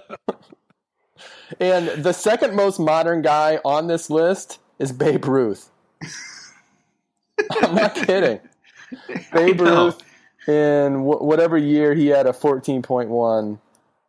and 1.60 1.88
the 2.02 2.12
second 2.12 2.54
most 2.54 2.78
modern 2.78 3.22
guy 3.22 3.58
on 3.64 3.86
this 3.88 4.08
list 4.08 4.58
is 4.78 4.92
Babe 4.92 5.24
Ruth. 5.24 5.70
I'm 7.62 7.74
not 7.74 7.94
kidding. 7.94 8.40
Babe 9.32 9.60
Ruth 9.60 10.02
in 10.46 11.00
wh- 11.00 11.22
whatever 11.22 11.56
year 11.56 11.94
he 11.94 12.08
had 12.08 12.26
a 12.26 12.32
14.1 12.32 13.58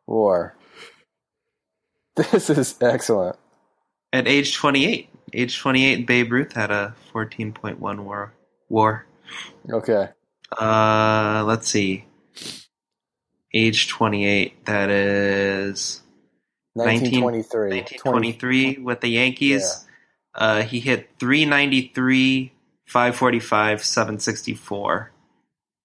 war. 0.07 0.55
This 2.15 2.49
is 2.49 2.75
excellent. 2.81 3.37
At 4.11 4.27
age 4.27 4.55
28, 4.55 5.09
age 5.33 5.59
28, 5.59 6.05
Babe 6.05 6.31
Ruth 6.31 6.53
had 6.53 6.69
a 6.69 6.95
14.1 7.13 7.99
war. 7.99 8.33
War. 8.69 9.05
Okay. 9.69 10.09
Uh, 10.59 11.43
let's 11.47 11.67
see. 11.67 12.05
Age 13.53 13.87
28, 13.87 14.65
that 14.65 14.89
is 14.89 16.01
1923. 16.73 17.69
1923 17.69 18.77
with 18.83 19.01
the 19.01 19.09
Yankees. 19.09 19.85
Uh, 20.35 20.63
he 20.63 20.79
hit 20.79 21.09
393, 21.19 22.51
545, 22.85 23.83
764. 23.83 25.11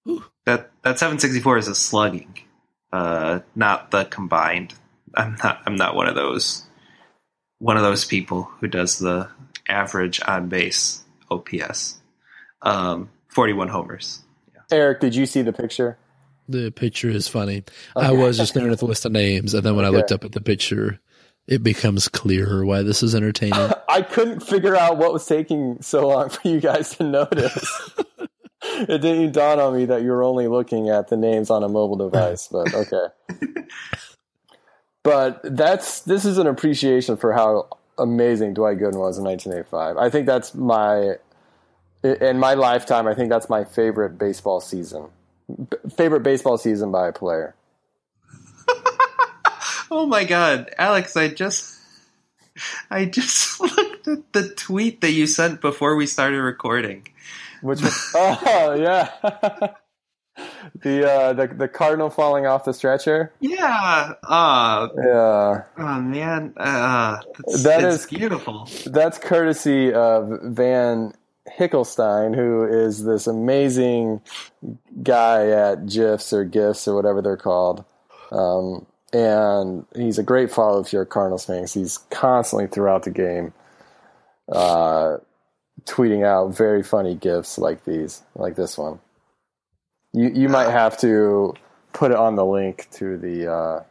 Ooh. 0.07 0.23
That 0.45 0.71
that 0.81 0.97
764 0.97 1.57
is 1.57 1.67
a 1.67 1.75
slugging, 1.75 2.33
uh, 2.91 3.39
not 3.55 3.91
the 3.91 4.05
combined. 4.05 4.73
I'm 5.13 5.35
not 5.43 5.61
I'm 5.65 5.75
not 5.75 5.95
one 5.95 6.07
of 6.07 6.15
those 6.15 6.65
one 7.59 7.77
of 7.77 7.83
those 7.83 8.05
people 8.05 8.49
who 8.59 8.67
does 8.67 8.97
the 8.97 9.29
average 9.67 10.19
on 10.25 10.49
base 10.49 11.03
OPS. 11.29 11.99
Um, 12.61 13.09
41 13.27 13.67
homers. 13.67 14.21
Eric, 14.71 14.99
did 14.99 15.15
you 15.15 15.25
see 15.25 15.41
the 15.41 15.53
picture? 15.53 15.97
The 16.47 16.71
picture 16.71 17.09
is 17.09 17.27
funny. 17.27 17.63
I 17.95 18.11
was 18.11 18.37
just 18.37 18.53
staring 18.53 18.71
at 18.71 18.79
the 18.79 18.85
list 18.85 19.05
of 19.05 19.11
names, 19.11 19.53
and 19.53 19.63
then 19.63 19.75
when 19.75 19.85
I 19.85 19.89
looked 19.89 20.11
up 20.11 20.23
at 20.23 20.31
the 20.31 20.41
picture, 20.41 20.99
it 21.49 21.63
becomes 21.63 22.07
clearer 22.07 22.63
why 22.63 22.83
this 22.83 23.01
is 23.01 23.15
entertaining. 23.15 23.71
I 23.89 24.03
couldn't 24.03 24.41
figure 24.41 24.75
out 24.75 24.97
what 24.97 25.11
was 25.11 25.25
taking 25.25 25.81
so 25.81 26.07
long 26.07 26.29
for 26.29 26.47
you 26.47 26.61
guys 26.61 26.95
to 26.97 27.03
notice. 27.03 27.91
it 28.63 29.01
didn't 29.01 29.31
dawn 29.31 29.59
on 29.59 29.75
me 29.75 29.85
that 29.85 30.03
you 30.03 30.11
were 30.11 30.21
only 30.21 30.47
looking 30.47 30.89
at 30.89 31.07
the 31.07 31.17
names 31.17 31.49
on 31.49 31.63
a 31.63 31.67
mobile 31.67 31.95
device, 31.95 32.47
but 32.47 32.71
okay. 32.75 33.07
but 35.01 35.41
that's 35.43 36.01
this 36.01 36.23
is 36.23 36.37
an 36.37 36.45
appreciation 36.45 37.17
for 37.17 37.33
how 37.33 37.67
amazing 37.97 38.53
Dwight 38.53 38.77
Gooden 38.77 38.99
was 38.99 39.17
in 39.17 39.23
1985. 39.23 39.97
I 39.97 40.09
think 40.11 40.27
that's 40.27 40.53
my 40.53 41.15
in 42.03 42.37
my 42.37 42.53
lifetime. 42.53 43.07
I 43.07 43.15
think 43.15 43.29
that's 43.31 43.49
my 43.49 43.63
favorite 43.63 44.19
baseball 44.19 44.61
season. 44.61 45.07
B- 45.47 45.77
favorite 45.97 46.21
baseball 46.21 46.59
season 46.59 46.91
by 46.91 47.07
a 47.07 47.11
player. 47.11 47.55
Oh 49.91 50.05
my 50.05 50.23
god, 50.23 50.69
Alex! 50.77 51.15
I 51.17 51.27
just 51.29 51.77
I 52.91 53.05
just 53.05 53.59
looked 53.61 54.07
at 54.07 54.33
the 54.33 54.49
tweet 54.49 55.01
that 55.01 55.11
you 55.11 55.27
sent 55.27 55.61
before 55.61 55.95
we 55.95 56.05
started 56.05 56.41
recording. 56.41 57.07
Which 57.61 57.79
oh 58.15 58.73
yeah. 58.79 59.09
the 60.81 61.09
uh 61.11 61.33
the 61.33 61.47
the 61.47 61.67
cardinal 61.67 62.09
falling 62.09 62.45
off 62.45 62.63
the 62.65 62.73
stretcher. 62.73 63.33
Yeah. 63.39 64.13
Uh, 64.23 64.87
Yeah. 64.97 65.63
oh 65.77 66.01
man. 66.01 66.53
Uh, 66.57 67.19
that's, 67.47 67.63
That 67.63 67.83
is- 67.83 68.05
beautiful. 68.07 68.69
That's 68.85 69.17
courtesy 69.17 69.93
of 69.93 70.39
Van 70.43 71.13
Hickelstein, 71.57 72.35
who 72.35 72.63
is 72.63 73.03
this 73.03 73.25
amazing 73.27 74.21
guy 75.03 75.47
at 75.49 75.87
GIFs 75.87 76.31
or 76.31 76.45
GIFs 76.45 76.87
or 76.87 76.95
whatever 76.95 77.21
they're 77.21 77.35
called. 77.37 77.83
Um, 78.31 78.85
and 79.13 79.85
he's 79.95 80.17
a 80.19 80.23
great 80.23 80.51
follow 80.51 80.79
if 80.81 80.93
you're 80.93 81.01
a 81.03 81.05
Cardinals 81.07 81.45
fan. 81.45 81.65
He's 81.67 81.97
constantly 82.09 82.67
throughout 82.67 83.03
the 83.03 83.11
game 83.11 83.53
uh, 84.51 85.17
tweeting 85.85 86.25
out 86.25 86.55
very 86.55 86.83
funny 86.83 87.15
GIFs 87.15 87.57
like 87.57 87.83
these, 87.85 88.21
like 88.35 88.55
this 88.55 88.77
one. 88.77 88.99
You 90.13 90.29
you 90.29 90.49
might 90.49 90.69
have 90.69 90.97
to 90.99 91.53
put 91.93 92.11
it 92.11 92.17
on 92.17 92.35
the 92.35 92.45
link 92.45 92.87
to 92.93 93.17
the. 93.17 93.51
Uh, 93.51 93.83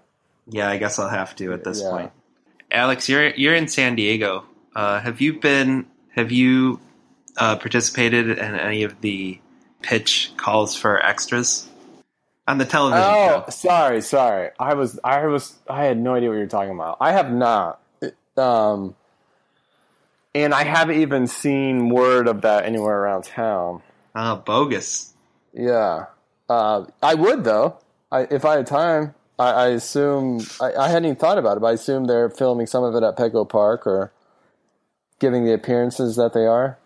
Yeah, 0.50 0.68
I 0.68 0.78
guess 0.78 0.98
I'll 0.98 1.08
have 1.08 1.36
to 1.36 1.52
at 1.52 1.62
this 1.64 1.80
Yeah. 1.82 1.90
point. 1.90 2.12
Alex, 2.70 3.08
you're 3.08 3.28
you're 3.30 3.54
in 3.54 3.68
San 3.68 3.94
Diego. 3.94 4.44
Uh, 4.74 5.00
have 5.00 5.20
you 5.20 5.38
been? 5.40 5.86
Have 6.14 6.32
you 6.32 6.80
uh, 7.36 7.56
participated 7.56 8.30
in 8.30 8.38
any 8.56 8.82
of 8.82 9.00
the 9.00 9.38
pitch 9.82 10.32
calls 10.36 10.74
for 10.74 11.00
extras 11.04 11.68
on 12.48 12.58
the 12.58 12.64
television 12.64 13.04
Oh, 13.06 13.44
show? 13.44 13.50
sorry, 13.50 14.00
sorry. 14.00 14.50
I 14.58 14.74
was, 14.74 14.98
I 15.04 15.26
was, 15.26 15.54
I 15.70 15.84
had 15.84 15.98
no 15.98 16.14
idea 16.14 16.30
what 16.30 16.34
you 16.36 16.40
were 16.40 16.46
talking 16.48 16.72
about. 16.72 16.96
I 17.00 17.12
have 17.12 17.30
not, 17.32 17.80
um, 18.36 18.96
and 20.34 20.52
I 20.54 20.64
haven't 20.64 21.00
even 21.00 21.26
seen 21.28 21.90
word 21.90 22.26
of 22.26 22.40
that 22.42 22.64
anywhere 22.64 22.98
around 22.98 23.24
town. 23.24 23.82
Oh, 24.16 24.36
bogus. 24.36 25.12
Yeah, 25.52 26.06
uh, 26.48 26.86
I 27.02 27.14
would 27.14 27.44
though. 27.44 27.78
I, 28.10 28.22
if 28.30 28.44
I 28.44 28.56
had 28.56 28.66
time, 28.66 29.14
I, 29.38 29.50
I 29.50 29.66
assume 29.68 30.40
I, 30.60 30.72
I 30.72 30.88
hadn't 30.88 31.04
even 31.04 31.16
thought 31.16 31.38
about 31.38 31.56
it. 31.56 31.60
But 31.60 31.66
I 31.68 31.72
assume 31.72 32.06
they're 32.06 32.30
filming 32.30 32.66
some 32.66 32.82
of 32.84 32.94
it 32.94 33.02
at 33.02 33.16
Petco 33.16 33.48
Park 33.48 33.86
or 33.86 34.12
giving 35.20 35.44
the 35.44 35.52
appearances 35.52 36.16
that 36.16 36.32
they 36.32 36.46
are. 36.46 36.78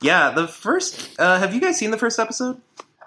Yeah, 0.00 0.30
the 0.30 0.46
first. 0.46 1.18
Uh, 1.18 1.38
have 1.38 1.54
you 1.54 1.60
guys 1.60 1.78
seen 1.78 1.90
the 1.90 1.98
first 1.98 2.18
episode? 2.18 2.60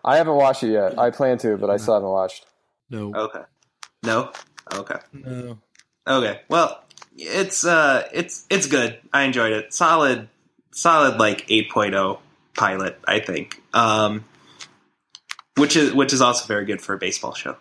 I 0.08 0.16
haven't 0.16 0.36
watched 0.36 0.64
it 0.64 0.72
yet. 0.72 0.98
I 0.98 1.12
plan 1.12 1.38
to, 1.40 1.58
but 1.58 1.70
I 1.70 1.76
still 1.76 1.96
haven't 1.96 2.10
watched. 2.10 2.46
No, 2.90 3.14
Okay. 3.14 3.42
No. 4.04 4.32
Okay. 4.74 5.00
no. 5.12 5.58
Okay. 6.08 6.40
Well, 6.48 6.82
it's 7.18 7.66
uh, 7.66 8.08
it's 8.14 8.46
it's 8.50 8.68
good. 8.68 9.00
I 9.12 9.24
enjoyed 9.24 9.52
it. 9.52 9.74
Solid, 9.74 10.30
solid 10.72 11.18
like 11.20 11.46
8.0 11.48 12.20
pilot. 12.56 12.98
I 13.06 13.20
think. 13.20 13.62
Um, 13.74 14.24
which 15.58 15.76
is 15.76 15.94
which 15.94 16.14
is 16.14 16.22
also 16.22 16.46
very 16.46 16.64
good 16.64 16.82
for 16.82 16.94
a 16.94 16.98
baseball 16.98 17.34
show. 17.34 17.58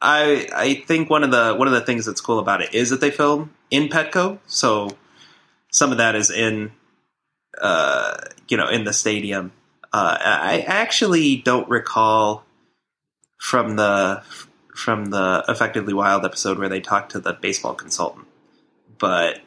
I 0.00 0.46
I 0.54 0.74
think 0.86 1.10
one 1.10 1.24
of 1.24 1.32
the 1.32 1.54
one 1.56 1.66
of 1.66 1.74
the 1.74 1.80
things 1.80 2.06
that's 2.06 2.20
cool 2.20 2.38
about 2.38 2.60
it 2.60 2.72
is 2.72 2.90
that 2.90 3.00
they 3.00 3.10
film 3.10 3.52
in 3.70 3.88
Petco, 3.88 4.38
so 4.46 4.90
some 5.72 5.90
of 5.90 5.98
that 5.98 6.14
is 6.14 6.30
in 6.30 6.70
uh, 7.60 8.16
you 8.48 8.56
know 8.56 8.68
in 8.68 8.84
the 8.84 8.92
stadium. 8.92 9.50
Uh, 9.94 10.18
I 10.20 10.64
actually 10.66 11.36
don't 11.36 11.68
recall 11.68 12.44
from 13.38 13.76
the 13.76 14.24
from 14.74 15.06
the 15.10 15.44
effectively 15.46 15.94
wild 15.94 16.24
episode 16.24 16.58
where 16.58 16.68
they 16.68 16.80
talked 16.80 17.12
to 17.12 17.20
the 17.20 17.32
baseball 17.32 17.74
consultant, 17.74 18.26
but 18.98 19.40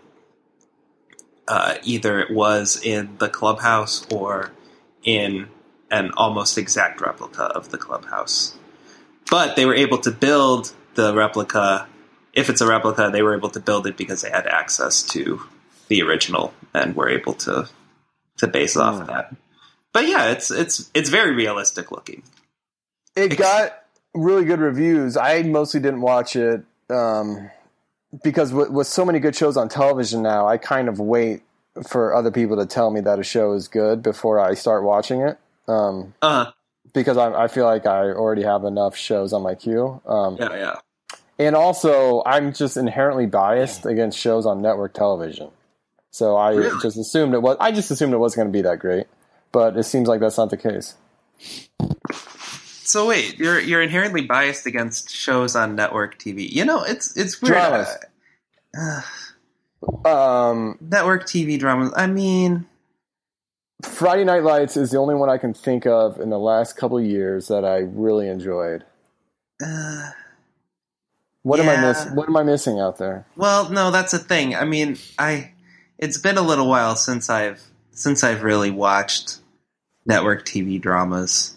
uh, 1.50 1.76
either 1.84 2.22
it 2.22 2.32
was 2.32 2.80
in 2.82 3.18
the 3.18 3.28
clubhouse 3.28 4.08
or 4.10 4.54
in 5.04 5.50
an 5.92 6.12
almost 6.16 6.58
exact 6.58 7.02
replica 7.02 7.44
of 7.44 7.70
the 7.72 7.78
clubhouse. 7.78 8.58
But 9.30 9.58
they 9.58 9.66
were 9.66 9.76
able 9.76 9.98
to 9.98 10.12
build 10.12 10.72
the 10.96 11.14
replica. 11.14 11.90
If 12.32 12.50
it's 12.50 12.62
a 12.62 12.68
replica, 12.68 13.10
they 13.12 13.22
were 13.22 13.36
able 13.36 13.50
to 13.50 13.60
build 13.60 13.86
it 13.86 13.98
because 13.98 14.22
they 14.22 14.30
had 14.30 14.48
access 14.48 15.04
to 15.10 15.42
the 15.90 16.04
original 16.04 16.54
and 16.74 16.96
were 16.96 17.10
able 17.10 17.34
to 17.34 17.68
to 18.38 18.48
base 18.48 18.78
it 18.78 18.82
off 18.82 19.02
of 19.02 19.08
that. 19.08 19.36
But 19.98 20.08
yeah, 20.08 20.30
it's 20.30 20.52
it's 20.52 20.92
it's 20.94 21.10
very 21.10 21.34
realistic 21.34 21.92
looking. 21.92 22.22
It 23.16 23.36
got 23.36 23.74
really 24.14 24.46
good 24.46 24.60
reviews. 24.60 25.18
I 25.18 25.42
mostly 25.42 25.80
didn't 25.80 26.02
watch 26.02 26.36
it 26.36 26.64
um, 26.92 27.50
because 28.24 28.54
with, 28.54 28.70
with 28.70 28.86
so 28.86 29.04
many 29.06 29.18
good 29.18 29.36
shows 29.36 29.58
on 29.58 29.70
television 29.70 30.22
now, 30.22 30.48
I 30.48 30.58
kind 30.58 30.88
of 30.88 31.00
wait 31.00 31.42
for 31.88 32.14
other 32.14 32.30
people 32.30 32.58
to 32.58 32.68
tell 32.68 32.92
me 32.92 33.02
that 33.02 33.18
a 33.18 33.24
show 33.24 33.54
is 33.54 33.68
good 33.68 34.04
before 34.04 34.40
I 34.40 34.54
start 34.54 34.84
watching 34.84 35.22
it. 35.22 35.40
Um, 35.68 36.14
Uh, 36.22 36.52
because 36.94 37.18
I, 37.18 37.46
I 37.46 37.48
feel 37.48 37.66
like 37.66 37.88
I 37.88 38.02
already 38.12 38.44
have 38.44 38.66
enough 38.66 38.96
shows 38.96 39.34
on 39.34 39.42
my 39.42 39.56
queue. 39.56 40.00
Um, 40.06 40.38
yeah, 40.40 40.54
yeah. 40.56 40.76
and 41.40 41.56
also, 41.56 42.22
I'm 42.24 42.54
just 42.54 42.78
inherently 42.78 43.26
biased 43.26 43.88
against 43.88 44.20
shows 44.20 44.46
on 44.46 44.62
network 44.62 44.94
television. 44.94 45.50
So 46.12 46.36
I 46.36 46.52
Really? 46.54 46.80
just 46.84 46.98
assumed 46.98 47.34
it 47.34 47.42
was. 47.42 47.58
I 47.60 47.72
just 47.72 47.90
assumed 47.90 48.14
it 48.14 48.18
wasn't 48.18 48.38
going 48.42 48.54
to 48.54 48.58
be 48.58 48.62
that 48.62 48.78
great, 48.78 49.08
but 49.58 49.76
it 49.76 49.84
seems 49.86 50.08
like 50.08 50.20
that's 50.20 50.38
not 50.38 50.52
the 50.52 50.58
case. 50.58 50.94
So 52.84 53.08
wait, 53.08 53.40
you're 53.40 53.60
you're 53.60 53.82
inherently 53.82 54.22
biased 54.22 54.68
against 54.68 55.10
shows 55.10 55.56
on 55.56 55.76
network 55.76 56.20
TV. 56.20 56.48
You 56.48 56.64
know, 56.64 56.84
it's 56.84 57.18
it's 57.18 57.42
weird. 57.42 57.56
Dramas. 57.56 57.88
Uh, 58.80 59.02
Um, 60.08 60.78
network 60.80 61.26
TV 61.26 61.58
dramas. 61.60 61.92
I 61.96 62.06
mean, 62.06 62.68
Friday 63.84 64.24
Night 64.26 64.44
Lights 64.44 64.78
is 64.78 64.92
the 64.92 64.98
only 65.00 65.16
one 65.16 65.30
I 65.30 65.40
can 65.40 65.54
think 65.56 65.88
of 65.88 66.20
in 66.20 66.30
the 66.30 66.38
last 66.40 66.78
couple 66.78 67.00
of 67.00 67.04
years 67.06 67.48
that 67.48 67.66
I 67.66 67.78
really 67.80 68.28
enjoyed. 68.30 68.84
uh, 69.64 70.10
What 71.42 71.60
am 71.60 71.68
I 71.70 71.82
miss? 71.82 72.06
What 72.14 72.28
am 72.30 72.38
I 72.38 72.44
missing 72.44 72.80
out 72.80 72.98
there? 73.00 73.26
well, 73.36 73.70
no, 73.72 73.90
that's 73.90 74.14
a 74.14 74.20
thing. 74.20 74.56
I 74.56 74.66
mean, 74.66 74.98
I 75.18 75.52
it's 75.98 76.20
been 76.20 76.38
a 76.38 76.42
little 76.44 76.68
while 76.70 76.96
since 76.96 77.28
I've 77.30 77.62
since 77.92 78.24
I've 78.24 78.44
really 78.44 78.70
watched 78.72 79.40
network 80.08 80.46
TV 80.46 80.82
dramas. 80.82 81.56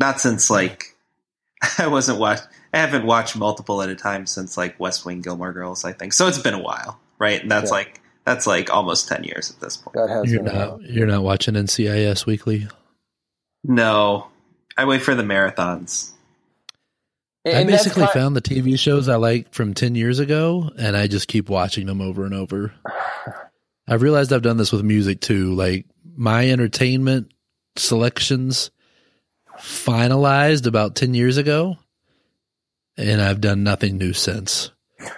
Not 0.00 0.20
since 0.20 0.50
like 0.50 0.96
I 1.78 1.86
wasn't 1.88 2.18
watch. 2.18 2.40
I 2.72 2.78
haven't 2.78 3.06
watched 3.06 3.36
multiple 3.36 3.82
at 3.82 3.88
a 3.88 3.94
time 3.94 4.26
since 4.26 4.56
like 4.56 4.78
West 4.78 5.04
Wing, 5.04 5.20
Gilmore 5.22 5.52
Girls. 5.52 5.84
I 5.84 5.92
think 5.92 6.12
so. 6.12 6.26
It's 6.28 6.38
been 6.38 6.54
a 6.54 6.62
while, 6.62 7.00
right? 7.18 7.40
And 7.40 7.50
that's 7.50 7.70
Yeah. 7.70 7.76
like 7.76 8.00
that's 8.24 8.46
like 8.46 8.70
almost 8.72 9.08
ten 9.08 9.24
years 9.24 9.50
at 9.50 9.60
this 9.60 9.76
point. 9.76 9.94
That 9.94 10.08
has 10.10 10.30
You're 10.30 10.42
been 10.42 10.54
a 10.54 10.58
while. 10.58 10.78
not. 10.78 10.90
You're 10.90 11.06
not 11.06 11.22
watching 11.22 11.54
NCIS 11.54 12.26
weekly. 12.26 12.68
No, 13.64 14.28
I 14.76 14.84
wait 14.84 15.02
for 15.02 15.14
the 15.14 15.22
marathons. 15.22 16.12
I 17.46 17.50
And 17.50 17.68
that's 17.68 17.84
basically 17.84 18.06
ki- 18.06 18.12
found 18.12 18.36
the 18.36 18.42
TV 18.42 18.78
shows 18.78 19.08
I 19.08 19.16
liked 19.16 19.54
from 19.54 19.74
ten 19.74 19.94
years 19.94 20.18
ago, 20.20 20.70
and 20.78 20.96
I 20.96 21.06
just 21.06 21.26
keep 21.28 21.48
watching 21.48 21.86
them 21.86 22.00
over 22.00 22.24
and 22.24 22.34
over. 22.34 22.72
I've 23.88 24.02
realized 24.02 24.32
I've 24.32 24.42
done 24.42 24.58
this 24.58 24.70
with 24.70 24.82
music 24.84 25.20
too. 25.20 25.54
Like 25.54 25.86
my 26.18 26.50
entertainment 26.50 27.32
selections 27.76 28.70
finalized 29.58 30.66
about 30.66 30.94
ten 30.94 31.14
years 31.14 31.38
ago, 31.38 31.78
and 32.96 33.22
I've 33.22 33.40
done 33.40 33.62
nothing 33.62 33.96
new 33.96 34.12
since. 34.12 34.70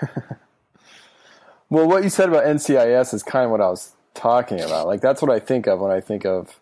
Well, 1.71 1.87
what 1.87 2.03
you 2.03 2.11
said 2.11 2.29
about 2.29 2.45
NCIS 2.45 3.15
is 3.15 3.23
kind 3.23 3.45
of 3.45 3.53
what 3.53 3.61
I 3.61 3.71
was 3.71 3.93
talking 4.13 4.61
about. 4.61 4.89
Like 4.89 5.01
that's 5.01 5.23
what 5.23 5.31
I 5.31 5.39
think 5.39 5.69
of 5.69 5.79
when 5.79 5.93
I 5.93 6.01
think 6.01 6.27
of 6.27 6.59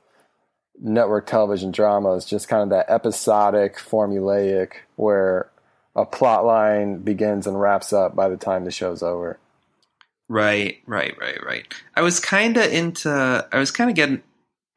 network 0.79 1.27
television 1.27 1.71
dramas, 1.71 2.27
just 2.27 2.47
kind 2.47 2.63
of 2.63 2.69
that 2.69 2.91
episodic, 2.91 3.77
formulaic, 3.79 4.73
where 4.97 5.51
a 5.97 6.05
plot 6.05 6.45
line 6.45 6.99
begins 6.99 7.47
and 7.47 7.59
wraps 7.59 7.93
up 7.93 8.15
by 8.15 8.29
the 8.29 8.37
time 8.37 8.67
the 8.67 8.71
show's 8.71 9.03
over. 9.03 9.39
Right, 10.29 10.83
right, 10.87 11.17
right, 11.19 11.43
right. 11.43 11.75
I 11.97 12.03
was 12.03 12.21
kind 12.21 12.59
of 12.59 12.71
into. 12.71 13.49
I 13.51 13.59
was 13.59 13.71
kind 13.71 13.89
of 13.89 13.97
getting. 13.97 14.23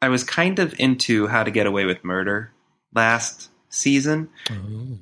I 0.02 0.10
was 0.10 0.24
kind 0.24 0.60
of 0.60 0.74
into 0.80 1.28
How 1.28 1.43
to 1.43 1.52
Get 1.52 1.68
Away 1.68 1.86
with 1.86 2.04
Murder 2.04 2.52
last 2.93 3.49
season. 3.70 4.30
Oh. 4.49 4.54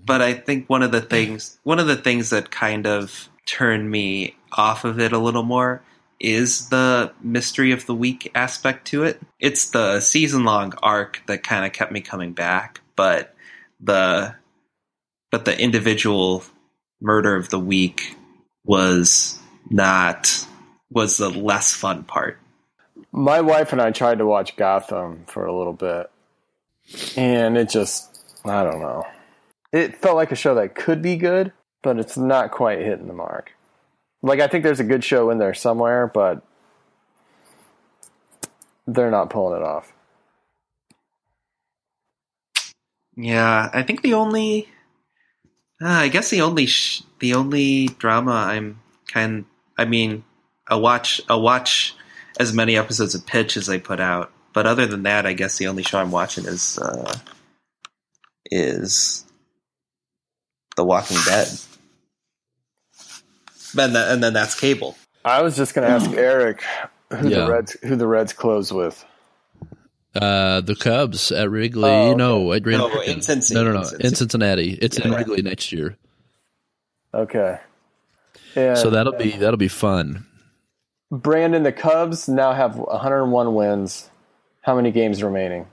But 0.06 0.22
I 0.22 0.34
think 0.34 0.70
one 0.70 0.84
of 0.84 0.92
the 0.92 1.02
things 1.02 1.60
one 1.64 1.80
of 1.80 1.88
the 1.88 1.96
things 1.96 2.30
that 2.30 2.52
kind 2.52 2.86
of 2.86 3.30
turned 3.46 3.90
me 3.90 4.36
off 4.52 4.86
of 4.86 5.00
it 5.00 5.12
a 5.12 5.18
little 5.18 5.44
more 5.44 5.82
is 6.20 6.70
the 6.70 7.14
mystery 7.22 7.72
of 7.72 7.86
the 7.86 7.96
week 7.96 8.30
aspect 8.36 8.88
to 8.88 9.04
it. 9.04 9.22
It's 9.40 9.70
the 9.70 10.00
season 10.02 10.44
long 10.44 10.74
arc 10.84 11.22
that 11.28 11.44
kind 11.44 11.66
of 11.66 11.72
kept 11.72 11.92
me 11.92 12.02
coming 12.02 12.34
back, 12.34 12.82
but 12.96 13.36
the 13.80 14.36
but 15.32 15.46
the 15.46 15.60
individual 15.60 16.44
murder 17.02 17.36
of 17.36 17.50
the 17.50 17.60
week 17.60 18.16
was 18.66 19.40
not 19.70 20.46
was 20.92 21.18
the 21.18 21.30
less 21.30 21.74
fun 21.74 22.04
part. 22.04 22.40
My 23.12 23.42
wife 23.42 23.72
and 23.72 23.82
I 23.82 23.92
tried 23.92 24.20
to 24.20 24.26
watch 24.26 24.56
Gotham 24.56 25.24
for 25.26 25.46
a 25.46 25.56
little 25.56 25.74
bit, 25.74 26.10
and 27.18 27.58
it 27.58 27.70
just 27.70 28.24
I 28.46 28.64
don't 28.64 28.80
know. 28.80 29.06
It 29.72 29.98
felt 29.98 30.16
like 30.16 30.32
a 30.32 30.36
show 30.36 30.56
that 30.56 30.76
could 30.76 31.02
be 31.02 31.16
good, 31.16 31.52
but 31.82 32.00
it's 32.00 32.18
not 32.18 32.52
quite 32.52 32.80
hitting 32.80 33.08
the 33.08 33.14
mark. 33.14 33.52
Like 34.22 34.40
I 34.40 34.48
think 34.48 34.64
there's 34.64 34.80
a 34.80 34.86
good 34.86 35.04
show 35.04 35.30
in 35.30 35.38
there 35.38 35.54
somewhere, 35.54 36.08
but 36.08 36.44
they're 38.88 39.12
not 39.12 39.30
pulling 39.30 39.62
it 39.62 39.66
off. 39.66 39.94
Yeah, 43.16 43.70
I 43.74 43.84
think 43.84 44.02
the 44.02 44.14
only, 44.14 44.70
uh, 45.82 45.88
I 45.88 46.08
guess 46.08 46.30
the 46.30 46.42
only 46.42 46.66
sh- 46.68 47.04
the 47.20 47.34
only 47.34 47.88
drama 47.88 48.32
I'm 48.32 48.80
kind, 49.12 49.46
I 49.78 49.86
mean, 49.86 50.24
I 50.68 50.76
watch 50.76 51.20
I 51.28 51.36
watch 51.36 51.96
as 52.40 52.54
many 52.54 52.78
episodes 52.78 53.14
of 53.16 53.26
Pitch 53.28 53.58
as 53.58 53.66
they 53.68 53.80
put 53.80 54.00
out, 54.00 54.32
but 54.54 54.66
other 54.66 54.86
than 54.88 55.04
that, 55.04 55.26
I 55.26 55.34
guess 55.34 55.58
the 55.58 55.68
only 55.68 55.84
show 55.84 56.00
I'm 56.00 56.12
watching 56.12 56.46
is 56.46 56.80
uh, 56.80 57.14
is 58.50 59.26
The 60.76 60.84
Walking 60.84 61.18
Dead, 61.26 61.48
and, 63.78 63.96
that, 63.96 64.12
and 64.12 64.24
then 64.24 64.34
that's 64.34 64.60
cable. 64.60 64.96
I 65.24 65.42
was 65.42 65.56
just 65.56 65.74
going 65.76 65.88
to 65.88 65.94
ask 65.94 66.10
Eric 66.12 66.64
who 67.12 67.28
Yeah. 67.30 67.46
the 67.46 67.52
Reds 67.52 67.78
who 67.84 67.96
the 67.96 68.08
Reds 68.08 68.34
close 68.34 68.72
with. 68.72 69.04
Uh, 70.16 70.62
the 70.62 70.76
Cubs 70.76 71.32
at 71.32 71.52
Wrigley. 71.52 71.88
Oh, 71.90 72.10
okay. 72.10 72.18
No, 72.18 72.52
at 72.54 72.64
Grand 72.64 72.80
No, 72.80 73.02
in 73.02 73.22
Cincinnati. 73.22 73.66
No, 73.68 73.74
no, 73.74 73.82
no, 73.84 73.90
In 73.98 74.08
in 74.08 74.16
Cincinnati. 74.16 74.72
It's 74.82 74.98
in 74.98 75.12
Yeah. 75.12 75.18
Wrigley 75.18 75.42
next 75.44 75.72
year, 75.72 75.98
Okay. 77.14 77.60
And 78.56 78.78
so 78.78 78.90
that'll 78.90 79.14
be 79.14 79.32
that'll 79.38 79.58
be 79.58 79.68
fun. 79.68 80.26
Brandon, 81.12 81.64
the 81.64 81.72
Cubs 81.72 82.28
now 82.28 82.54
have 82.54 82.76
101 82.78 83.56
wins. 83.56 84.10
How 84.62 84.76
many 84.76 84.92
games 84.92 85.24
remaining? 85.24 85.68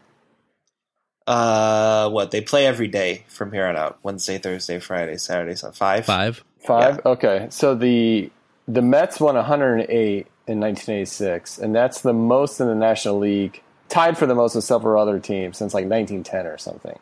Uh, 1.26 2.09
what 2.11 2.30
they 2.30 2.41
play 2.41 2.66
every 2.66 2.87
day 2.87 3.24
from 3.28 3.53
here 3.53 3.66
on 3.66 3.76
out: 3.76 3.99
Wednesday, 4.03 4.39
Thursday, 4.39 4.78
Friday, 4.78 5.16
Saturday, 5.16 5.57
so 5.57 5.72
five, 5.72 6.07
five, 6.07 6.37
five. 6.37 6.45
Five. 6.61 6.95
Five. 6.97 7.07
Okay, 7.07 7.47
so 7.51 7.74
the 7.74 8.30
the 8.68 8.82
Mets 8.82 9.20
won 9.20 9.34
108 9.34 10.26
in 10.47 10.61
1986, 10.61 11.59
and 11.59 11.74
that's 11.74 12.01
the 12.01 12.12
most 12.12 12.61
in 12.61 12.68
the 12.68 12.74
National 12.74 13.18
League, 13.18 13.62
tied 13.89 14.16
for 14.16 14.26
the 14.26 14.34
most 14.34 14.55
with 14.55 14.64
several 14.64 15.03
other 15.03 15.18
teams 15.18 15.59
since 15.59 15.74
like 15.74 15.87
1910 15.87 16.47
or 16.47 16.59
something. 16.59 16.99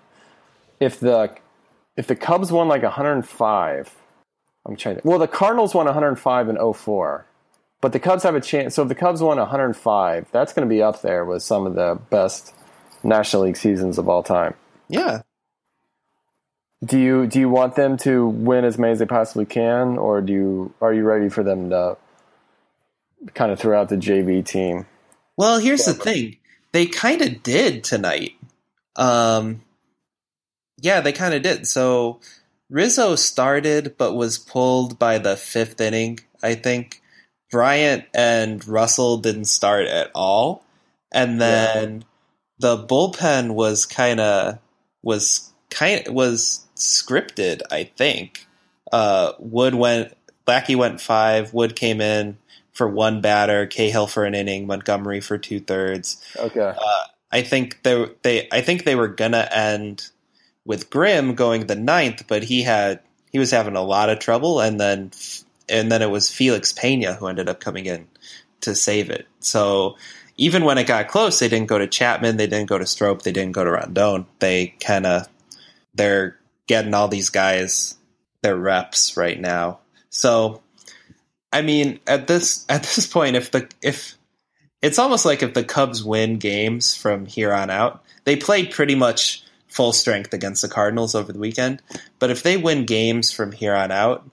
If 0.80 1.00
the 1.00 1.36
if 1.96 2.06
the 2.06 2.16
Cubs 2.16 2.50
won 2.50 2.66
like 2.66 2.82
105, 2.82 3.94
I'm 4.66 4.76
trying 4.76 4.96
to. 4.96 5.02
Well, 5.04 5.18
the 5.18 5.28
Cardinals 5.28 5.74
won 5.74 5.84
105 5.84 6.48
in 6.48 6.74
04, 6.74 7.26
but 7.84 7.92
the 7.92 8.00
Cubs 8.00 8.22
have 8.22 8.34
a 8.34 8.40
chance. 8.40 8.74
So 8.76 8.82
if 8.84 8.88
the 8.88 8.94
Cubs 8.94 9.20
won 9.20 9.36
105, 9.36 10.28
that's 10.32 10.54
going 10.54 10.66
to 10.66 10.74
be 10.74 10.80
up 10.80 11.02
there 11.02 11.22
with 11.22 11.42
some 11.42 11.66
of 11.66 11.74
the 11.74 12.00
best 12.08 12.54
National 13.02 13.42
League 13.42 13.58
seasons 13.58 13.98
of 13.98 14.08
all 14.08 14.22
time. 14.22 14.54
Yeah, 14.88 15.20
Do 16.82 16.98
you 16.98 17.26
do 17.26 17.38
you 17.38 17.50
want 17.50 17.76
them 17.76 17.98
to 17.98 18.26
win 18.26 18.64
as 18.64 18.78
many 18.78 18.92
as 18.94 19.00
they 19.00 19.04
possibly 19.04 19.44
can, 19.44 19.98
or 19.98 20.22
do 20.22 20.32
you 20.32 20.74
are 20.80 20.94
you 20.94 21.04
ready 21.04 21.28
for 21.28 21.42
them 21.42 21.68
to 21.68 21.98
kind 23.34 23.52
of 23.52 23.60
throw 23.60 23.78
out 23.78 23.90
the 23.90 23.96
JV 23.96 24.42
team? 24.42 24.86
Well, 25.36 25.58
here's 25.58 25.84
the 25.84 25.92
thing. 25.92 26.38
They 26.72 26.86
kind 26.86 27.20
of 27.20 27.42
did 27.42 27.84
tonight. 27.84 28.32
Um, 28.96 29.60
yeah, 30.78 31.02
they 31.02 31.12
kind 31.12 31.34
of 31.34 31.42
did. 31.42 31.66
So 31.66 32.20
Rizzo 32.70 33.14
started, 33.14 33.96
but 33.98 34.14
was 34.14 34.38
pulled 34.38 34.98
by 34.98 35.18
the 35.18 35.36
fifth 35.36 35.82
inning. 35.82 36.20
I 36.42 36.54
think 36.54 37.02
Bryant 37.54 38.04
and 38.12 38.66
Russell 38.66 39.18
didn't 39.18 39.44
start 39.44 39.86
at 39.86 40.10
all, 40.12 40.64
and 41.12 41.40
then 41.40 42.04
the 42.58 42.76
bullpen 42.76 43.54
was 43.54 43.86
kind 43.86 44.18
of 44.18 44.58
was 45.04 45.52
kind 45.70 46.02
was 46.08 46.66
scripted. 46.74 47.62
I 47.70 47.84
think 47.84 48.48
uh, 48.90 49.34
Wood 49.38 49.76
went. 49.76 50.16
Lackey 50.48 50.74
went 50.74 51.00
five. 51.00 51.54
Wood 51.54 51.76
came 51.76 52.00
in 52.00 52.38
for 52.72 52.88
one 52.88 53.20
batter, 53.20 53.66
Cahill 53.66 54.08
for 54.08 54.24
an 54.24 54.34
inning, 54.34 54.66
Montgomery 54.66 55.20
for 55.20 55.38
two 55.38 55.60
thirds. 55.60 56.20
Okay, 56.36 56.74
I 57.30 57.42
think 57.42 57.84
they 57.84 58.06
they 58.22 58.48
I 58.50 58.62
think 58.62 58.82
they 58.82 58.96
were 58.96 59.06
gonna 59.06 59.48
end 59.52 60.10
with 60.64 60.90
Grimm 60.90 61.36
going 61.36 61.68
the 61.68 61.76
ninth, 61.76 62.24
but 62.26 62.42
he 62.42 62.64
had 62.64 62.98
he 63.30 63.38
was 63.38 63.52
having 63.52 63.76
a 63.76 63.82
lot 63.82 64.10
of 64.10 64.18
trouble, 64.18 64.58
and 64.58 64.80
then 64.80 65.12
and 65.68 65.90
then 65.90 66.02
it 66.02 66.10
was 66.10 66.30
Felix 66.30 66.72
Pena 66.72 67.14
who 67.14 67.26
ended 67.26 67.48
up 67.48 67.60
coming 67.60 67.86
in 67.86 68.06
to 68.62 68.74
save 68.74 69.10
it. 69.10 69.26
So 69.40 69.96
even 70.36 70.64
when 70.64 70.78
it 70.78 70.86
got 70.86 71.08
close, 71.08 71.38
they 71.38 71.48
didn't 71.48 71.68
go 71.68 71.78
to 71.78 71.86
Chapman, 71.86 72.36
they 72.36 72.46
didn't 72.46 72.68
go 72.68 72.78
to 72.78 72.86
Strope, 72.86 73.22
they 73.22 73.32
didn't 73.32 73.52
go 73.52 73.64
to 73.64 73.70
Rondon. 73.70 74.26
They 74.38 74.74
kind 74.80 75.06
of 75.06 75.28
they're 75.94 76.36
getting 76.66 76.94
all 76.94 77.08
these 77.08 77.30
guys 77.30 77.96
their 78.42 78.56
reps 78.56 79.16
right 79.16 79.40
now. 79.40 79.78
So 80.10 80.62
I 81.52 81.62
mean, 81.62 82.00
at 82.06 82.26
this 82.26 82.64
at 82.68 82.82
this 82.82 83.06
point, 83.06 83.36
if 83.36 83.50
the 83.50 83.68
if 83.82 84.16
it's 84.82 84.98
almost 84.98 85.24
like 85.24 85.42
if 85.42 85.54
the 85.54 85.64
Cubs 85.64 86.04
win 86.04 86.38
games 86.38 86.94
from 86.94 87.26
here 87.26 87.52
on 87.52 87.70
out, 87.70 88.04
they 88.24 88.36
played 88.36 88.70
pretty 88.70 88.94
much 88.94 89.42
full 89.68 89.92
strength 89.92 90.32
against 90.32 90.62
the 90.62 90.68
Cardinals 90.68 91.14
over 91.14 91.32
the 91.32 91.38
weekend. 91.38 91.82
But 92.18 92.30
if 92.30 92.42
they 92.42 92.56
win 92.56 92.84
games 92.84 93.32
from 93.32 93.50
here 93.50 93.74
on 93.74 93.90
out, 93.90 94.28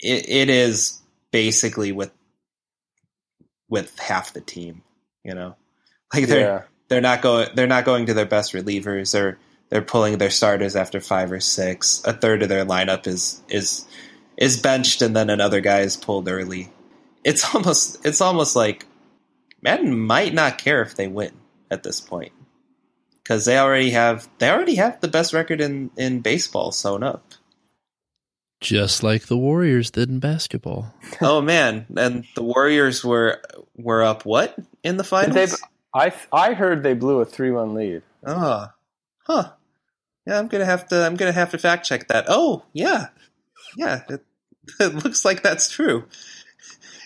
it, 0.00 0.28
it 0.28 0.50
is 0.50 1.00
basically 1.30 1.92
with 1.92 2.10
with 3.68 3.98
half 3.98 4.32
the 4.32 4.40
team. 4.40 4.82
You 5.24 5.34
know, 5.34 5.56
like 6.12 6.26
they're 6.26 6.40
yeah, 6.40 6.62
they're 6.88 7.00
not 7.00 7.22
going 7.22 7.48
they're 7.54 7.66
not 7.66 7.84
going 7.84 8.06
to 8.06 8.14
their 8.14 8.26
best 8.26 8.52
relievers. 8.52 9.12
They're 9.12 9.38
they're 9.70 9.82
pulling 9.82 10.18
their 10.18 10.30
starters 10.30 10.76
after 10.76 11.00
five 11.00 11.32
or 11.32 11.40
six. 11.40 12.02
A 12.04 12.12
third 12.12 12.42
of 12.42 12.48
their 12.48 12.64
lineup 12.64 13.06
is 13.06 13.42
is 13.48 13.86
is 14.36 14.56
benched, 14.56 15.02
and 15.02 15.16
then 15.16 15.30
another 15.30 15.60
guy 15.60 15.80
is 15.80 15.96
pulled 15.96 16.28
early. 16.28 16.70
It's 17.24 17.54
almost 17.54 18.04
it's 18.04 18.20
almost 18.20 18.54
like 18.54 18.86
Maddon 19.62 19.98
might 19.98 20.34
not 20.34 20.58
care 20.58 20.82
if 20.82 20.94
they 20.94 21.08
win 21.08 21.32
at 21.70 21.82
this 21.82 22.00
point 22.00 22.32
because 23.22 23.46
they 23.46 23.58
already 23.58 23.90
have 23.90 24.28
they 24.38 24.50
already 24.50 24.76
have 24.76 25.00
the 25.00 25.08
best 25.08 25.32
record 25.32 25.60
in 25.60 25.90
in 25.96 26.20
baseball 26.20 26.70
sewn 26.70 27.02
up. 27.02 27.32
Just 28.64 29.02
like 29.02 29.26
the 29.26 29.36
Warriors 29.36 29.90
did 29.90 30.08
in 30.08 30.18
basketball. 30.20 30.94
oh 31.20 31.40
man, 31.40 31.86
and 31.96 32.24
the 32.34 32.42
Warriors 32.42 33.04
were 33.04 33.40
were 33.76 34.02
up 34.02 34.24
what 34.24 34.56
in 34.82 34.96
the 34.96 35.04
finals? 35.04 35.34
They've- 35.34 35.54
I 35.94 36.12
I 36.32 36.54
heard 36.54 36.82
they 36.82 36.94
blew 36.94 37.20
a 37.20 37.24
three 37.24 37.52
one 37.52 37.74
lead. 37.74 38.02
Oh, 38.26 38.66
huh. 39.28 39.50
Yeah, 40.26 40.38
I'm 40.38 40.48
gonna 40.48 40.64
have 40.64 40.88
to. 40.88 41.04
I'm 41.06 41.14
gonna 41.14 41.30
have 41.30 41.50
to 41.52 41.58
fact 41.58 41.86
check 41.86 42.08
that. 42.08 42.24
Oh, 42.26 42.64
yeah, 42.72 43.08
yeah. 43.76 44.02
It, 44.08 44.24
it 44.80 44.94
looks 45.04 45.24
like 45.24 45.42
that's 45.42 45.70
true. 45.70 46.06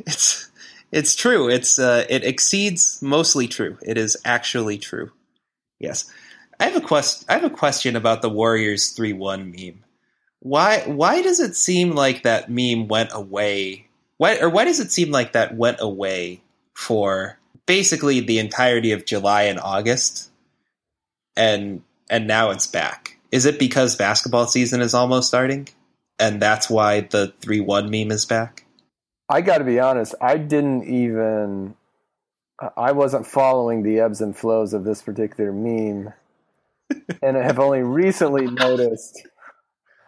It's 0.06 0.48
it's 0.90 1.14
true. 1.14 1.48
It's 1.50 1.78
uh, 1.78 2.06
it 2.08 2.24
exceeds 2.24 3.02
mostly 3.02 3.46
true. 3.48 3.76
It 3.82 3.98
is 3.98 4.16
actually 4.24 4.78
true. 4.78 5.10
Yes. 5.78 6.10
I 6.60 6.64
have 6.64 6.76
a 6.82 6.86
quest. 6.86 7.26
I 7.28 7.34
have 7.34 7.44
a 7.44 7.50
question 7.50 7.94
about 7.94 8.22
the 8.22 8.30
Warriors 8.30 8.88
three 8.90 9.12
one 9.12 9.50
meme. 9.50 9.84
Why 10.40 10.82
why 10.86 11.22
does 11.22 11.40
it 11.40 11.56
seem 11.56 11.92
like 11.92 12.22
that 12.22 12.50
meme 12.50 12.88
went 12.88 13.10
away? 13.12 13.86
Why 14.16 14.38
or 14.38 14.48
why 14.48 14.64
does 14.64 14.80
it 14.80 14.92
seem 14.92 15.10
like 15.10 15.32
that 15.32 15.56
went 15.56 15.78
away 15.80 16.42
for 16.74 17.38
basically 17.66 18.20
the 18.20 18.38
entirety 18.38 18.92
of 18.92 19.04
July 19.04 19.44
and 19.44 19.58
August? 19.60 20.28
and 21.38 21.82
and 22.10 22.26
now 22.26 22.50
it's 22.50 22.66
back. 22.66 23.16
Is 23.30 23.46
it 23.46 23.58
because 23.58 23.96
basketball 23.96 24.46
season 24.46 24.82
is 24.82 24.92
almost 24.92 25.28
starting, 25.28 25.68
and 26.18 26.42
that's 26.42 26.68
why 26.68 27.02
the 27.02 27.32
three 27.40 27.60
one 27.60 27.90
meme 27.90 28.10
is 28.10 28.26
back? 28.26 28.64
I 29.30 29.40
got 29.40 29.58
to 29.58 29.64
be 29.64 29.78
honest. 29.78 30.14
I 30.20 30.36
didn't 30.36 30.84
even. 30.84 31.74
I 32.76 32.90
wasn't 32.90 33.24
following 33.24 33.84
the 33.84 34.00
ebbs 34.00 34.20
and 34.20 34.36
flows 34.36 34.74
of 34.74 34.82
this 34.82 35.00
particular 35.00 35.52
meme, 35.52 36.12
and 37.22 37.38
I 37.38 37.44
have 37.44 37.60
only 37.60 37.82
recently 37.82 38.46
noticed. 38.46 39.26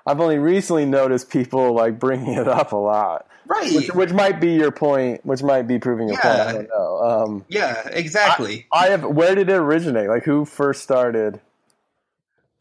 I've 0.07 0.20
only 0.20 0.38
recently 0.38 0.86
noticed 0.86 1.30
people 1.30 1.74
like 1.74 1.98
bringing 1.98 2.34
it 2.34 2.48
up 2.48 2.72
a 2.72 2.76
lot, 2.76 3.26
Right. 3.46 3.72
which, 3.74 3.88
which 3.94 4.12
might 4.12 4.40
be 4.40 4.53
your 4.53 4.70
point. 4.70 5.24
Which 5.26 5.42
might 5.42 5.62
be 5.62 5.78
proving 5.78 6.09
your 6.09 6.16
point. 6.18 6.34
I 6.34 6.46
Yeah. 6.46 6.53
don't 6.53 6.68
know. 6.68 6.98
Um, 7.03 7.44
yeah, 7.48 7.88
exactly. 7.88 8.66
I 8.72 8.88
have. 8.88 9.05
Where 9.05 9.34
did 9.34 9.48
it 9.51 9.55
originate? 9.55 10.09
Like, 10.09 10.24
who 10.24 10.44
first 10.44 10.82
started? 10.82 11.40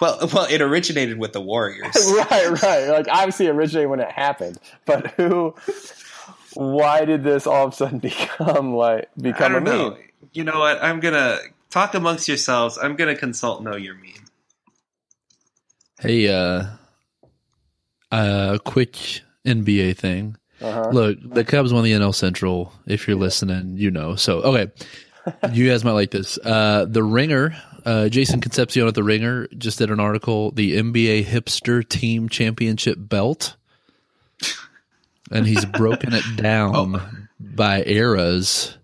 Well, 0.02 0.30
well, 0.34 0.48
it 0.50 0.62
originated 0.62 1.18
with 1.20 1.34
the 1.34 1.42
Warriors. 1.52 1.94
right, 2.30 2.62
right. 2.64 2.88
Like 2.90 3.08
obviously 3.10 3.48
it 3.48 3.52
originated 3.52 3.90
when 3.90 4.00
it 4.00 4.12
happened, 4.12 4.58
but 4.86 5.08
who? 5.12 5.56
Why 6.56 7.06
did 7.06 7.24
this 7.24 7.46
all 7.46 7.68
of 7.68 7.74
a 7.74 7.76
sudden 7.76 8.00
become 8.00 8.74
like 8.76 9.10
become 9.20 9.52
a 9.54 9.56
don't 9.56 9.64
meme? 9.66 9.74
know. 9.78 9.98
You 10.34 10.44
know 10.44 10.60
what? 10.60 10.82
I'm 10.84 11.00
gonna 11.00 11.38
talk 11.70 11.94
amongst 11.96 12.28
yourselves. 12.28 12.78
I'm 12.82 12.96
gonna 12.96 13.16
consult 13.16 13.62
know 13.64 13.76
your 13.76 13.96
meme. 13.96 14.26
Hey, 16.00 16.28
uh, 16.30 16.64
uh, 18.12 18.58
quick 18.64 19.22
NBA 19.46 19.98
thing. 19.98 20.36
Uh-huh. 20.62 20.90
Look, 20.92 21.18
the 21.22 21.44
Cubs 21.46 21.72
won 21.72 21.84
the 21.84 21.94
NL 21.94 22.14
Central. 22.14 22.74
If 22.86 23.08
you're 23.08 23.18
listening, 23.18 23.78
you 23.78 23.92
know. 23.92 24.16
So, 24.16 24.40
okay, 24.42 24.72
you 25.54 25.70
guys 25.70 25.86
might 25.86 25.94
like 25.94 26.12
this. 26.12 26.38
Uh, 26.44 26.86
the 26.88 27.04
Ringer, 27.04 27.56
uh, 27.86 28.10
Jason 28.10 28.42
Concepcion 28.42 28.88
at 28.88 28.96
the 28.96 29.04
Ringer 29.04 29.48
just 29.58 29.78
did 29.78 29.90
an 29.90 30.00
article, 30.00 30.52
the 30.52 30.78
NBA 30.78 31.26
hipster 31.26 31.88
team 31.88 32.28
championship 32.28 32.98
belt, 33.00 33.56
and 35.32 35.48
he's 35.48 35.64
broken 35.78 36.14
it 36.14 36.24
down 36.36 37.30
by 37.40 37.84
eras. 37.86 38.78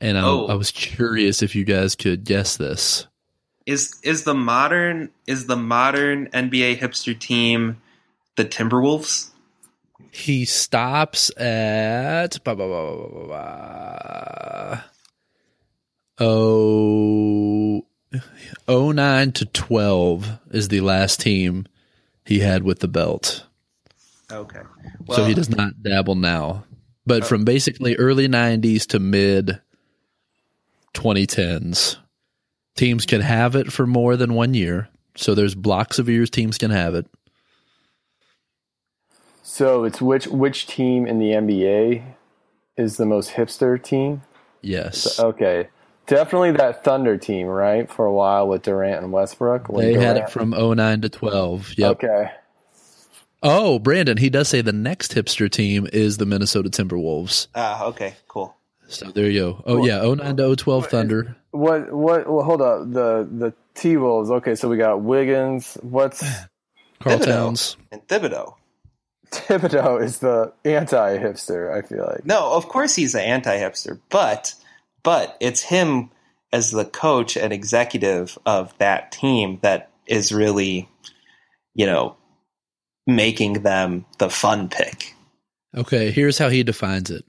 And 0.00 0.16
I, 0.18 0.22
Oh. 0.22 0.46
I 0.46 0.54
was 0.54 0.70
curious 0.70 1.42
if 1.42 1.54
you 1.54 1.64
guys 1.64 1.94
could 1.94 2.24
guess 2.24 2.56
this. 2.56 3.06
Is 3.66 3.98
is 4.02 4.24
the 4.24 4.34
modern 4.34 5.10
is 5.26 5.46
the 5.46 5.56
modern 5.56 6.26
NBA 6.28 6.78
hipster 6.78 7.18
team 7.18 7.80
the 8.36 8.44
Timberwolves? 8.44 9.30
He 10.10 10.44
stops 10.44 11.36
at 11.36 12.42
ba, 12.44 12.54
ba, 12.54 12.68
ba. 13.28 14.84
Oh, 16.20 17.84
oh, 18.68 18.92
09 18.92 19.32
to 19.32 19.44
12 19.46 20.38
is 20.52 20.68
the 20.68 20.80
last 20.80 21.20
team 21.20 21.66
he 22.24 22.38
had 22.38 22.62
with 22.62 22.78
the 22.78 22.88
belt. 22.88 23.44
Okay. 24.30 24.62
so 25.12 25.24
he 25.24 25.34
does 25.34 25.50
not 25.50 25.82
dabble 25.82 26.14
now. 26.14 26.64
But 27.06 27.24
oh. 27.24 27.26
from 27.26 27.44
basically 27.44 27.96
early 27.96 28.28
90s 28.28 28.86
to 28.88 28.98
mid 28.98 29.60
2010s, 30.94 31.96
teams 32.76 33.06
can 33.06 33.20
have 33.20 33.56
it 33.56 33.72
for 33.72 33.86
more 33.86 34.16
than 34.16 34.34
one 34.34 34.54
year. 34.54 34.88
So 35.16 35.34
there's 35.34 35.54
blocks 35.54 35.98
of 35.98 36.08
years 36.08 36.30
teams 36.30 36.58
can 36.58 36.70
have 36.70 36.94
it. 36.94 37.06
So 39.54 39.84
it's 39.84 40.02
which 40.02 40.26
which 40.26 40.66
team 40.66 41.06
in 41.06 41.20
the 41.20 41.30
NBA 41.30 42.02
is 42.76 42.96
the 42.96 43.06
most 43.06 43.30
hipster 43.30 43.80
team? 43.80 44.22
Yes. 44.62 45.20
Okay, 45.20 45.68
definitely 46.08 46.50
that 46.50 46.82
Thunder 46.82 47.16
team, 47.16 47.46
right? 47.46 47.88
For 47.88 48.04
a 48.04 48.12
while 48.12 48.48
with 48.48 48.62
Durant 48.62 49.04
and 49.04 49.12
Westbrook. 49.12 49.68
when 49.68 49.86
They 49.86 49.94
had 49.94 50.16
it 50.16 50.28
from 50.28 50.50
09 50.50 51.02
to 51.02 51.08
12. 51.08 51.74
Yep. 51.78 51.90
Okay, 51.92 52.32
Oh, 53.44 53.78
Brandon, 53.78 54.16
he 54.16 54.28
does 54.28 54.48
say 54.48 54.60
the 54.60 54.72
next 54.72 55.14
hipster 55.14 55.48
team 55.48 55.86
is 55.92 56.16
the 56.16 56.26
Minnesota 56.26 56.68
Timberwolves. 56.68 57.46
Ah, 57.54 57.84
okay, 57.84 58.14
cool. 58.26 58.56
So 58.88 59.12
there 59.12 59.30
you 59.30 59.38
go. 59.38 59.62
Oh 59.66 59.86
yeah, 59.86 60.02
09 60.02 60.36
to 60.36 60.56
012 60.56 60.86
Thunder. 60.88 61.36
what 61.52 61.92
what? 61.92 62.28
Well, 62.28 62.44
hold 62.44 62.60
up. 62.60 62.90
The 62.90 63.28
the 63.30 63.54
T 63.76 63.98
Wolves. 63.98 64.32
Okay, 64.32 64.56
so 64.56 64.68
we 64.68 64.78
got 64.78 65.02
Wiggins. 65.02 65.78
What's 65.80 66.24
Carl 66.98 67.20
Thibodeau. 67.20 67.24
Towns. 67.24 67.76
And 67.92 68.04
Thibodeau. 68.08 68.56
Thibodeau 69.34 70.02
is 70.02 70.18
the 70.18 70.52
anti 70.64 71.18
hipster. 71.18 71.72
I 71.72 71.82
feel 71.82 72.04
like. 72.06 72.24
No, 72.24 72.52
of 72.52 72.68
course 72.68 72.94
he's 72.94 73.12
the 73.12 73.22
anti-hipster, 73.22 74.00
but 74.10 74.54
but 75.02 75.36
it's 75.40 75.62
him 75.62 76.10
as 76.52 76.70
the 76.70 76.84
coach 76.84 77.36
and 77.36 77.52
executive 77.52 78.38
of 78.46 78.76
that 78.78 79.12
team 79.12 79.58
that 79.62 79.90
is 80.06 80.32
really, 80.32 80.88
you 81.74 81.86
know, 81.86 82.16
making 83.06 83.62
them 83.62 84.06
the 84.18 84.30
fun 84.30 84.68
pick. 84.68 85.14
Okay, 85.76 86.10
here's 86.10 86.38
how 86.38 86.48
he 86.48 86.62
defines 86.62 87.10
it. 87.10 87.24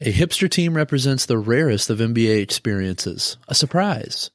A 0.00 0.12
hipster 0.12 0.48
team 0.50 0.74
represents 0.74 1.26
the 1.26 1.38
rarest 1.38 1.90
of 1.90 1.98
NBA 1.98 2.40
experiences, 2.40 3.36
a 3.48 3.54
surprise. 3.54 4.30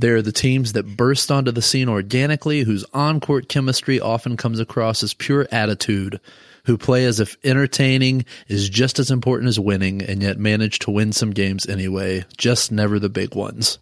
They're 0.00 0.22
the 0.22 0.32
teams 0.32 0.72
that 0.72 0.96
burst 0.96 1.30
onto 1.30 1.50
the 1.50 1.60
scene 1.60 1.88
organically, 1.90 2.62
whose 2.62 2.86
on 2.94 3.20
court 3.20 3.50
chemistry 3.50 4.00
often 4.00 4.38
comes 4.38 4.58
across 4.58 5.02
as 5.02 5.12
pure 5.12 5.46
attitude, 5.52 6.20
who 6.64 6.78
play 6.78 7.04
as 7.04 7.20
if 7.20 7.36
entertaining 7.44 8.24
is 8.48 8.70
just 8.70 8.98
as 8.98 9.10
important 9.10 9.50
as 9.50 9.60
winning, 9.60 10.00
and 10.00 10.22
yet 10.22 10.38
manage 10.38 10.78
to 10.80 10.90
win 10.90 11.12
some 11.12 11.32
games 11.32 11.66
anyway, 11.68 12.24
just 12.38 12.72
never 12.72 12.98
the 12.98 13.10
big 13.10 13.34
ones. 13.34 13.78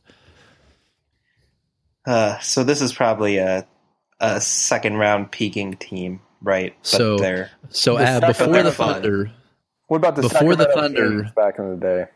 Uh, 2.05 2.39
so 2.41 2.65
this 2.65 2.81
is 2.83 2.93
probably 2.93 3.39
a 3.39 3.67
a 4.21 4.41
second 4.41 4.95
round 4.97 5.31
peaking 5.31 5.77
team, 5.77 6.21
right? 6.43 6.75
But 6.83 6.87
So- 6.89 7.19
they're 7.19 7.51
So 7.71 7.97
The 7.97 8.05
uh, 8.05 8.27
before 8.27 8.53
they're 8.53 8.63
the 8.65 8.73
fun. 8.73 8.95
Thunder, 8.95 9.31
What 9.87 9.99
about 9.99 10.17
the 10.17 10.23
Before 10.23 10.57
the 10.57 10.67
Thunder- 10.75 11.31
back 11.37 11.61
in 11.61 11.71
the 11.71 11.77
day? 11.77 12.07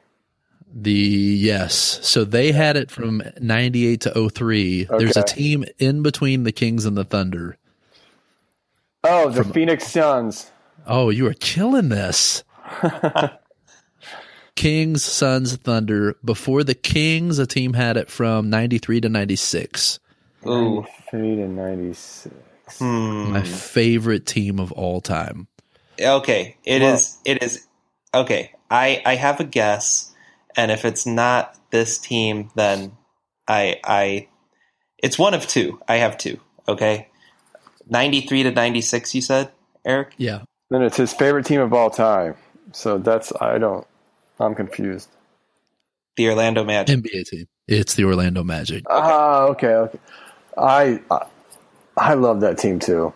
The 0.75 0.91
yes. 0.93 1.75
So 2.03 2.25
they 2.25 2.51
had 2.53 2.77
it 2.77 2.91
from 2.91 3.23
98 3.41 4.01
to 4.03 4.31
03. 4.31 4.85
There's 4.85 5.17
a 5.17 5.23
team 5.23 5.65
in 5.79 6.03
between 6.03 6.45
the 6.45 6.53
Kings 6.53 6.85
and 6.87 6.97
the 6.97 7.05
Thunder. 7.05 7.57
Oh, 9.05 9.29
the 9.31 9.45
Phoenix 9.45 9.89
Suns. 9.89 10.51
Oh, 10.87 11.11
you 11.11 11.27
are 11.27 11.35
killing 11.35 11.89
this. 11.91 12.43
Kings, 14.55 15.05
Suns, 15.05 15.57
Thunder. 15.57 16.17
Before 16.25 16.63
the 16.63 16.75
Kings, 16.75 17.39
a 17.39 17.47
team 17.47 17.73
had 17.73 17.97
it 17.97 18.09
from 18.11 18.51
93 18.51 19.01
to 19.03 19.09
96. 19.09 19.99
ooh, 20.47 20.87
Three 21.11 21.37
to 21.37 21.49
ninety 21.49 21.93
six. 21.95 22.35
hmm. 22.79 23.33
My 23.33 23.43
favorite 23.43 24.27
team 24.27 24.59
of 24.61 24.73
all 24.73 25.01
time. 25.01 25.49
Okay, 26.01 26.57
it 26.65 26.83
Well- 26.83 26.95
is. 26.95 27.19
It 27.25 27.43
is. 27.43 27.67
Okay, 28.15 28.53
I 28.71 29.03
I 29.07 29.15
have 29.17 29.41
a 29.41 29.45
guess, 29.45 30.12
and 30.57 30.71
if 30.71 30.85
it's 30.85 31.07
not 31.07 31.57
this 31.71 31.99
team, 31.99 32.51
then 32.55 32.97
I 33.49 33.81
I 33.85 34.29
it's 34.99 35.19
one 35.19 35.35
of 35.35 35.47
two. 35.47 35.81
I 35.89 35.97
have 35.97 36.19
two. 36.19 36.41
Okay, 36.69 37.09
ninety 37.89 38.23
three 38.23 38.43
to 38.43 38.51
ninety 38.51 38.81
six. 38.81 39.15
You 39.15 39.21
said 39.21 39.51
Eric. 39.85 40.15
Yeah. 40.17 40.43
Then 40.71 40.83
it's 40.83 40.97
his 40.97 41.13
favorite 41.13 41.47
team 41.47 41.61
of 41.61 41.73
all 41.73 41.91
time. 41.91 42.35
So 42.73 42.99
that's 42.99 43.33
I 43.41 43.59
don't. 43.59 43.87
I'm 44.41 44.55
confused. 44.55 45.09
The 46.17 46.29
Orlando 46.29 46.65
Magic. 46.65 46.99
NBA 46.99 47.29
team. 47.29 47.47
It's 47.69 47.95
the 47.95 48.05
Orlando 48.05 48.43
Magic. 48.43 48.85
Ah, 48.89 49.45
okay, 49.45 49.75
okay. 49.75 49.99
I, 50.57 51.01
I 51.11 51.27
I 51.97 52.15
love 52.15 52.41
that 52.41 52.59
team 52.59 52.79
too. 52.79 53.13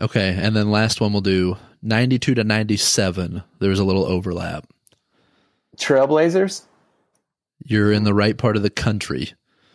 Okay. 0.00 0.36
And 0.38 0.54
then 0.54 0.70
last 0.70 1.00
one 1.00 1.12
we'll 1.12 1.22
do 1.22 1.56
92 1.82 2.34
to 2.34 2.44
97. 2.44 3.42
There's 3.58 3.78
a 3.78 3.84
little 3.84 4.04
overlap. 4.04 4.66
Trailblazers. 5.76 6.62
You're 7.64 7.92
in 7.92 8.04
the 8.04 8.14
right 8.14 8.36
part 8.36 8.56
of 8.56 8.62
the 8.62 8.70
country. 8.70 9.32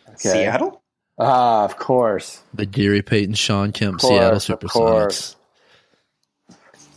Okay. 0.08 0.16
Seattle. 0.30 0.82
Ah, 1.18 1.64
of 1.64 1.76
course. 1.78 2.40
The 2.54 2.66
Gary 2.66 3.02
Payton, 3.02 3.34
Shawn 3.34 3.72
Kemp, 3.72 4.00
course, 4.00 4.12
Seattle 4.12 4.36
of 4.36 4.42
Supersonics. 4.42 5.36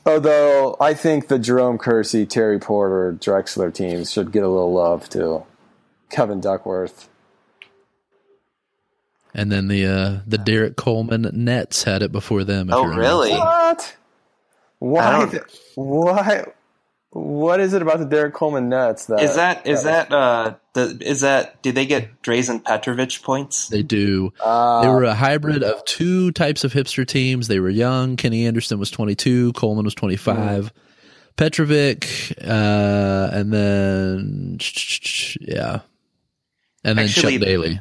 Although 0.06 0.78
I 0.80 0.94
think 0.94 1.28
the 1.28 1.40
Jerome 1.40 1.78
Kersey, 1.78 2.26
Terry 2.26 2.60
Porter, 2.60 3.18
Drexler 3.20 3.74
teams 3.74 4.12
should 4.12 4.32
get 4.32 4.44
a 4.44 4.48
little 4.48 4.72
love 4.74 5.10
too. 5.10 5.44
Kevin 6.10 6.40
Duckworth. 6.40 7.10
And 9.34 9.52
then 9.52 9.68
the 9.68 9.86
uh, 9.86 10.20
the 10.26 10.38
Derrick 10.38 10.78
Coleman 10.78 11.30
Nets 11.34 11.84
had 11.84 12.02
it 12.04 12.12
before 12.12 12.44
them. 12.44 12.70
if 12.70 12.76
Oh, 12.76 12.90
you 12.90 12.98
really? 12.98 13.32
What? 13.32 13.96
I 14.02 14.86
Why? 14.86 15.12
don't- 15.26 15.44
Why? 15.76 16.46
What 17.16 17.62
is 17.62 17.72
it 17.72 17.82
about 17.82 18.00
the 18.00 18.06
Derrick 18.06 18.34
Coleman 18.34 18.68
Nets 18.68 19.06
that 19.06 19.22
Is 19.22 19.36
that 19.36 19.66
is 19.66 19.84
that 19.84 20.12
uh 20.12 20.56
the 20.74 20.98
is 21.00 21.22
that 21.22 21.62
do 21.62 21.72
they 21.72 21.86
get 21.86 22.22
Drazen 22.22 22.62
Petrovic 22.62 23.24
points? 23.24 23.70
They 23.70 23.84
do. 23.84 24.34
Uh, 24.44 24.82
They 24.82 24.90
were 24.90 25.06
a 25.06 25.14
hybrid 25.14 25.64
of 25.64 25.86
two 25.86 26.32
types 26.34 26.66
of 26.66 26.74
hipster 26.74 27.08
teams. 27.08 27.48
They 27.48 27.62
were 27.62 27.70
young. 27.70 28.18
Kenny 28.18 28.46
Anderson 28.46 28.80
was 28.80 28.92
22. 28.92 29.54
Coleman 29.54 29.86
was 29.86 29.96
25. 29.96 30.74
Petrovic, 31.38 32.34
uh, 32.44 33.30
and 33.32 33.54
then 33.54 34.58
yeah, 35.40 35.80
and 36.84 36.98
then 36.98 37.06
Actually- 37.06 37.38
Chuck 37.38 37.48
Daly. 37.48 37.80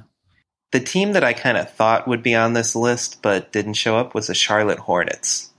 The 0.70 0.78
team 0.78 1.12
that 1.14 1.24
I 1.24 1.32
kind 1.32 1.56
of 1.56 1.70
thought 1.72 2.06
would 2.06 2.22
be 2.22 2.36
on 2.36 2.52
this 2.52 2.76
list 2.76 3.20
but 3.20 3.50
didn't 3.50 3.74
show 3.74 3.96
up 3.96 4.14
was 4.14 4.28
the 4.28 4.34
Charlotte 4.34 4.78
Hornets. 4.78 5.50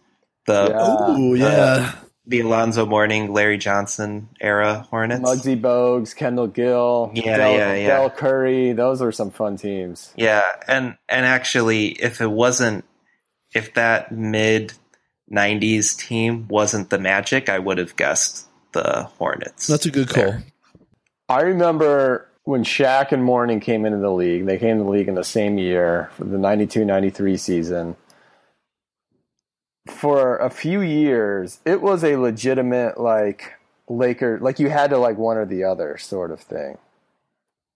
The 0.47 0.69
Yeah. 0.69 1.17
Ooh, 1.17 1.35
yeah. 1.35 1.91
The 2.27 2.39
Alonzo 2.41 2.85
Mourning, 2.85 3.31
Larry 3.33 3.57
Johnson 3.57 4.29
era 4.41 4.87
Hornets. 4.89 5.21
Muggsy 5.21 5.59
Bogues, 5.59 6.15
Kendall 6.15 6.47
Gill, 6.47 7.11
Yeah, 7.13 7.37
Del, 7.37 7.51
yeah, 7.53 7.73
yeah. 7.75 7.87
Del 7.87 8.09
Curry. 8.09 8.73
Those 8.73 9.01
were 9.01 9.11
some 9.11 9.31
fun 9.31 9.57
teams. 9.57 10.11
Yeah, 10.15 10.43
and 10.67 10.97
and 11.07 11.25
actually, 11.25 11.87
if 11.87 12.21
it 12.21 12.31
wasn't, 12.31 12.85
if 13.53 13.73
that 13.75 14.11
mid 14.11 14.73
'90s 15.31 15.97
team 15.97 16.47
wasn't 16.47 16.89
the 16.89 16.99
Magic, 16.99 17.49
I 17.49 17.59
would 17.59 17.77
have 17.77 17.95
guessed 17.95 18.47
the 18.73 19.03
Hornets. 19.17 19.67
That's 19.67 19.85
a 19.85 19.91
good 19.91 20.09
call. 20.09 20.23
there. 20.23 20.43
I 21.29 21.41
remember 21.41 22.27
when 22.43 22.63
Shaq 22.63 23.11
and 23.11 23.23
Mourning 23.23 23.59
came 23.59 23.85
into 23.85 23.97
the 23.97 24.11
league, 24.11 24.45
they 24.45 24.57
came 24.59 24.77
to 24.77 24.83
the 24.83 24.89
league 24.89 25.07
in 25.07 25.15
the 25.15 25.23
same 25.23 25.57
year 25.57 26.11
for 26.15 26.25
the 26.25 26.37
92-93 26.37 27.39
season. 27.39 27.95
For 29.87 30.37
a 30.37 30.49
few 30.49 30.81
years, 30.81 31.59
it 31.65 31.81
was 31.81 32.03
a 32.03 32.15
legitimate 32.15 32.99
like 32.99 33.53
Laker, 33.87 34.39
like 34.39 34.59
you 34.59 34.69
had 34.69 34.89
to 34.89 34.97
like 34.97 35.17
one 35.17 35.37
or 35.37 35.45
the 35.45 35.63
other 35.63 35.97
sort 35.97 36.31
of 36.31 36.39
thing. 36.39 36.77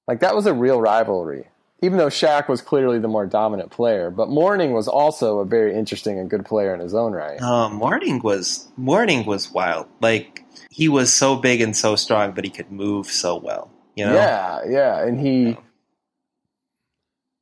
Like 0.08 0.22
that 0.22 0.36
was 0.36 0.46
a 0.46 0.54
real 0.54 0.82
rivalry. 0.82 1.46
Even 1.82 1.98
though 1.98 2.08
Shaq 2.08 2.50
was 2.50 2.62
clearly 2.62 3.00
the 3.00 3.08
more 3.08 3.26
dominant 3.26 3.72
player, 3.72 4.10
but 4.10 4.28
Mourning 4.28 4.74
was 4.74 4.90
also 4.90 5.40
a 5.40 5.46
very 5.46 5.74
interesting 5.74 6.20
and 6.20 6.30
good 6.30 6.46
player 6.46 6.74
in 6.74 6.82
his 6.82 6.94
own 6.94 7.14
right. 7.14 7.42
Uh, 7.42 7.70
Mourning 7.70 8.20
was 8.22 8.68
Mourning 8.76 9.26
was 9.26 9.52
wild. 9.52 9.88
Like 10.02 10.44
he 10.72 10.90
was 10.90 11.14
so 11.14 11.36
big 11.36 11.62
and 11.62 11.76
so 11.76 11.96
strong, 11.96 12.32
but 12.34 12.44
he 12.44 12.50
could 12.50 12.72
move 12.72 13.08
so 13.08 13.38
well. 13.38 13.72
You 13.96 14.08
know? 14.08 14.14
Yeah, 14.14 14.62
yeah, 14.68 15.04
and 15.04 15.20
he 15.20 15.58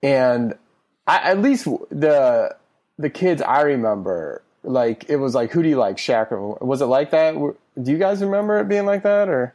and 0.03 0.55
I, 1.05 1.31
at 1.31 1.39
least 1.39 1.65
the 1.89 2.55
the 2.97 3.09
kids 3.09 3.41
I 3.41 3.61
remember, 3.61 4.41
like 4.67 5.09
it 5.09 5.17
was 5.17 5.33
like, 5.33 5.51
who 5.51 5.63
do 5.63 5.69
you 5.69 5.77
like, 5.77 5.97
Shaq? 5.97 6.31
Or, 6.31 6.57
was 6.61 6.81
it 6.81 6.85
like 6.85 7.11
that? 7.11 7.33
Do 7.33 7.91
you 7.91 7.97
guys 7.97 8.21
remember 8.21 8.59
it 8.59 8.67
being 8.67 8.85
like 8.85 9.03
that, 9.03 9.29
or 9.29 9.53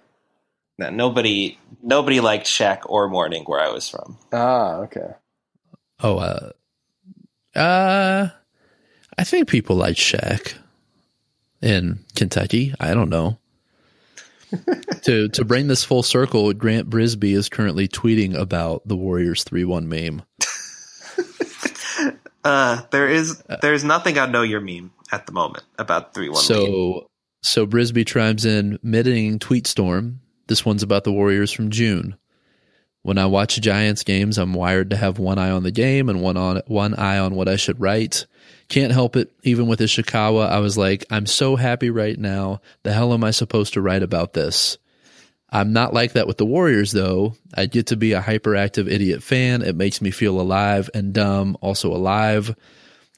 no, 0.79 0.91
nobody 0.91 1.59
nobody 1.83 2.21
liked 2.21 2.47
Shaq 2.47 2.81
or 2.87 3.09
Mourning 3.09 3.45
where 3.45 3.61
I 3.61 3.71
was 3.71 3.89
from. 3.89 4.19
Ah, 4.33 4.77
okay. 4.79 5.15
Oh, 6.01 6.19
uh, 6.19 6.51
uh, 7.55 8.29
I 9.19 9.25
think 9.25 9.49
people 9.49 9.77
like 9.77 9.97
Shaq 9.97 10.55
in 11.61 12.05
Kentucky. 12.17 12.75
I 12.81 12.95
don't 12.95 13.11
know. 13.11 13.39
to 15.03 15.29
to 15.29 15.45
bring 15.45 15.69
this 15.69 15.85
full 15.85 16.03
circle, 16.03 16.53
Grant 16.53 16.91
Brisbee 16.91 17.35
is 17.35 17.49
currently 17.49 17.89
tweeting 17.89 18.35
about 18.35 18.87
the 18.87 18.97
Warriors 18.97 19.45
three 19.45 19.65
one 19.65 19.89
meme. 19.89 20.23
uh, 22.45 22.83
there 22.91 23.09
is 23.09 23.43
there's 23.61 23.85
nothing 23.85 24.19
I 24.19 24.27
Know 24.27 24.43
Your 24.43 24.61
Meme 24.61 24.91
at 25.13 25.27
the 25.27 25.33
moment 25.33 25.65
about 25.79 26.15
three 26.15 26.29
one. 26.29 26.43
So 26.43 26.65
meme. 26.65 27.01
so 27.43 27.67
Brisbee 27.67 28.05
chimes 28.05 28.45
in, 28.45 28.79
midting 28.83 29.39
tweet 29.39 29.67
storm. 29.67 30.21
This 30.49 30.65
one's 30.65 30.83
about 30.83 31.05
the 31.05 31.13
Warriors 31.13 31.53
from 31.53 31.71
June. 31.71 32.17
When 33.03 33.19
I 33.19 33.27
watch 33.27 33.61
Giants 33.61 34.05
games, 34.05 34.39
I'm 34.39 34.55
wired 34.55 34.91
to 34.91 34.97
have 34.97 35.19
one 35.19 35.39
eye 35.39 35.51
on 35.51 35.65
the 35.65 35.71
game 35.71 36.09
and 36.09 36.23
one 36.23 36.37
on 36.37 36.63
one 36.67 36.95
eye 36.95 37.19
on 37.19 37.35
what 37.35 37.49
I 37.49 37.57
should 37.57 37.81
write. 37.81 38.27
Can't 38.69 38.93
help 38.93 39.17
it. 39.17 39.31
Even 39.43 39.67
with 39.67 39.81
Ishikawa, 39.81 40.49
I 40.49 40.61
was 40.61 40.79
like, 40.79 41.05
I'm 41.11 41.27
so 41.27 41.57
happy 41.57 41.91
right 41.91 42.19
now. 42.19 42.61
The 42.85 42.93
hell 42.93 43.13
am 43.13 43.25
I 43.25 43.33
supposed 43.33 43.75
to 43.75 43.81
write 43.81 44.03
about 44.03 44.33
this? 44.33 44.79
I'm 45.51 45.73
not 45.73 45.93
like 45.93 46.13
that 46.13 46.27
with 46.27 46.39
the 46.39 46.47
Warriors, 46.47 46.93
though. 46.93 47.35
I 47.53 47.67
get 47.67 47.89
to 47.89 47.97
be 47.97 48.13
a 48.13 48.23
hyperactive 48.23 48.91
idiot 48.91 49.23
fan. 49.23 49.61
It 49.61 49.77
makes 49.77 50.01
me 50.01 50.11
feel 50.11 50.41
alive 50.41 50.89
and 50.95 51.13
dumb, 51.13 51.59
also 51.61 51.93
alive. 51.95 52.57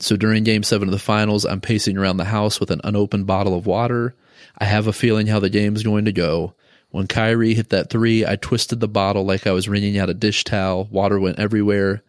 So 0.00 0.16
during 0.16 0.44
game 0.44 0.62
seven 0.62 0.88
of 0.88 0.92
the 0.92 0.98
finals, 0.98 1.44
I'm 1.44 1.60
pacing 1.60 1.96
around 1.96 2.16
the 2.16 2.24
house 2.24 2.60
with 2.60 2.70
an 2.70 2.80
unopened 2.84 3.26
bottle 3.26 3.56
of 3.56 3.66
water. 3.66 4.14
I 4.58 4.64
have 4.64 4.86
a 4.86 4.92
feeling 4.92 5.26
how 5.26 5.40
the 5.40 5.50
game's 5.50 5.82
going 5.82 6.04
to 6.04 6.12
go. 6.12 6.54
When 6.90 7.06
Kyrie 7.06 7.54
hit 7.54 7.70
that 7.70 7.90
three, 7.90 8.24
I 8.24 8.36
twisted 8.36 8.80
the 8.80 8.88
bottle 8.88 9.24
like 9.24 9.46
I 9.46 9.52
was 9.52 9.68
wringing 9.68 9.98
out 9.98 10.10
a 10.10 10.14
dish 10.14 10.44
towel. 10.44 10.84
Water 10.90 11.18
went 11.18 11.38
everywhere. 11.38 12.02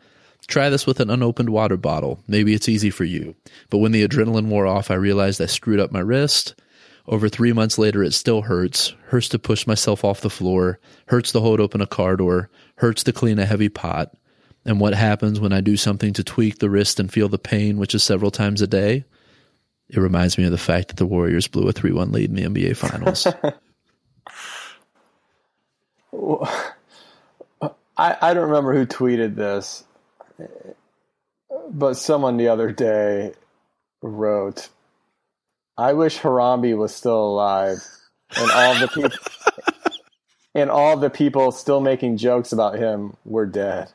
Try 0.47 0.69
this 0.69 0.85
with 0.85 0.99
an 0.99 1.09
unopened 1.09 1.49
water 1.49 1.77
bottle. 1.77 2.19
Maybe 2.27 2.53
it's 2.53 2.69
easy 2.69 2.91
for 2.91 3.03
you. 3.03 3.35
But 3.69 3.79
when 3.79 3.91
the 3.91 4.07
adrenaline 4.07 4.47
wore 4.47 4.67
off, 4.67 4.91
I 4.91 4.95
realized 4.95 5.41
I 5.41 5.47
screwed 5.47 5.79
up 5.79 5.91
my 5.91 6.01
wrist. 6.01 6.53
Over 7.07 7.29
three 7.29 7.53
months 7.53 7.77
later, 7.77 8.03
it 8.03 8.13
still 8.13 8.43
hurts. 8.43 8.93
Hurts 9.05 9.29
to 9.29 9.39
push 9.39 9.65
myself 9.65 10.03
off 10.03 10.21
the 10.21 10.29
floor. 10.29 10.79
Hurts 11.07 11.31
to 11.31 11.39
hold 11.39 11.59
open 11.59 11.81
a 11.81 11.87
car 11.87 12.15
door. 12.15 12.49
Hurts 12.75 13.03
to 13.03 13.13
clean 13.13 13.39
a 13.39 13.45
heavy 13.45 13.69
pot. 13.69 14.13
And 14.65 14.79
what 14.79 14.95
happens 14.95 15.39
when 15.39 15.53
I 15.53 15.61
do 15.61 15.77
something 15.77 16.13
to 16.13 16.23
tweak 16.23 16.57
the 16.57 16.69
wrist 16.69 16.99
and 16.99 17.11
feel 17.11 17.29
the 17.29 17.37
pain, 17.37 17.77
which 17.77 17.93
is 17.93 18.03
several 18.03 18.31
times 18.31 18.61
a 18.61 18.67
day? 18.67 19.05
It 19.89 19.99
reminds 19.99 20.37
me 20.37 20.45
of 20.45 20.51
the 20.51 20.57
fact 20.57 20.87
that 20.87 20.97
the 20.97 21.05
Warriors 21.05 21.47
blew 21.47 21.67
a 21.67 21.71
3 21.71 21.91
1 21.91 22.11
lead 22.11 22.29
in 22.29 22.35
the 22.35 22.43
NBA 22.43 22.75
Finals. 22.75 23.27
I, 27.97 28.17
I 28.21 28.33
don't 28.33 28.49
remember 28.49 28.73
who 28.73 28.85
tweeted 28.85 29.35
this, 29.35 29.83
but 31.69 31.95
someone 31.95 32.37
the 32.37 32.47
other 32.47 32.71
day 32.71 33.33
wrote, 34.01 34.69
"I 35.77 35.93
wish 35.93 36.19
Harambe 36.19 36.75
was 36.75 36.95
still 36.95 37.23
alive, 37.23 37.85
and 38.35 38.51
all 38.51 38.79
the 38.79 38.87
people 38.87 39.17
and 40.55 40.71
all 40.71 40.97
the 40.97 41.09
people 41.09 41.51
still 41.51 41.79
making 41.79 42.17
jokes 42.17 42.51
about 42.51 42.79
him 42.79 43.15
were 43.23 43.45
dead." 43.45 43.89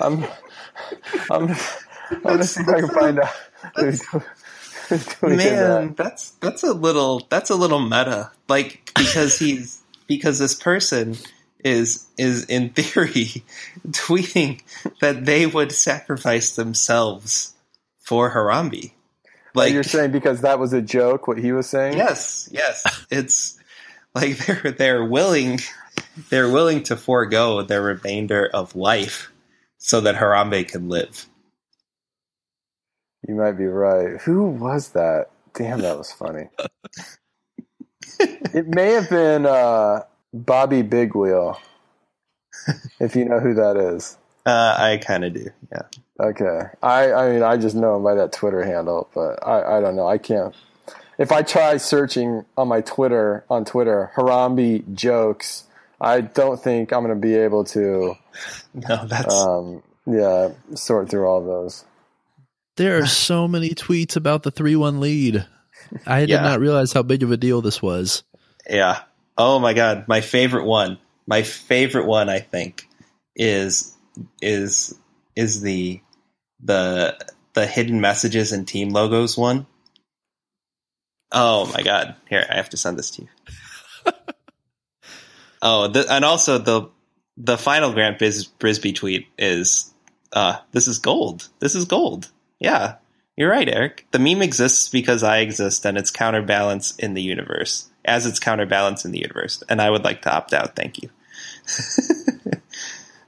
I'm, 0.00 0.24
I'm, 1.30 1.50
I'm 2.10 2.22
gonna 2.22 2.44
see 2.44 2.62
if 2.62 2.68
I 2.68 2.80
can 2.80 2.88
find 2.88 3.20
out. 3.20 3.34
Man, 5.22 5.94
that's 5.94 6.30
that's 6.32 6.62
a 6.62 6.72
little 6.72 7.26
that's 7.28 7.50
a 7.50 7.54
little 7.54 7.80
meta. 7.80 8.30
Like 8.48 8.90
because 8.96 9.38
he's 9.38 9.82
because 10.06 10.38
this 10.38 10.54
person 10.54 11.16
is 11.64 12.06
is 12.16 12.44
in 12.46 12.70
theory 12.70 13.44
tweeting 13.88 14.62
that 15.00 15.24
they 15.26 15.46
would 15.46 15.72
sacrifice 15.72 16.56
themselves 16.56 17.54
for 17.98 18.30
Harambe. 18.32 18.92
Oh, 18.94 19.50
like 19.54 19.72
you're 19.72 19.82
saying 19.82 20.12
because 20.12 20.42
that 20.42 20.58
was 20.58 20.72
a 20.72 20.80
joke 20.80 21.26
what 21.26 21.38
he 21.38 21.52
was 21.52 21.68
saying? 21.68 21.96
Yes, 21.96 22.48
yes. 22.52 23.06
It's 23.10 23.58
like 24.14 24.38
they're 24.46 24.72
they're 24.72 25.04
willing 25.04 25.60
they're 26.30 26.50
willing 26.50 26.82
to 26.84 26.96
forego 26.96 27.62
their 27.62 27.82
remainder 27.82 28.48
of 28.52 28.76
life 28.76 29.30
so 29.78 30.00
that 30.02 30.16
Harambe 30.16 30.68
can 30.68 30.88
live. 30.88 31.26
You 33.26 33.34
might 33.34 33.52
be 33.52 33.66
right. 33.66 34.20
Who 34.22 34.44
was 34.44 34.90
that? 34.90 35.30
Damn, 35.54 35.80
that 35.80 35.98
was 35.98 36.12
funny. 36.12 36.48
it 38.20 38.68
may 38.68 38.92
have 38.92 39.10
been 39.10 39.46
uh, 39.46 40.04
Bobby 40.32 40.82
Big 40.82 41.14
Wheel, 41.14 41.60
if 43.00 43.16
you 43.16 43.24
know 43.24 43.40
who 43.40 43.54
that 43.54 43.76
is. 43.76 44.18
Uh, 44.46 44.76
I 44.78 44.96
kind 44.98 45.24
of 45.24 45.34
do. 45.34 45.50
Yeah. 45.72 45.82
Okay. 46.20 46.62
I 46.82 47.12
I 47.12 47.30
mean 47.30 47.42
I 47.42 47.56
just 47.56 47.76
know 47.76 47.96
him 47.96 48.02
by 48.02 48.14
that 48.14 48.32
Twitter 48.32 48.64
handle, 48.64 49.08
but 49.14 49.46
I 49.46 49.76
I 49.76 49.80
don't 49.80 49.94
know. 49.94 50.08
I 50.08 50.18
can't. 50.18 50.54
If 51.18 51.32
I 51.32 51.42
try 51.42 51.76
searching 51.76 52.44
on 52.56 52.68
my 52.68 52.80
Twitter 52.80 53.44
on 53.50 53.64
Twitter 53.64 54.10
Harambe 54.16 54.94
jokes, 54.94 55.64
I 56.00 56.20
don't 56.20 56.62
think 56.62 56.92
I'm 56.92 57.02
going 57.02 57.14
to 57.14 57.20
be 57.20 57.34
able 57.34 57.64
to. 57.64 58.14
No, 58.72 59.04
that's. 59.06 59.34
Um, 59.34 59.82
yeah, 60.06 60.50
sort 60.74 61.10
through 61.10 61.26
all 61.26 61.44
those. 61.44 61.84
There 62.76 62.98
are 62.98 63.06
so 63.06 63.48
many 63.48 63.70
tweets 63.70 64.14
about 64.14 64.44
the 64.44 64.52
3 64.52 64.76
1 64.76 65.00
lead. 65.00 65.44
I 66.06 66.20
did 66.20 66.28
yeah. 66.28 66.42
not 66.42 66.60
realize 66.60 66.92
how 66.92 67.02
big 67.02 67.24
of 67.24 67.32
a 67.32 67.36
deal 67.36 67.60
this 67.60 67.82
was. 67.82 68.22
Yeah. 68.70 69.00
Oh 69.36 69.58
my 69.58 69.74
god, 69.74 70.06
my 70.06 70.20
favorite 70.20 70.64
one. 70.64 70.98
My 71.26 71.42
favorite 71.42 72.06
one 72.06 72.28
I 72.28 72.40
think 72.40 72.88
is 73.34 73.94
is 74.40 74.98
is 75.36 75.60
the 75.60 76.00
the 76.62 77.18
the 77.54 77.66
hidden 77.66 78.00
messages 78.00 78.52
and 78.52 78.66
team 78.66 78.90
logos 78.90 79.36
one. 79.36 79.66
Oh 81.32 81.70
my 81.72 81.82
god. 81.82 82.16
Here, 82.28 82.46
I 82.48 82.56
have 82.56 82.70
to 82.70 82.76
send 82.76 82.98
this 82.98 83.10
to 83.12 83.22
you. 83.22 83.28
oh, 85.62 85.88
the, 85.88 86.06
and 86.12 86.24
also 86.24 86.58
the 86.58 86.90
the 87.36 87.58
final 87.58 87.92
Grant 87.92 88.18
Bis- 88.18 88.46
Brisbee 88.46 88.94
tweet 88.94 89.26
is 89.38 89.92
uh, 90.32 90.56
this 90.72 90.88
is 90.88 90.98
gold. 90.98 91.48
This 91.60 91.74
is 91.74 91.84
gold. 91.84 92.30
Yeah, 92.58 92.96
you're 93.36 93.50
right, 93.50 93.68
Eric. 93.68 94.06
The 94.10 94.18
meme 94.18 94.42
exists 94.42 94.88
because 94.88 95.22
I 95.22 95.38
exist 95.38 95.86
and 95.86 95.96
it's 95.96 96.10
counterbalance 96.10 96.96
in 96.96 97.14
the 97.14 97.22
universe, 97.22 97.88
as 98.04 98.26
it's 98.26 98.40
counterbalance 98.40 99.04
in 99.04 99.12
the 99.12 99.20
universe. 99.20 99.62
And 99.68 99.80
I 99.80 99.90
would 99.90 100.04
like 100.04 100.22
to 100.22 100.34
opt 100.34 100.52
out. 100.52 100.74
Thank 100.74 101.00
you. 101.02 101.10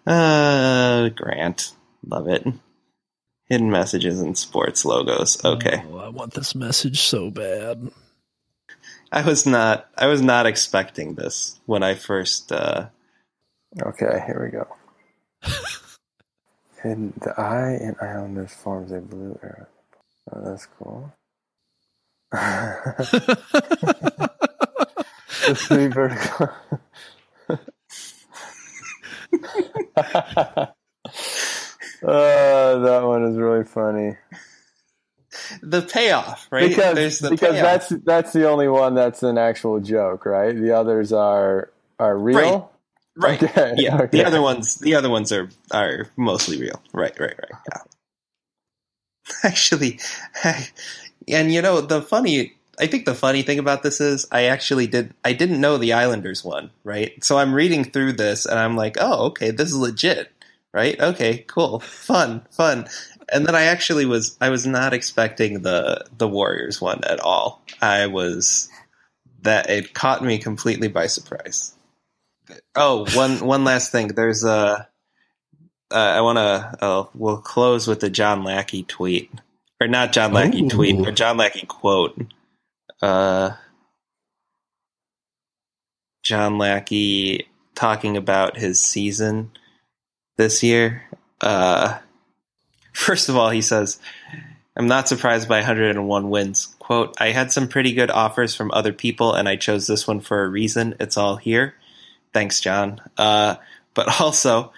uh, 0.12 1.10
Grant. 1.10 1.72
Love 2.04 2.26
it. 2.28 2.44
Hidden 3.46 3.70
messages 3.70 4.20
and 4.20 4.36
sports 4.36 4.84
logos. 4.84 5.44
Okay. 5.44 5.82
Oh, 5.88 5.98
I 5.98 6.08
want 6.08 6.34
this 6.34 6.54
message 6.54 7.00
so 7.00 7.30
bad. 7.30 7.90
I 9.12 9.22
was 9.22 9.46
not 9.46 9.88
I 9.96 10.06
was 10.06 10.22
not 10.22 10.46
expecting 10.46 11.14
this 11.14 11.60
when 11.66 11.82
I 11.82 11.94
first 11.94 12.52
uh 12.52 12.88
Okay, 13.80 14.22
here 14.26 14.44
we 14.44 14.50
go. 14.50 14.66
And 16.82 17.12
the 17.20 17.38
eye 17.38 17.78
in 17.80 17.94
Islanders 18.00 18.54
forms 18.54 18.90
a 18.90 19.00
blue 19.00 19.38
arrow. 19.42 19.66
Oh, 20.32 20.44
that's 20.44 20.66
cool. 20.78 21.12
the 22.32 24.30
three 25.54 25.88
vertical. 25.88 26.48
uh, 29.96 30.66
that 32.02 33.02
one 33.02 33.24
is 33.24 33.36
really 33.36 33.64
funny. 33.64 34.16
The 35.62 35.82
payoff, 35.82 36.48
right? 36.50 36.68
Because, 36.68 36.94
There's 36.94 37.18
the 37.20 37.30
because 37.30 37.52
payoff. 37.54 37.88
that's 37.88 37.88
that's 38.04 38.32
the 38.32 38.48
only 38.48 38.68
one 38.68 38.94
that's 38.94 39.22
an 39.22 39.38
actual 39.38 39.80
joke, 39.80 40.26
right? 40.26 40.54
The 40.56 40.76
others 40.76 41.12
are 41.12 41.70
are 41.98 42.16
real. 42.18 42.72
right. 43.16 43.42
Okay, 43.42 43.74
Yeah, 43.76 43.96
okay. 44.02 44.18
the 44.18 44.24
other 44.24 44.42
ones, 44.42 44.76
the 44.76 44.94
other 44.94 45.10
ones 45.10 45.32
are 45.32 45.48
are 45.72 46.08
mostly 46.16 46.60
real. 46.60 46.82
Right, 46.92 47.18
right, 47.20 47.34
right. 47.38 47.60
Yeah. 47.72 47.80
Actually, 49.44 50.00
and 51.28 51.52
you 51.52 51.62
know 51.62 51.80
the 51.80 52.02
funny, 52.02 52.54
I 52.80 52.86
think 52.86 53.04
the 53.04 53.14
funny 53.14 53.42
thing 53.42 53.58
about 53.58 53.82
this 53.82 54.00
is 54.00 54.26
I 54.32 54.44
actually 54.44 54.86
did 54.86 55.14
I 55.24 55.32
didn't 55.32 55.60
know 55.60 55.76
the 55.78 55.92
Islanders 55.92 56.44
one, 56.44 56.70
right? 56.84 57.22
So 57.22 57.38
I'm 57.38 57.54
reading 57.54 57.84
through 57.84 58.14
this 58.14 58.46
and 58.46 58.58
I'm 58.58 58.76
like, 58.76 58.96
oh, 59.00 59.26
okay, 59.26 59.50
this 59.50 59.68
is 59.68 59.76
legit, 59.76 60.32
right? 60.72 60.98
Okay, 61.00 61.44
cool, 61.46 61.80
fun, 61.80 62.42
fun. 62.50 62.86
And 63.32 63.46
then 63.46 63.54
I 63.54 63.64
actually 63.64 64.06
was 64.06 64.36
I 64.40 64.50
was 64.50 64.66
not 64.66 64.92
expecting 64.92 65.62
the 65.62 66.06
the 66.16 66.28
Warriors 66.28 66.80
one 66.80 67.02
at 67.04 67.20
all. 67.20 67.62
I 67.80 68.06
was 68.06 68.68
that 69.42 69.70
it 69.70 69.94
caught 69.94 70.22
me 70.22 70.38
completely 70.38 70.88
by 70.88 71.06
surprise. 71.06 71.74
Oh, 72.74 73.06
one 73.14 73.38
one 73.46 73.64
last 73.64 73.92
thing. 73.92 74.08
There's 74.08 74.44
a. 74.44 74.88
Uh, 75.92 75.94
I 75.94 76.20
want 76.20 76.36
to. 76.36 76.78
Oh, 76.82 77.10
we'll 77.14 77.38
close 77.38 77.86
with 77.86 78.00
the 78.00 78.10
John 78.10 78.44
Lackey 78.44 78.84
tweet, 78.84 79.30
or 79.80 79.88
not 79.88 80.12
John 80.12 80.32
Lackey 80.32 80.62
Ooh. 80.62 80.68
tweet, 80.68 81.02
but 81.02 81.16
John 81.16 81.36
Lackey 81.36 81.66
quote. 81.66 82.20
Uh, 83.02 83.52
John 86.22 86.58
Lackey 86.58 87.48
talking 87.74 88.16
about 88.16 88.56
his 88.56 88.80
season 88.80 89.50
this 90.36 90.62
year. 90.62 91.02
Uh, 91.40 91.98
first 92.92 93.28
of 93.28 93.36
all, 93.36 93.50
he 93.50 93.62
says, 93.62 93.98
"I'm 94.76 94.88
not 94.88 95.08
surprised 95.08 95.48
by 95.48 95.58
101 95.58 96.30
wins." 96.30 96.74
Quote: 96.78 97.14
I 97.20 97.30
had 97.30 97.52
some 97.52 97.68
pretty 97.68 97.92
good 97.92 98.10
offers 98.10 98.54
from 98.54 98.70
other 98.72 98.92
people, 98.92 99.34
and 99.34 99.48
I 99.48 99.56
chose 99.56 99.86
this 99.86 100.06
one 100.06 100.20
for 100.20 100.42
a 100.42 100.48
reason. 100.48 100.94
It's 101.00 101.16
all 101.16 101.36
here. 101.36 101.74
Thanks, 102.32 102.60
John. 102.60 103.00
Uh, 103.16 103.56
but 103.94 104.08
also, 104.20 104.72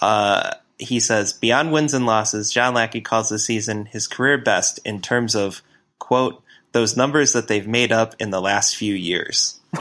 uh, 0.00 0.52
he 0.78 1.00
says, 1.00 1.32
beyond 1.32 1.72
wins 1.72 1.94
and 1.94 2.06
losses, 2.06 2.52
John 2.52 2.74
Lackey 2.74 3.00
calls 3.00 3.30
this 3.30 3.44
season 3.44 3.86
his 3.86 4.06
career 4.06 4.38
best 4.38 4.78
in 4.84 5.00
terms 5.00 5.34
of, 5.34 5.62
quote, 5.98 6.42
those 6.72 6.96
numbers 6.96 7.32
that 7.32 7.48
they've 7.48 7.66
made 7.66 7.92
up 7.92 8.14
in 8.18 8.30
the 8.30 8.40
last 8.40 8.76
few 8.76 8.94
years. 8.94 9.58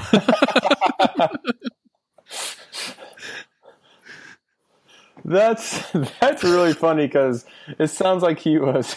That's 5.26 5.92
that's 6.22 6.44
really 6.44 6.74
funny 6.74 7.08
because 7.08 7.46
it 7.80 7.88
sounds 7.88 8.24
like 8.24 8.40
he 8.40 8.58
was. 8.58 8.96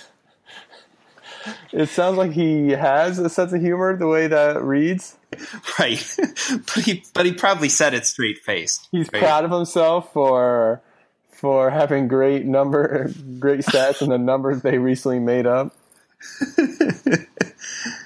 It 1.73 1.89
sounds 1.89 2.19
like 2.19 2.33
he 2.33 2.71
has 2.71 3.19
a 3.19 3.31
sense 3.31 3.55
of 3.55 3.63
humor 3.63 3.97
the 3.97 4.07
way 4.07 4.27
that 4.27 4.63
reads. 4.63 5.17
Right. 5.79 6.17
but 6.51 6.85
he 6.85 7.03
but 7.15 7.25
he 7.25 7.33
probably 7.33 7.71
said 7.71 7.95
it 7.95 8.05
straight 8.05 8.39
faced. 8.39 8.89
He's 8.93 9.09
right? 9.13 9.23
proud 9.23 9.45
of 9.45 9.51
himself 9.51 10.13
for 10.13 10.83
for 11.31 11.71
having 11.71 12.09
great 12.09 12.45
number, 12.45 13.11
great 13.39 13.61
stats, 13.61 14.03
and 14.03 14.13
the 14.13 14.19
numbers 14.19 14.61
they 14.61 14.77
recently 14.79 15.21
made 15.21 15.47
up. 15.47 15.75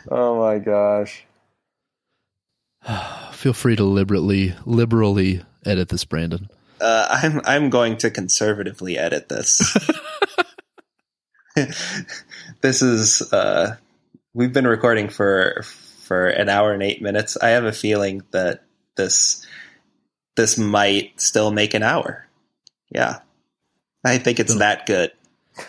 Oh 0.09 0.39
my 0.39 0.59
gosh! 0.59 1.25
Feel 3.33 3.53
free 3.53 3.77
to 3.77 3.85
liberally 3.85 4.55
liberally 4.67 5.43
edit 5.65 5.89
this, 5.89 6.05
Brandon. 6.05 6.49
Uh, 6.83 7.07
I'm 7.23 7.41
I'm 7.45 7.71
going 7.71 7.97
to 7.99 8.11
conservatively 8.11 8.99
edit 8.99 9.29
this. 9.29 9.63
this 12.63 12.83
is 12.83 13.23
uh, 13.33 13.77
we've 14.35 14.53
been 14.53 14.67
recording 14.67 15.09
for 15.09 15.63
for 16.01 16.27
an 16.27 16.49
hour 16.49 16.73
and 16.73 16.83
eight 16.83 17.03
minutes. 17.03 17.37
I 17.37 17.51
have 17.51 17.65
a 17.65 17.73
feeling 17.73 18.23
that 18.33 18.65
this 18.97 19.47
this 20.37 20.57
might 20.59 21.21
still 21.21 21.51
make 21.51 21.75
an 21.75 21.83
hour. 21.83 22.27
Yeah, 22.91 23.21
I 24.05 24.19
think 24.19 24.41
it's 24.41 24.57
that 24.57 24.87
good. 24.87 25.13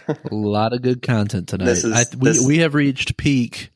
A 0.09 0.15
lot 0.33 0.73
of 0.73 0.81
good 0.81 1.01
content 1.01 1.49
tonight. 1.49 1.67
Is- 1.67 1.85
I, 1.85 2.05
we 2.17 2.29
this- 2.29 2.45
we 2.45 2.59
have 2.59 2.73
reached 2.73 3.17
peak 3.17 3.69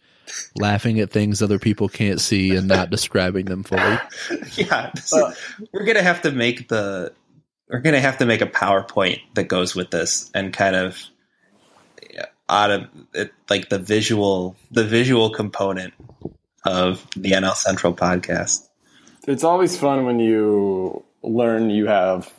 laughing 0.58 1.00
at 1.00 1.10
things 1.10 1.42
other 1.42 1.60
people 1.60 1.88
can't 1.88 2.20
see 2.20 2.54
and 2.56 2.68
not 2.68 2.90
describing 2.90 3.46
them 3.46 3.64
fully. 3.64 3.98
yeah, 4.56 4.92
this 4.94 5.14
Uh, 5.14 5.34
we're 5.72 5.86
gonna 5.86 6.02
have 6.02 6.22
to 6.22 6.32
make 6.32 6.68
the 6.68 7.14
we're 7.70 7.80
gonna 7.80 8.01
have 8.01 8.18
to 8.20 8.26
make 8.26 8.41
a 8.41 8.47
PowerPoint 8.47 9.22
that 9.36 9.47
goes 9.47 9.76
with 9.76 9.91
this 9.91 10.32
and 10.34 10.53
kind 10.53 10.76
of 10.76 10.97
out 12.49 12.72
of 12.72 12.88
it, 13.13 13.34
like 13.49 13.70
the 13.70 13.80
visual 13.80 14.55
the 14.72 14.84
visual 14.84 15.30
component 15.30 15.93
of 16.65 17.05
the 17.15 17.32
NL 17.32 17.55
Central 17.55 17.93
podcast. 17.93 18.68
It's 19.28 19.43
always 19.43 19.78
fun 19.78 20.05
when 20.05 20.20
you 20.20 21.03
learn 21.24 21.70
you 21.70 21.88
have 21.88 22.34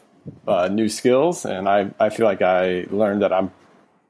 uh, 0.46 0.68
new 0.68 0.88
skills, 0.88 1.44
and 1.44 1.68
I 1.68 1.90
I 2.00 2.08
feel 2.10 2.26
like 2.26 2.42
I 2.42 2.86
learned 2.90 3.22
that 3.22 3.32
I'm 3.32 3.52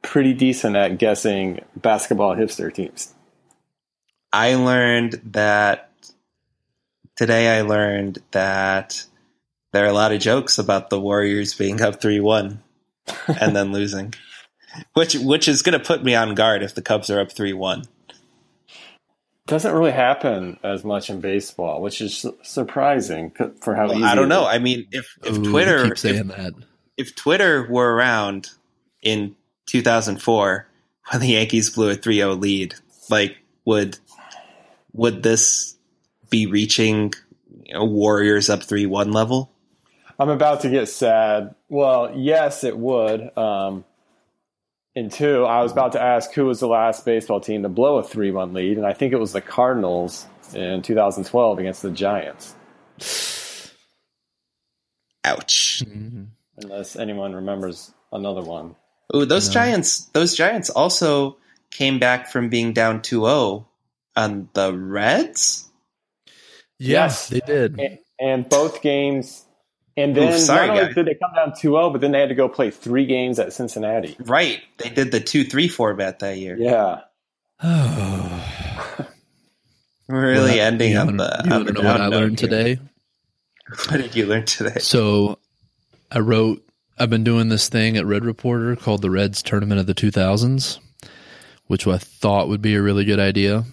pretty 0.03 0.35
decent 0.35 0.77
at 0.77 0.99
guessing 0.99 1.61
basketball 1.77 2.37
hipster 2.37 2.73
teams. 2.73 3.15
I 4.33 4.55
learned 4.55 5.21
that 5.33 5.91
today. 7.17 7.59
I 7.59 7.63
learned 7.63 8.19
that 8.31 9.05
there 9.73 9.85
are 9.85 9.89
a 9.89 9.93
lot 9.93 10.13
of 10.13 10.21
jokes 10.21 10.59
about 10.59 10.91
the 10.91 11.01
Warriors 11.01 11.55
being 11.55 11.81
up 11.81 12.01
three 12.01 12.21
one 12.21 12.63
and 13.41 13.55
then 13.55 13.73
losing, 13.73 14.15
which 14.95 15.15
which 15.15 15.49
is 15.49 15.63
going 15.63 15.79
to 15.79 15.85
put 15.85 16.03
me 16.03 16.15
on 16.15 16.35
guard 16.35 16.63
if 16.63 16.75
the 16.75 16.83
Cubs 16.83 17.11
are 17.11 17.21
up 17.21 17.33
three 17.33 17.53
one. 17.53 17.85
Doesn't 19.47 19.73
really 19.73 19.93
happen 19.93 20.59
as 20.63 20.85
much 20.85 21.09
in 21.09 21.21
baseball, 21.21 21.81
which 21.81 22.03
is 22.03 22.27
surprising 22.43 23.33
for 23.63 23.75
how 23.75 23.91
easy. 23.93 24.05
I 24.05 24.15
don't 24.15 24.29
know. 24.29 24.47
I 24.47 24.59
mean, 24.59 24.87
if 24.93 25.17
if 25.25 25.39
Ooh, 25.39 25.51
Twitter 25.51 25.85
keep 25.95 26.17
if, 26.17 26.27
that. 26.29 26.55
if 26.97 27.15
Twitter 27.15 27.67
were 27.71 27.95
around 27.95 28.51
in 29.03 29.37
2004 29.67 30.69
when 31.11 31.21
the 31.21 31.29
Yankees 31.29 31.71
blew 31.71 31.91
a 31.91 31.97
3-0 31.97 32.41
lead, 32.41 32.75
like 33.09 33.39
would 33.65 33.99
would 34.93 35.23
this 35.23 35.77
be 36.29 36.47
reaching 36.47 37.13
you 37.65 37.75
know, 37.75 37.85
Warriors 37.85 38.51
up 38.51 38.61
3-1 38.61 39.15
level? 39.15 39.51
I'm 40.19 40.31
about 40.31 40.63
to 40.63 40.71
get 40.71 40.89
sad. 40.89 41.55
Well, 41.69 42.13
yes, 42.17 42.65
it 42.65 42.77
would. 42.77 43.37
Um, 43.37 43.85
and 44.97 45.13
two, 45.13 45.45
I 45.45 45.63
was 45.63 45.71
about 45.71 45.93
to 45.93 46.03
ask 46.03 46.33
who 46.33 46.47
was 46.47 46.59
the 46.61 46.67
last 46.69 47.05
baseball 47.05 47.41
team 47.41 47.63
to 47.63 47.69
blow 47.69 47.99
a 47.99 48.03
three-one 48.03 48.53
lead, 48.53 48.79
and 48.79 48.87
I 48.87 48.93
think 48.95 49.13
it 49.13 49.19
was 49.21 49.33
the 49.33 49.41
Cardinals 49.41 50.27
in 50.55 50.83
2012 50.83 51.59
against 51.61 51.83
the 51.83 51.91
Giants. 51.91 52.55
Ouch. 55.25 55.83
Mhm. 55.87 56.29
Unless 56.57 56.97
anyone 56.97 57.35
remembers 57.35 57.93
another 58.13 58.43
one. 58.43 58.75
Ooh, 59.15 59.25
those 59.25 59.49
No. 59.49 59.55
Giants 59.55 60.07
those 60.13 60.35
Giants 60.35 60.71
also 60.71 61.37
came 61.71 61.99
back 61.99 62.29
from 62.29 62.49
being 62.49 62.73
down 62.73 63.03
2-0 63.03 63.67
on 64.17 64.49
the 64.55 64.73
Reds? 64.77 65.69
Yeah, 66.79 67.05
Yes. 67.05 67.29
they 67.29 67.41
did. 67.41 67.79
And, 67.79 67.99
and 68.19 68.49
both 68.49 68.81
games. 68.83 69.45
And 69.99 70.17
then 70.17 70.33
Ooh, 70.33 70.39
sorry, 70.39 70.69
not 70.69 70.77
only 70.77 70.85
guys. 70.87 70.95
did 70.95 71.07
they 71.07 71.15
come 71.15 71.33
down 71.35 71.51
2-0, 71.53 71.93
but 71.93 72.01
then 72.01 72.13
they 72.13 72.21
had 72.21 72.29
to 72.29 72.35
go 72.37 72.49
play 72.49 72.71
three 72.71 73.05
games 73.05 73.39
at 73.39 73.53
Cincinnati. 73.53 74.17
Right. 74.21 74.61
They 74.79 74.91
did 74.91 75.11
the 75.11 75.21
2-3 75.21 75.71
format 75.71 76.21
that 76.21 76.39
year. 76.39 76.57
Yeah. 76.57 77.01
Really 80.09 80.57
Well, 80.57 80.61
ending 80.61 80.93
you 80.93 80.99
on 80.99 81.17
the 81.19 81.25
uh, 81.25 81.43
You 81.45 81.51
on 81.53 81.65
want 81.65 81.67
the 81.67 81.73
to 81.75 81.83
know 81.83 81.89
what 81.93 82.01
I 82.01 82.07
learned 82.07 82.41
here. 82.41 82.49
today? 82.49 82.79
What 83.91 83.99
did 83.99 84.17
you 84.17 84.25
learn 84.25 84.47
today? 84.47 84.79
So 84.79 85.39
I 86.11 86.21
wrote, 86.21 86.65
I've 86.99 87.11
been 87.11 87.25
doing 87.25 87.51
this 87.51 87.69
thing 87.69 87.99
at 87.99 88.07
Red 88.07 88.25
Reporter 88.25 88.77
called 88.77 89.03
the 89.03 89.11
Reds 89.11 89.43
Tournament 89.43 89.79
of 89.79 89.87
the 89.87 89.95
2000s, 89.95 90.79
which 91.67 91.87
I 91.87 91.99
thought 91.99 92.49
would 92.49 92.63
be 92.63 92.75
a 92.77 92.81
really 92.83 93.05
good 93.05 93.21
idea. 93.21 93.65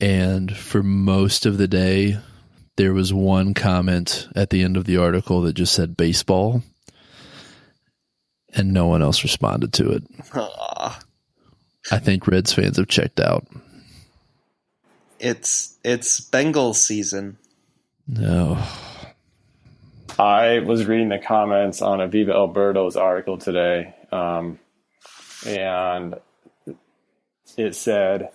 And 0.00 0.56
for 0.56 0.82
most 0.82 1.46
of 1.46 1.56
the 1.58 1.68
day, 1.68 2.18
there 2.76 2.92
was 2.92 3.12
one 3.12 3.54
comment 3.54 4.28
at 4.34 4.50
the 4.50 4.62
end 4.62 4.76
of 4.76 4.84
the 4.84 4.96
article 4.96 5.42
that 5.42 5.54
just 5.54 5.74
said 5.74 5.96
baseball, 5.96 6.62
and 8.52 8.72
no 8.72 8.86
one 8.86 9.02
else 9.02 9.22
responded 9.22 9.72
to 9.74 9.90
it. 9.90 10.04
Aw. 10.34 11.00
I 11.90 11.98
think 11.98 12.26
Reds 12.26 12.52
fans 12.52 12.76
have 12.76 12.88
checked 12.88 13.20
out. 13.20 13.46
It's 15.20 15.76
it's 15.84 16.20
Bengals 16.20 16.76
season. 16.76 17.38
No. 18.06 18.62
I 20.18 20.60
was 20.60 20.86
reading 20.86 21.08
the 21.08 21.18
comments 21.18 21.82
on 21.82 22.00
a 22.00 22.06
Viva 22.06 22.32
El 22.32 22.52
Birdos 22.52 22.96
article 22.96 23.38
today, 23.38 23.94
um, 24.12 24.60
and 25.46 26.14
it 27.56 27.74
said, 27.74 28.28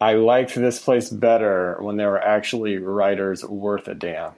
I 0.00 0.14
liked 0.14 0.54
this 0.54 0.78
place 0.82 1.10
better 1.10 1.76
when 1.80 1.96
there 1.96 2.10
were 2.10 2.22
actually 2.22 2.78
writers 2.78 3.44
worth 3.44 3.88
a 3.88 3.94
damn. 3.94 4.32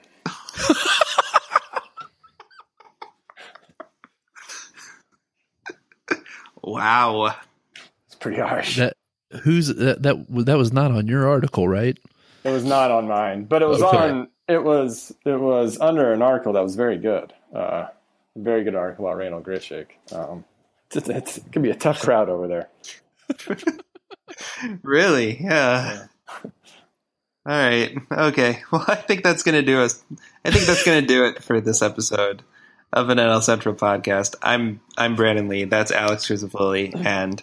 Wow. 6.63 7.35
It's 8.05 8.15
pretty 8.19 8.39
harsh. 8.39 8.77
That 8.77 8.95
who's 9.43 9.67
that? 9.67 10.03
That 10.03 10.25
that 10.45 10.57
was 10.57 10.71
not 10.71 10.91
on 10.91 11.07
your 11.07 11.27
article, 11.27 11.67
right? 11.67 11.97
It 12.43 12.49
was 12.49 12.63
not 12.65 12.91
on 12.91 13.07
mine, 13.07 13.45
but 13.45 13.61
it 13.61 13.67
was 13.67 13.81
Okay. 13.81 13.97
on. 13.97 14.27
It 14.47 14.63
was 14.63 15.15
it 15.25 15.39
was 15.39 15.79
under 15.79 16.11
an 16.11 16.21
article 16.21 16.53
that 16.53 16.61
was 16.63 16.75
very 16.75 16.97
good. 16.97 17.33
Uh, 17.53 17.87
very 18.35 18.63
good 18.63 18.75
article 18.75 19.05
about 19.05 19.17
Randal 19.17 19.41
Grichuk. 19.41 19.87
Um, 20.11 20.45
it's, 20.91 21.09
it's, 21.09 21.37
it 21.37 21.51
could 21.51 21.61
be 21.61 21.69
a 21.69 21.75
tough 21.75 21.99
crowd 22.01 22.29
over 22.29 22.47
there. 22.47 22.69
Really? 24.83 25.41
Yeah. 25.41 26.07
All 26.43 26.45
right. 27.45 27.97
Okay. 28.11 28.59
Well, 28.71 28.85
I 28.87 28.95
think 28.95 29.23
that's 29.23 29.43
going 29.43 29.55
to 29.55 29.61
do 29.61 29.81
us. 29.81 30.03
I 30.45 30.51
think 30.51 30.65
that's 30.65 30.83
going 30.83 31.01
to 31.01 31.07
do 31.07 31.25
it 31.25 31.43
for 31.43 31.59
this 31.59 31.81
episode 31.81 32.43
of 32.93 33.09
an 33.09 33.17
NL 33.17 33.41
Central 33.41 33.75
podcast. 33.75 34.35
I'm 34.41 34.81
I'm 34.97 35.15
Brandon 35.15 35.47
Lee. 35.47 35.65
That's 35.65 35.91
Alex 35.91 36.27
Crisafulli 36.27 37.05
and 37.05 37.41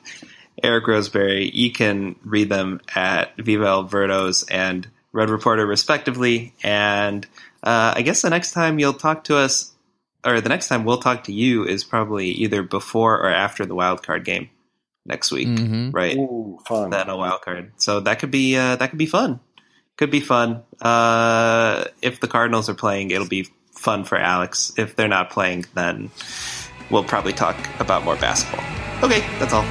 Eric 0.63 0.87
Roseberry. 0.87 1.51
You 1.51 1.73
can 1.73 2.17
read 2.25 2.49
them 2.49 2.81
at 2.95 3.37
Viva 3.37 3.67
El 3.67 3.89
Birdos 3.89 4.45
and 4.51 4.89
Red 5.13 5.31
Reporter, 5.31 5.67
respectively. 5.67 6.55
And 6.63 7.27
uh, 7.63 7.95
I 7.97 8.03
guess 8.03 8.23
the 8.23 8.31
next 8.31 8.53
time 8.53 8.79
you'll 8.79 8.95
talk 8.95 9.25
to 9.25 9.37
us, 9.37 9.73
or 10.25 10.41
the 10.41 10.49
next 10.49 10.69
time 10.69 10.85
we'll 10.85 11.01
talk 11.01 11.25
to 11.25 11.33
you, 11.33 11.65
is 11.65 11.85
probably 11.85 12.29
either 12.29 12.63
before 12.63 13.19
or 13.19 13.31
after 13.31 13.67
the 13.67 13.75
wild 13.75 14.03
card 14.03 14.25
game 14.25 14.51
next 15.09 15.33
week, 15.33 15.49
Mhm. 15.49 15.93
right? 15.93 16.17
Ooh, 16.17 16.59
fun. 16.69 16.91
than 16.91 17.09
a 17.09 17.17
wild 17.17 17.41
card. 17.43 17.73
So 17.79 18.01
that 18.01 18.19
could 18.21 18.31
be 18.31 18.57
uh, 18.57 18.77
that 18.77 18.91
could 18.91 18.99
be 18.99 19.07
fun. 19.07 19.41
Could 19.97 20.11
be 20.11 20.21
fun. 20.21 20.63
Uh, 20.81 21.85
if 22.03 22.21
the 22.21 22.29
Cardinals 22.29 22.69
are 22.69 22.75
playing, 22.75 23.11
it'll 23.11 23.27
be 23.27 23.49
fun 23.75 24.05
for 24.05 24.17
Alex. 24.19 24.73
If 24.77 24.95
they're 24.95 25.09
not 25.09 25.31
playing, 25.31 25.65
then 25.75 26.11
we'll 26.91 27.05
probably 27.05 27.33
talk 27.33 27.57
about 27.81 28.05
more 28.05 28.17
basketball. 28.17 28.65
Okay, 29.03 29.25
that's 29.41 29.53
all. 29.53 29.65